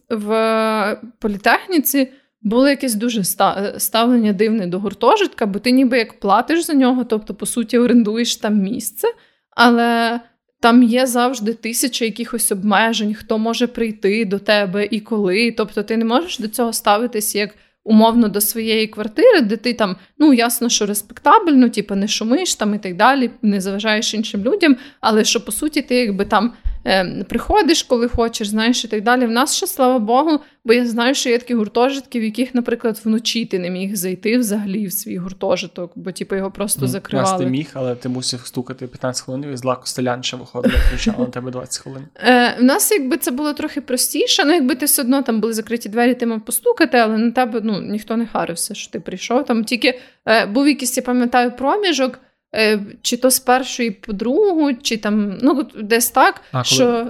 [0.10, 2.11] в політехніці
[2.41, 3.24] було якесь дуже
[3.78, 8.36] ставлення дивне до гуртожитка, бо ти ніби як платиш за нього, тобто, по суті, орендуєш
[8.36, 9.07] там місце,
[9.49, 10.20] але
[10.60, 15.52] там є завжди тисяча якихось обмежень, хто може прийти до тебе і коли.
[15.52, 19.95] Тобто, ти не можеш до цього ставитись як умовно до своєї квартири, де ти там,
[20.19, 24.77] ну ясно, що респектабельно, типу, не шумиш там і так далі, не заважаєш іншим людям,
[25.01, 26.53] але що по суті ти якби там
[27.27, 29.26] приходиш, коли хочеш, знаєш, і так далі.
[29.26, 33.01] В нас ще, слава Богу, бо я знаю, що є такі гуртожитки, в яких, наприклад,
[33.03, 37.31] вночі ти не міг зайти взагалі в свій гуртожиток, бо типу, його просто ну, закривали.
[37.31, 41.19] Нас ти міг, але ти мусив стукати 15 хвилин і зла костелян ще виходила, кричала
[41.19, 42.03] на тебе 20 хвилин.
[42.15, 45.53] Е, У нас якби це було трохи простіше, ну якби ти все одно там були
[45.53, 49.45] закриті двері, ти мав постукати, але на тебе ну, ніхто не харився, що ти прийшов.
[49.45, 52.19] Там тільки е, був якийсь, я пам'ятаю, проміжок.
[52.56, 57.08] Е, чи то з першої по другу, чи там ну десь так, а, що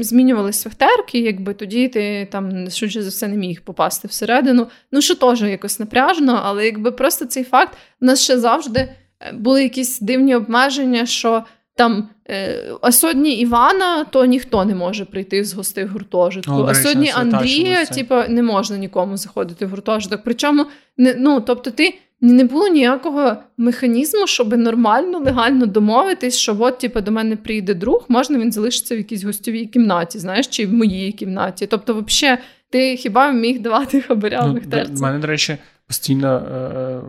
[0.00, 4.66] змінювалися вахтерки, якби тоді ти там швидше за все не міг попасти всередину.
[4.92, 9.32] Ну що теж якось напряжно, але якби просто цей факт у нас ще завжди е,
[9.32, 11.44] були якісь дивні обмеження, що
[11.76, 16.52] там е, а сьогодні Івана, то ніхто не може прийти з гостей гуртожитку.
[16.52, 20.20] О, а сьогодні Андрія, типу, не можна нікому заходити в гуртожиток.
[20.24, 20.66] Причому
[20.96, 21.98] не ну, тобто, ти
[22.32, 28.04] не було ніякого механізму, щоб нормально, легально домовитись, що от, типу, до мене прийде друг,
[28.08, 31.66] можна він залишиться в якійсь гостьовій кімнаті, знаєш, чи в моїй кімнаті.
[31.66, 32.38] Тобто, взагалі,
[32.70, 34.60] ти хіба міг давати хабаря ну,
[34.96, 35.56] У мене, до речі,
[35.86, 37.00] постійно, е,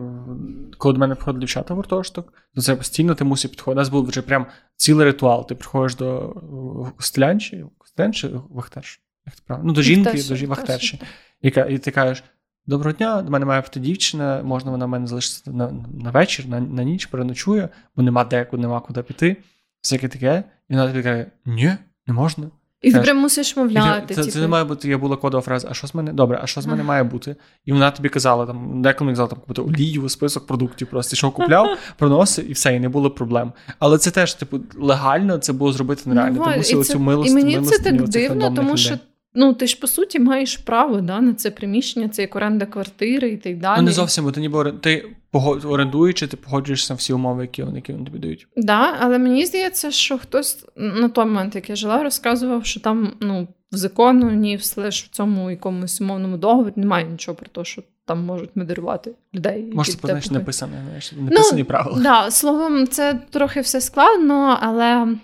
[0.78, 3.76] коли до мене приходили дівчата в гуртожиток, то це постійно ти мусив підходити.
[3.76, 5.48] У нас був вже прям цілий ритуал.
[5.48, 6.32] Ти приходиш до
[8.50, 9.66] вахтерші, як це правильно?
[9.66, 11.00] Ну, до жінки, до вахтерші,
[11.42, 12.22] і ти кажеш.
[12.68, 15.72] Доброго дня, до мене має бути дівчина, можна вона в мене залишиться на
[16.02, 19.36] на вечір, на на ніч переночує, бо нема деку, нема куди піти.
[19.82, 20.44] Всяке таке.
[20.68, 21.72] І вона тобі каже: ні,
[22.06, 22.50] не можна.
[22.82, 24.14] І ти прям мусиш мовляти.
[24.14, 24.38] Це, це типу.
[24.38, 26.12] не має бути, я була кодова фраза, а що з мене?
[26.12, 27.36] Добре, а що з мене має бути?
[27.64, 31.78] І вона тобі казала, там, деколи казала там купити олію, список продуктів, просто що купляв,
[31.98, 33.52] проносив і все, і не було проблем.
[33.78, 36.44] Але це теж, типу, легально це було зробити нереально.
[36.46, 37.30] Ну, Ти мусила цю милость.
[37.30, 38.94] І мені це так дивно, тому що
[39.38, 43.28] Ну, ти ж по суті маєш право да, на це приміщення, це як оренда квартири
[43.28, 43.78] і так далі.
[43.78, 45.04] Ну, не зовсім, бо ти ніби ти
[45.64, 48.46] орендуючи, ти погоджуєшся на всі умови, які вони, які вони тобі дають.
[48.54, 52.80] Так, да, але мені здається, що хтось на той момент, як я жила, розказував, що
[52.80, 57.82] там ну, в закону, ні в цьому якомусь умовному договорі немає нічого про те, що
[58.04, 59.70] там можуть модерувати людей.
[59.74, 62.00] Може, це позначить написане, написані ну, правила.
[62.00, 65.16] Да, словом, це трохи все складно, але.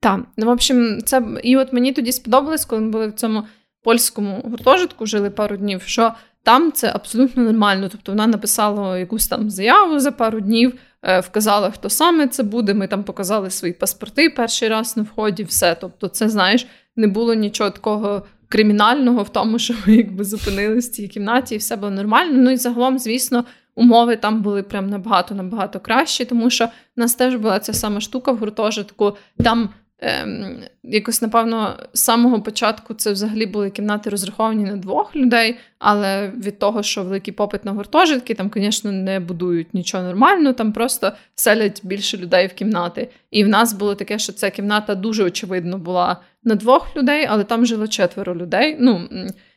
[0.00, 3.44] Так, ну в общем, це і от мені тоді сподобалось, коли ми були в цьому
[3.82, 6.12] польському гуртожитку, жили пару днів, що
[6.42, 7.88] там це абсолютно нормально.
[7.92, 12.74] Тобто вона написала якусь там заяву за пару днів, е, вказала, хто саме це буде.
[12.74, 15.74] Ми там показали свої паспорти перший раз на вході, все.
[15.80, 16.66] Тобто, це знаєш,
[16.96, 21.58] не було нічого такого кримінального в тому, що ми якби зупинилися в цій кімнаті, і
[21.58, 22.32] все було нормально.
[22.34, 23.44] Ну і загалом, звісно.
[23.74, 28.00] Умови там були прям набагато набагато кращі, тому що в нас теж була ця сама
[28.00, 29.16] штука в гуртожитку.
[29.44, 29.68] Там
[29.98, 36.28] ем, якось, напевно, з самого початку це взагалі були кімнати розраховані на двох людей, але
[36.28, 41.12] від того, що великий попит на гуртожитки, там, звісно, не будують нічого нормально, там просто
[41.34, 43.08] селять більше людей в кімнати.
[43.30, 47.44] І в нас було таке, що ця кімната дуже очевидно була на двох людей, але
[47.44, 48.76] там жило четверо людей.
[48.80, 49.08] Ну,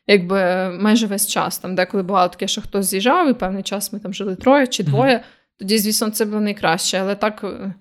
[0.07, 1.59] якби майже весь час.
[1.59, 4.83] Там деколи було таке, що хтось з'їжджав, і певний час ми там жили троє чи
[4.83, 5.15] двоє.
[5.15, 5.59] Mm-hmm.
[5.59, 6.97] Тоді, звісно, це було найкраще.
[6.97, 7.73] Але так е,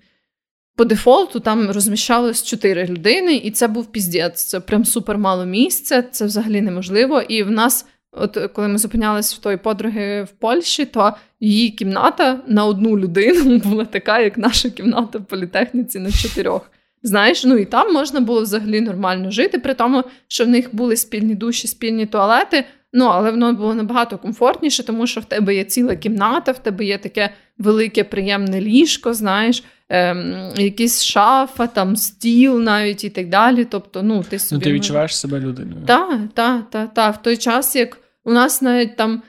[0.75, 4.43] по дефолту там розміщалось чотири людини, і це був піздець.
[4.43, 7.21] Це прям супер мало місця, це взагалі неможливо.
[7.21, 12.39] І в нас, от коли ми зупинялись в той подруги в Польщі, то її кімната
[12.47, 16.71] на одну людину була така, як наша кімната в політехніці на чотирьох.
[17.03, 20.95] Знаєш, ну і там можна було взагалі нормально жити, при тому, що в них були
[20.95, 22.65] спільні душі, спільні туалети.
[22.93, 26.85] Ну, але воно було набагато комфортніше, тому що в тебе є ціла кімната, в тебе
[26.85, 33.65] є таке велике, приємне ліжко, знаєш, ем, якісь шафа, там стіл навіть і так далі.
[33.65, 34.59] Тобто, ну, ти собі...
[34.59, 35.83] Ну, ти відчуваєш себе людиною.
[35.87, 37.15] Так, так, так, так.
[37.15, 39.21] В той час, як у нас навіть там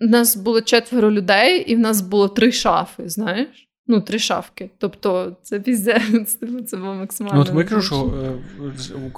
[0.00, 3.68] у нас було четверо людей, і в нас було три шафи, знаєш.
[3.86, 4.70] Ну, три шафки.
[4.78, 7.36] Тобто, це піздець, це було максимально.
[7.36, 9.10] Ну, от ми кажу, що е, у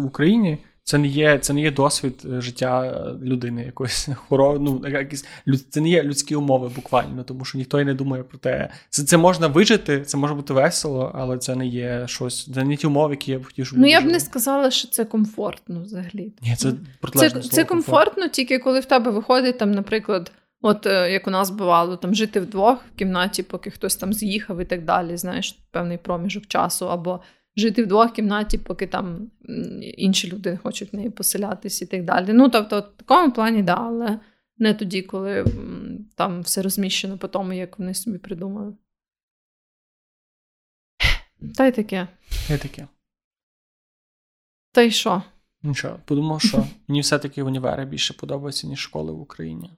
[0.00, 0.58] в Україні
[0.88, 5.24] це не є це не є досвід е, життя е, людини якоїсь хоро, ну, якісь,
[5.70, 8.68] Це не є людські умови буквально, тому що ніхто й не думає про те.
[8.90, 12.50] Це це можна вижити, це може бути весело, але це не є щось.
[12.54, 14.88] Це не ті умови, які я б хотів, щоб Ну, я б не сказала, що
[14.88, 16.32] це комфортно взагалі.
[16.42, 16.72] Ні, це
[17.14, 20.32] Це, це комфортно, тільки коли в тебе виходить, там, наприклад.
[20.62, 24.60] От е, як у нас бувало, там жити вдвох в кімнаті, поки хтось там з'їхав
[24.60, 27.20] і так далі, знаєш, певний проміжок часу, або
[27.58, 29.30] жити в кімнаті, поки там
[29.80, 32.32] інші люди хочуть в неї поселятись і так далі.
[32.32, 34.20] Ну, тобто, в такому плані, да, але
[34.58, 35.44] не тоді, коли
[36.14, 38.74] там все розміщено по тому, як вони собі придумали.
[41.56, 42.08] Та й таке.
[42.48, 42.88] Та й таке.
[44.72, 45.22] Та й що?
[45.62, 49.70] Нічого, подумав, що мені все-таки універи більше подобаються, ніж школи в Україні.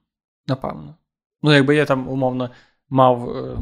[0.47, 0.95] Напевно.
[1.41, 2.51] Ну, якби я там, умовно,
[2.89, 3.57] мав е,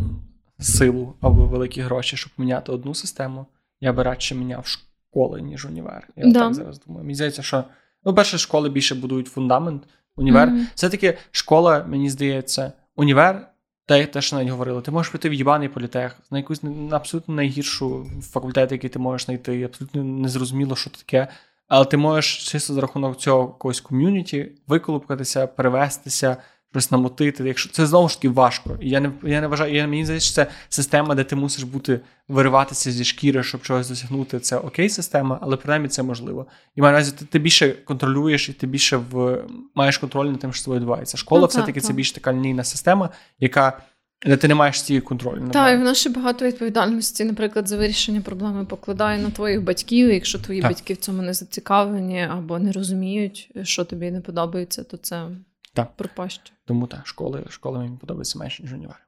[0.60, 3.46] силу або великі гроші, щоб міняти одну систему,
[3.82, 6.08] я би радше міняв школи, ніж універ.
[6.16, 6.40] Я да.
[6.40, 7.04] так зараз думаю.
[7.04, 7.64] Мені здається, що
[8.06, 9.84] ну, перше, школи більше будують фундамент.
[10.16, 10.50] Універ.
[10.50, 10.66] Mm-hmm.
[10.76, 13.48] Все-таки школа, мені здається, універ.
[13.86, 17.36] Те, те, що навіть говорили, ти можеш піти в їбаний політех, на якусь на абсолютно
[17.36, 21.28] найгіршу факультет, який ти можеш знайти, абсолютно незрозуміло, що таке.
[21.68, 26.38] Але ти можеш чисто за рахунок цього якогось ком'юніті виколупкатися, перевестися,
[26.72, 27.44] щось намотити.
[27.48, 28.78] Якщо це знову ж таки важко.
[28.82, 31.64] І я не я не вважаю, я мені здається, що це система, де ти мусиш
[31.64, 34.40] бути вириватися зі шкіри, щоб чогось досягнути.
[34.40, 36.46] Це окей, система, але принаймні це можливо.
[36.76, 39.44] І маю разі, ти, ти більше контролюєш і ти більше в
[39.76, 41.18] маєш контроль над тим, що з тобою відбувається.
[41.18, 43.10] Школа, ну, все-таки це більш така лінійна система,
[43.40, 43.82] яка.
[44.26, 45.50] Де ти не маєш стільки контролю.
[45.54, 50.10] Так, і в ще багато відповідальності, наприклад, за вирішення проблеми покладає на твоїх батьків.
[50.10, 50.72] Якщо твої так.
[50.72, 55.28] батьки в цьому не зацікавлені або не розуміють, що тобі не подобається, то це
[55.74, 55.96] так.
[55.96, 56.54] пропасть.
[56.66, 59.00] Тому так, школи школи мені подобаються менше, ніж універи.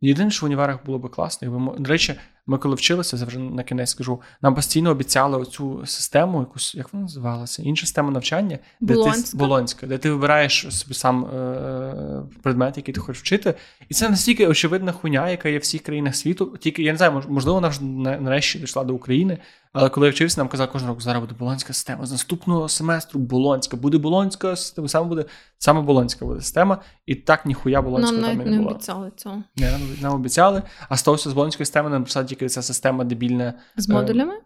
[0.00, 2.20] Єдине, що в універах було би класно, якби до речі,
[2.50, 7.02] ми коли вчилися, вже на кінець скажу, нам постійно обіцяли оцю систему, якусь як вона
[7.02, 9.22] називалася, інша система навчання, Болонська.
[9.22, 13.54] де ти Болонська, де ти вибираєш собі сам е, предмет, який ти хочеш вчити.
[13.88, 16.56] І це настільки очевидна хуйня, яка є в всіх країнах світу.
[16.60, 19.38] Тільки я не знаю, можливо, вона вже нарешті дійшла до України.
[19.72, 22.06] Але коли я вчився, нам казав кожен рок, зараз буде болонська система.
[22.06, 23.76] З наступного семестру болонська.
[23.76, 25.24] Буде болонська система, саме буде
[25.58, 26.78] саме болонська буде система.
[27.06, 28.70] І так ніхуя болонська там не, не було.
[28.70, 29.42] обіцяли цього.
[29.56, 30.62] Не, нам, нам обіцяли.
[30.88, 33.54] А з того, з болонської системи нам писали тільки ця система дебільна.
[33.76, 34.34] З модулями?
[34.34, 34.40] Е,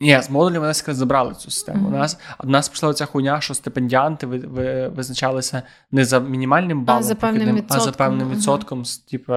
[0.00, 1.88] ні, з модулями нас якраз забрали цю систему.
[1.88, 1.94] Mm-hmm.
[1.94, 6.84] У нас у нас пішла оця хуйня, що стипендіанти ви, ви, визначалися не за мінімальним
[6.84, 9.10] балом, а за певним а за певним відсотком mm-hmm.
[9.10, 9.32] типу,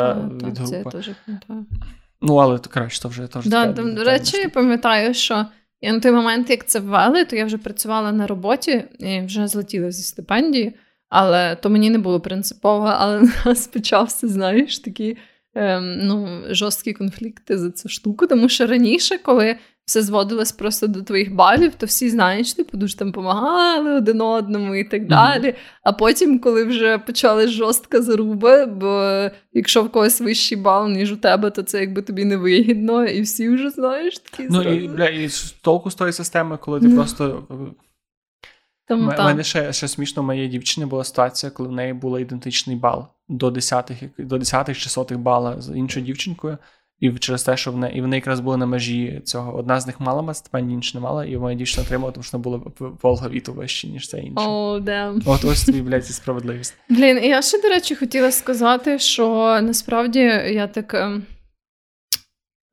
[0.45, 0.69] від групи.
[0.69, 1.65] Це я теж пам'ятаю.
[2.21, 3.45] Ну, але то краще, то вже теж.
[3.45, 5.45] Да, до речі, я пам'ятаю, що
[5.81, 9.47] і на той момент, як це ввели, то я вже працювала на роботі і вже
[9.47, 10.75] злетіла зі стипендії,
[11.09, 15.17] але то мені не було принципово, але нас почався, знаєш, такі
[15.55, 18.27] ем, ну, жорсткі конфлікти за цю штуку.
[18.27, 22.97] Тому що раніше, коли все зводилось просто до твоїх балів, то всі знаєш, типу, дуже
[22.97, 25.47] там допомагали один одному і так далі.
[25.47, 25.79] Mm-hmm.
[25.83, 29.21] А потім, коли вже почали жорстка заруба, бо
[29.53, 33.21] якщо в когось вищий бал, ніж у тебе, то це якби тобі не вигідно, і
[33.21, 34.47] всі вже знаєш такі.
[34.49, 35.29] Ну і бля, і
[35.61, 36.95] толку з тої системи, коли ти mm-hmm.
[36.95, 37.47] просто.
[38.87, 42.19] Тому, У мене ще ще смішно, у моєї дівчини була ситуація, коли в неї був
[42.19, 46.57] ідентичний бал до 10 до 10 чи сотих бала з іншою дівчинкою.
[46.99, 49.57] І через те, що вони, і вони якраз були на межі цього.
[49.57, 52.43] Одна з них мала стипендію, інша не мала, і моя дівчина отримала, тому що вона
[52.43, 54.45] була в алгоритму вищі, ніж це інше.
[54.45, 55.21] Oh, damn.
[55.25, 56.75] От ось тобі, блядь, і справедливість.
[56.89, 60.93] Блін, я ще, до речі, хотіла сказати, що насправді я так.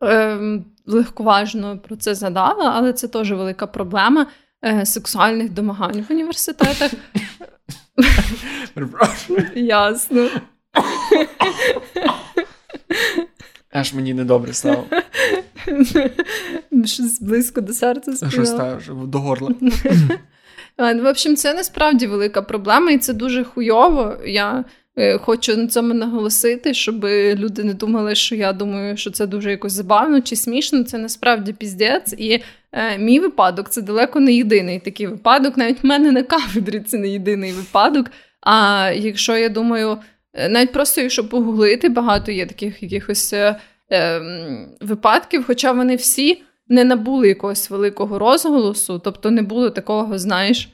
[0.05, 0.39] Е,
[0.87, 4.27] легковажно про це згадала, але це теж велика проблема
[4.65, 6.93] е, сексуальних домагань в університетах.
[9.55, 10.29] Ясно.
[13.73, 14.85] Аж мені недобре стало.
[16.85, 18.33] Щось близько до серця сказала.
[18.33, 19.51] Щось так, до горла.
[20.79, 24.17] В общем, це насправді велика проблема, і це дуже хуйово.
[24.27, 24.65] Я
[25.21, 27.05] хочу на цьому наголосити, щоб
[27.35, 30.85] люди не думали, що я думаю, що це дуже якось забавно чи смішно.
[30.85, 32.15] Це насправді піздець.
[32.19, 32.43] І
[32.73, 35.57] е, мій випадок це далеко не єдиний такий випадок.
[35.57, 38.07] Навіть в мене на кафедрі це не єдиний випадок.
[38.41, 39.99] А якщо я думаю,
[40.35, 43.61] е, навіть просто якщо погуглити, багато є таких якихось е,
[43.93, 44.21] е,
[44.81, 50.69] випадків, хоча вони всі не набули якогось великого розголосу, тобто не було такого, знаєш,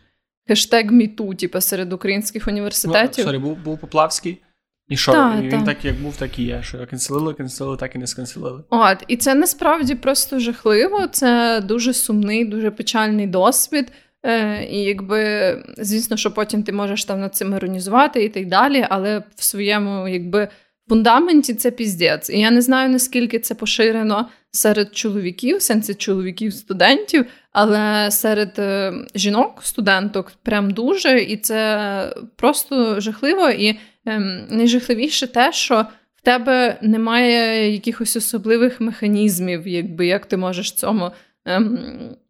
[0.48, 3.24] хештег MeToo, типу, серед українських університетів.
[3.24, 4.42] Ну, sorry, був був Поплавський.
[4.88, 5.62] І що, та, він та.
[5.62, 6.62] так як був, так і є.
[6.62, 8.64] Що канцелили, канцелили, так і не сканцелили.
[8.70, 11.06] От, і це насправді просто жахливо.
[11.06, 13.92] Це дуже сумний, дуже печальний досвід.
[14.22, 18.86] Е, І якби, звісно, що потім ти можеш там над цим іронізувати і так далі,
[18.90, 20.48] але в своєму якби
[20.88, 22.30] фундаменті це піздець.
[22.30, 30.32] І я не знаю, наскільки це поширено серед чоловіків, сенсі чоловіків-студентів, але серед е, жінок-студенток
[30.42, 33.50] прям дуже, і це просто жахливо.
[33.50, 35.86] І ем, найжахливіше те, що
[36.16, 41.10] в тебе немає якихось особливих механізмів, якби як ти можеш цьому,
[41.44, 41.78] ем,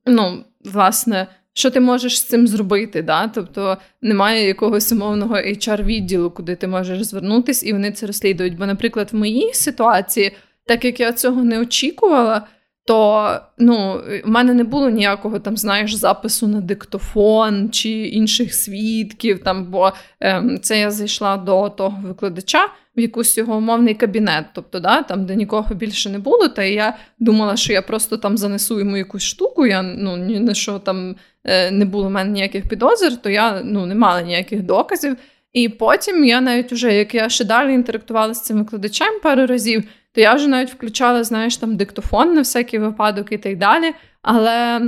[0.07, 1.27] ну, власне.
[1.57, 3.03] Що ти можеш з цим зробити?
[3.03, 3.29] Да?
[3.29, 8.57] Тобто немає якогось умовного HR-відділу, куди ти можеш звернутися, і вони це розслідують.
[8.57, 10.33] Бо, наприклад, в моїй ситуації,
[10.67, 12.47] так як я цього не очікувала,
[12.87, 19.43] то ну, в мене не було ніякого там, знаєш, запису на диктофон чи інших свідків.
[19.45, 24.81] Там, Бо ем, це я зайшла до того викладача в якийсь його умовний кабінет, тобто,
[24.81, 26.49] да, там, де нікого більше не було.
[26.49, 29.67] Та я думала, що я просто там занесу йому якусь штуку.
[29.67, 33.63] Я ну, ні на що там е, не було в мене ніяких підозр, то я
[33.65, 35.17] ну, не мала ніяких доказів.
[35.53, 39.85] І потім я навіть уже, як я ще далі інтерактувала з цим викладачем пару разів,
[40.15, 43.95] то я вже навіть включала, знаєш, там диктофон на всякий випадок і так далі.
[44.23, 44.81] Але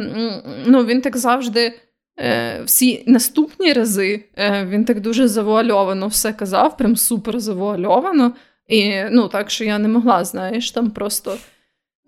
[0.66, 1.80] ну, він так завжди.
[2.18, 8.32] Е, всі наступні рази е, він так дуже завуальовано все казав, прям супер завуальовано.
[8.68, 11.36] І ну, так що я не могла, знаєш, там просто,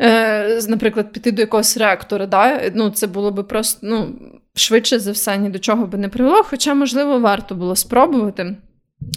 [0.00, 2.26] е, наприклад, піти до якогось реактора.
[2.26, 2.70] Да?
[2.74, 4.14] Ну, Це було би просто ну,
[4.54, 8.56] швидше за все ні до чого би не привело, хоча, можливо, варто було спробувати.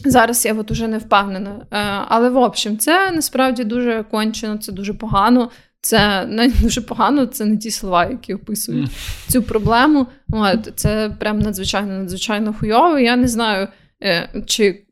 [0.06, 1.66] Зараз я от уже не впевнена.
[2.08, 5.49] Але в общем, це насправді дуже кончено, це дуже погано.
[5.82, 9.32] Це навіть дуже погано, це не ті слова, які описують mm.
[9.32, 10.08] цю проблему.
[10.34, 12.99] От, Це прям надзвичайно надзвичайно хуйово.
[12.99, 13.68] Я не знаю,
[14.03, 14.84] е, чи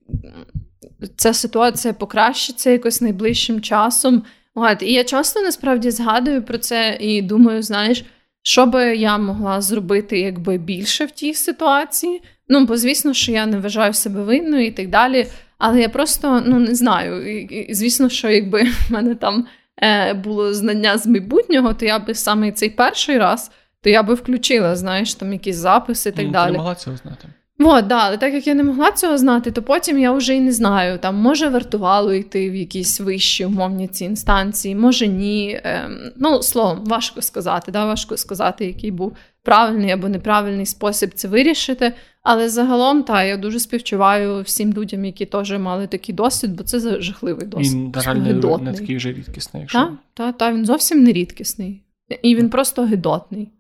[1.16, 4.24] ця ситуація покращиться якось найближчим часом.
[4.56, 8.06] От, І я часто насправді згадую про це і думаю, знаєш,
[8.44, 12.22] що би я могла зробити якби більше в тій ситуації.
[12.50, 15.28] Ну, бо звісно, що я не вважаю себе винною і так далі.
[15.58, 17.38] Але я просто ну не знаю.
[17.38, 19.48] І, і, Звісно, що якби в мене там
[19.82, 23.52] е, було знання з майбутнього, то я би саме цей перший раз,
[23.82, 26.48] то я би включила, знаєш, там якісь записи і так ну, далі.
[26.48, 27.28] Ти не могла цього знати.
[27.62, 30.40] От, да, але так як я не могла цього знати, то потім я вже й
[30.40, 30.98] не знаю.
[30.98, 35.62] Там може вартувало йти в якісь вищі умовні ці інстанції, може ні.
[35.64, 41.28] Ем, ну, словом, важко сказати, да, важко сказати, який був правильний або неправильний спосіб це
[41.28, 41.94] вирішити.
[42.22, 47.02] Але загалом, та я дуже співчуваю всім людям, які теж мали такий досвід, бо це
[47.02, 47.74] жахливий досвід.
[47.74, 49.62] Він, на жаль, не, такий вже рідкісний.
[49.62, 49.80] Якщо...
[49.80, 51.84] Так, та, та, він зовсім не рідкісний.
[52.22, 53.52] І він просто гидотний.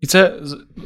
[0.00, 0.40] І це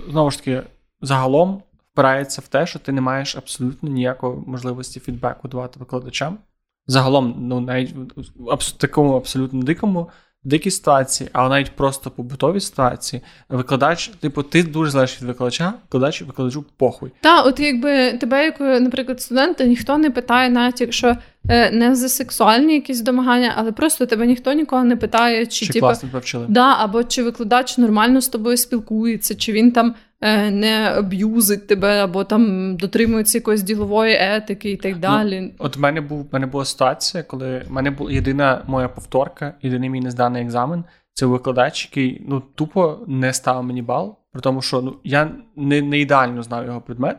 [0.08, 0.62] знову ж таки
[1.00, 1.62] загалом
[1.92, 6.38] впирається в те, що ти не маєш абсолютно ніякої можливості фідбеку давати викладачам.
[6.86, 7.94] Загалом, ну навіть
[8.36, 10.08] в такому абсолютно дикому
[10.44, 16.22] дикі ситуації, але навіть просто побутові ситуації, викладач, типу, ти дуже залежиш від викладача, викладач
[16.22, 17.10] викладачу похуй.
[17.20, 21.16] Та, от якби тебе, як, наприклад, студента, ніхто не питає, навіть якщо
[21.48, 25.72] е, не за сексуальні якісь домагання, але просто тебе ніхто нікого не питає, чи, чи
[25.72, 26.08] типу, класно.
[26.48, 29.94] Да, або чи викладач нормально з тобою спілкується, чи він там.
[30.22, 35.40] Е, не аб'юзить тебе, або там дотримується якоїсь ділової етики і так ну, далі.
[35.40, 38.88] Ну, от в мене був в мене була ситуація, коли в мене була єдина моя
[38.88, 40.84] повторка, єдиний мій незданий екзамен.
[41.12, 45.82] Це викладач, який ну тупо не ставив мені бал, при тому, що ну я не
[45.82, 47.18] не ідеально знав його предмет,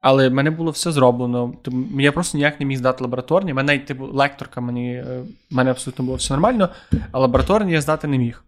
[0.00, 1.54] але в мене було все зроблено.
[1.62, 3.54] Тому я просто ніяк не міг здати лабораторні.
[3.54, 6.68] Мене типу лекторка мені е, в мене абсолютно було все нормально,
[7.12, 8.45] а лабораторні я здати не міг.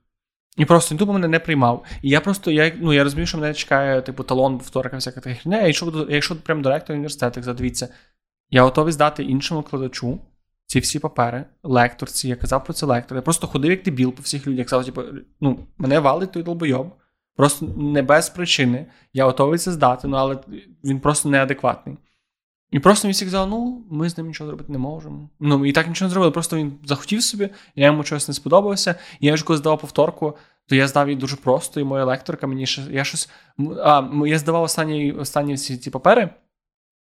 [0.57, 1.85] І просто тупо мене не приймав.
[2.03, 5.37] І я просто я ну, я розумію, що мене чекає, типу, талон, повторка, всяка така
[5.37, 5.61] херня.
[5.61, 7.89] Я йшов, якщо прям до ректора університету, задивіться,
[8.51, 10.19] я готовий здати іншому викладачу,
[10.67, 13.17] ці всі папери, лекторці, я казав про це лектор.
[13.17, 14.67] Я просто ходив як дебіл по всіх людях.
[14.67, 15.03] Казав, типу,
[15.41, 16.95] ну, мене валить той долбойоб.
[17.37, 18.87] Просто не без причини.
[19.13, 20.39] Я готовий це здати, ну, але
[20.85, 21.97] він просто неадекватний.
[22.71, 25.29] І просто він всі казав, ну, ми з ним нічого зробити не можемо.
[25.41, 26.31] Ну, і так нічого не зробили.
[26.31, 28.95] Просто він захотів собі, я йому щось не сподобався.
[29.21, 30.37] І я ж коли здавав повторку,
[30.67, 33.31] то я здав її дуже просто, і моя лекторка мені ще я щось.
[33.85, 36.31] А, я здавав останні останні всі ці папери.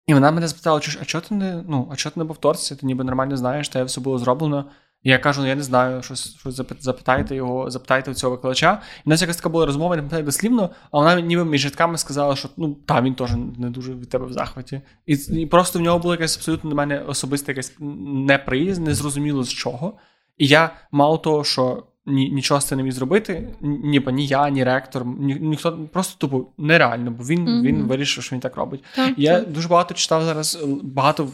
[0.07, 2.76] І вона мене запитала, а чого ти не ну, а чого ти не повторці?
[2.76, 4.65] Ти ніби нормально знаєш, та все було зроблено.
[5.06, 8.82] І я кажу, ну я не знаю, щось щось запитайте його, запитайте у цього викладача.
[8.98, 11.98] І в нас якась така була розмова, не пам'ятаю дослівно, а вона ніби між рядками
[11.98, 14.82] сказала, що ну та він теж не дуже від тебе в захваті.
[15.06, 19.49] І і просто в нього було якесь абсолютно до мене особисте якесь неприязнь, незрозуміло з
[19.49, 19.94] чого.
[20.38, 23.48] І я мало того, що ні, нічого з цим не міг зробити.
[23.61, 27.61] Ніби ні я, ні ректор, ні, ніхто просто тупо нереально, бо він mm-hmm.
[27.61, 28.84] він вирішив, що він так робить.
[28.95, 29.52] Так, я так.
[29.52, 31.27] дуже багато читав зараз багато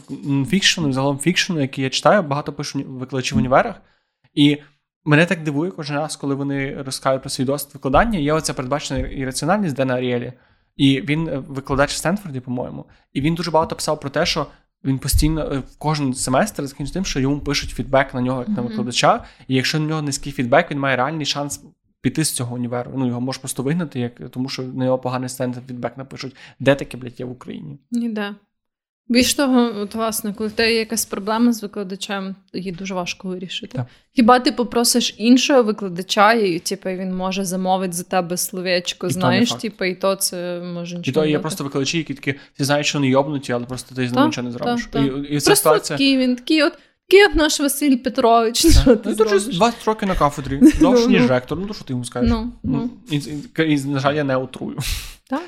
[0.48, 3.82] фікшену, загалом фікшену, який я читаю, багато пишу викладачів в універах.
[4.34, 4.58] І
[5.04, 8.18] мене так дивує кожен раз, коли вони розказують про свій досвід викладання.
[8.18, 10.32] Є оця передбачена ірраціональність Дена Аріелі.
[10.76, 14.46] І він е, викладач в Стенфорді, по-моєму, і він дуже багато писав про те, що
[14.84, 18.62] він постійно е, кожен семестр закінчує тим, що йому пишуть фідбек на нього як на
[18.62, 19.24] викладача.
[19.48, 21.64] І якщо на нього низький фідбек, він має реальний шанс
[22.00, 22.92] піти з цього універу.
[22.94, 26.36] Ну його може просто вигнати, як тому що на нього поганий стенд фідбек напишуть.
[26.60, 27.78] Де таке, блядь, є в Україні?
[27.90, 28.34] Ніде.
[29.08, 33.28] Більш того, от власне, коли в тебе є якась проблема з викладачем, її дуже важко
[33.28, 33.78] вирішити.
[33.78, 33.86] Так.
[34.12, 39.52] Хіба ти попросиш іншого викладача, і типу, він може замовити за тебе словечко, і знаєш,
[39.52, 41.12] типу, і то це може нічого.
[41.12, 41.42] І то є бути.
[41.42, 44.48] просто викладачі, які такі, ти знаєш, що вони йобнуті, але просто ти з ними нічого
[44.48, 44.88] не зробиш.
[44.90, 45.98] Так, і, і Просто ситуація...
[45.98, 46.72] такий, він такий от.
[47.08, 48.66] Такий от наш Василь Петрович.
[48.66, 52.04] Що ти ну, 20 років на кафедрі, довше, ніж ректор, ну то що ти йому
[52.04, 52.30] скажеш?
[52.30, 52.90] Ну, ну.
[53.10, 54.78] І, і, і, на жаль, я не отрую.
[55.30, 55.42] Так.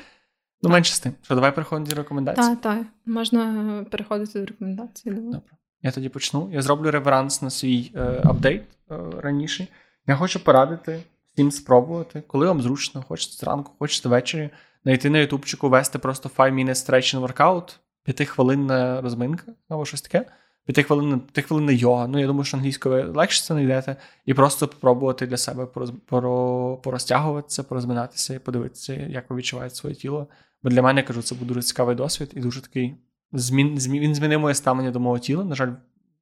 [0.61, 1.13] Ну, менше з тим.
[1.21, 2.41] Що, давай переходимо до рекомендацій.
[2.41, 2.85] Так, так.
[3.05, 5.09] Можна переходити до рекомендацій.
[5.11, 5.51] Добре.
[5.81, 6.49] Я тоді почну.
[6.53, 9.67] Я зроблю реверанс на свій е, апдейт е, раніше.
[10.07, 11.03] Я хочу порадити
[11.33, 14.49] всім спробувати, коли вам зручно, хочете зранку, хочете ввечері,
[14.83, 17.77] знайти на ютубчику, вести просто 5 minute stretching workout,
[18.07, 20.25] 5-хвилинна розминка або щось таке.
[20.65, 22.07] П'ятихвилинна п'ятихвилинна йога.
[22.07, 23.95] Ну, я думаю, що англійською ви легше це знайдете.
[24.25, 29.95] І просто спробувати для себе пороз, поро, порозтягуватися, порозминатися і подивитися, як ви відчуваєте своє
[29.95, 30.27] тіло.
[30.63, 32.95] Бо для мене я кажу, це був дуже цікавий досвід і дуже такий
[33.31, 35.43] змін, змін він змінив моє ставлення до мого тіла.
[35.43, 35.71] На жаль,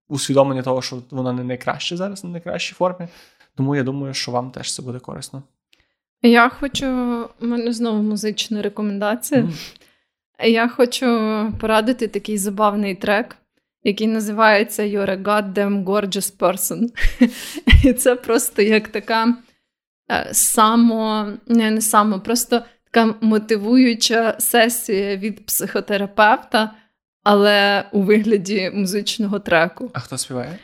[0.07, 3.07] усвідомлення того, що воно не найкраще зараз, не найкращій формі.
[3.55, 5.43] Тому я думаю, що вам теж це буде корисно.
[6.21, 6.87] Я хочу,
[7.41, 9.41] у мене знову музична рекомендація.
[9.41, 9.73] Mm.
[10.45, 11.05] Я хочу
[11.59, 13.37] порадити такий забавний трек,
[13.83, 16.87] який називається You're a goddamn gorgeous person.
[17.83, 19.37] І це просто як така
[20.11, 22.61] е, само, не, не само, просто
[22.91, 26.71] така мотивуюча сесія від психотерапевта,
[27.23, 29.91] але у вигляді музичного треку.
[29.93, 30.59] А хто співає?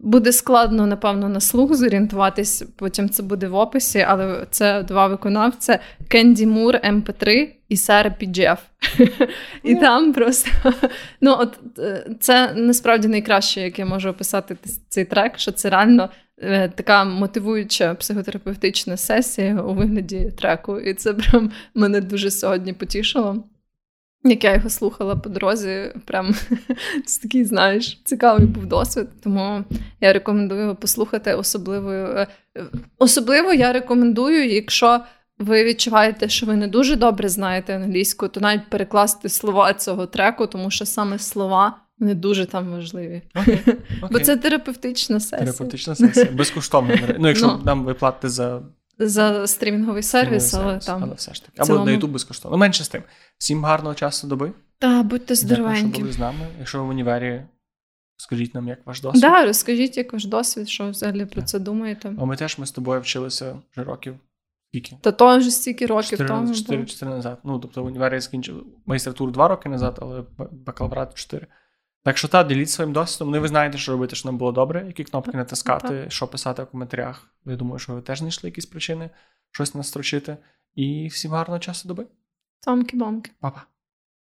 [0.00, 5.78] Буде складно, напевно, на слух зорієнтуватись, потім це буде в описі, але це два виконавця:
[6.08, 8.58] Кенді Мур, МП3 і Сара Піджеф.
[9.62, 10.50] І там просто
[11.20, 14.56] ну, от е, це насправді найкраще, як я можу описати
[14.88, 16.08] цей трек, що це реально
[16.38, 20.80] Е, така мотивуюча психотерапевтична сесія у вигляді треку.
[20.80, 23.44] І це прям мене дуже сьогодні потішило.
[24.26, 26.34] Як я його слухала по дорозі, прям
[27.06, 29.06] це такий, знаєш, цікавий був досвід.
[29.22, 29.64] Тому
[30.00, 31.34] я рекомендую його послухати.
[31.34, 32.26] Особливо е,
[32.98, 35.00] особливо я рекомендую, якщо
[35.38, 40.46] ви відчуваєте, що ви не дуже добре знаєте англійську, то навіть перекласти слова цього треку,
[40.46, 43.22] тому що саме слова не дуже там важливі.
[43.34, 44.08] Okay, okay.
[44.10, 45.40] Бо це терапевтична сесія.
[45.40, 46.26] Терапевтична сесія.
[46.32, 46.94] Безкоштовно.
[47.18, 47.64] Ну, якщо no.
[47.64, 48.62] нам ви платите за
[48.98, 51.02] За стрімінговий сервіс, але сервіс, там.
[51.02, 51.54] Але все ж таки.
[51.56, 51.84] Або цілому...
[51.84, 52.56] на YouTube безкоштовно.
[52.56, 53.02] Менше з тим.
[53.38, 54.52] Всім гарного часу доби.
[54.78, 55.82] Так, будьте здоровенькі.
[55.82, 56.46] Дякую, що були з нами.
[56.58, 57.42] Якщо ви в універі,
[58.16, 59.22] скажіть нам, як ваш досвід.
[59.22, 62.14] Так, да, розкажіть, як ваш досвід, що взагалі про це думаєте.
[62.18, 64.14] А ми теж ми з тобою вчилися вже років.
[64.68, 64.96] Скільки?
[65.00, 66.54] Та то вже стільки років 4, тому.
[66.54, 67.38] 4, 4 назад.
[67.44, 71.46] Ну, тобто в універі я скінчив магістратуру 2 роки назад, але бакалаврат 4.
[72.06, 73.30] Так що та, діліть своїм досвідом.
[73.30, 76.66] не ви знаєте, що робити, що нам було добре, які кнопки натискати, що писати в
[76.66, 77.30] коментарях.
[77.44, 79.10] Я думаю, що ви теж знайшли якісь причини
[79.50, 80.36] щось настрочити.
[80.74, 82.06] І всім гарного часу доби.
[82.66, 83.30] Цомки-бомки.
[83.40, 83.62] Па-па.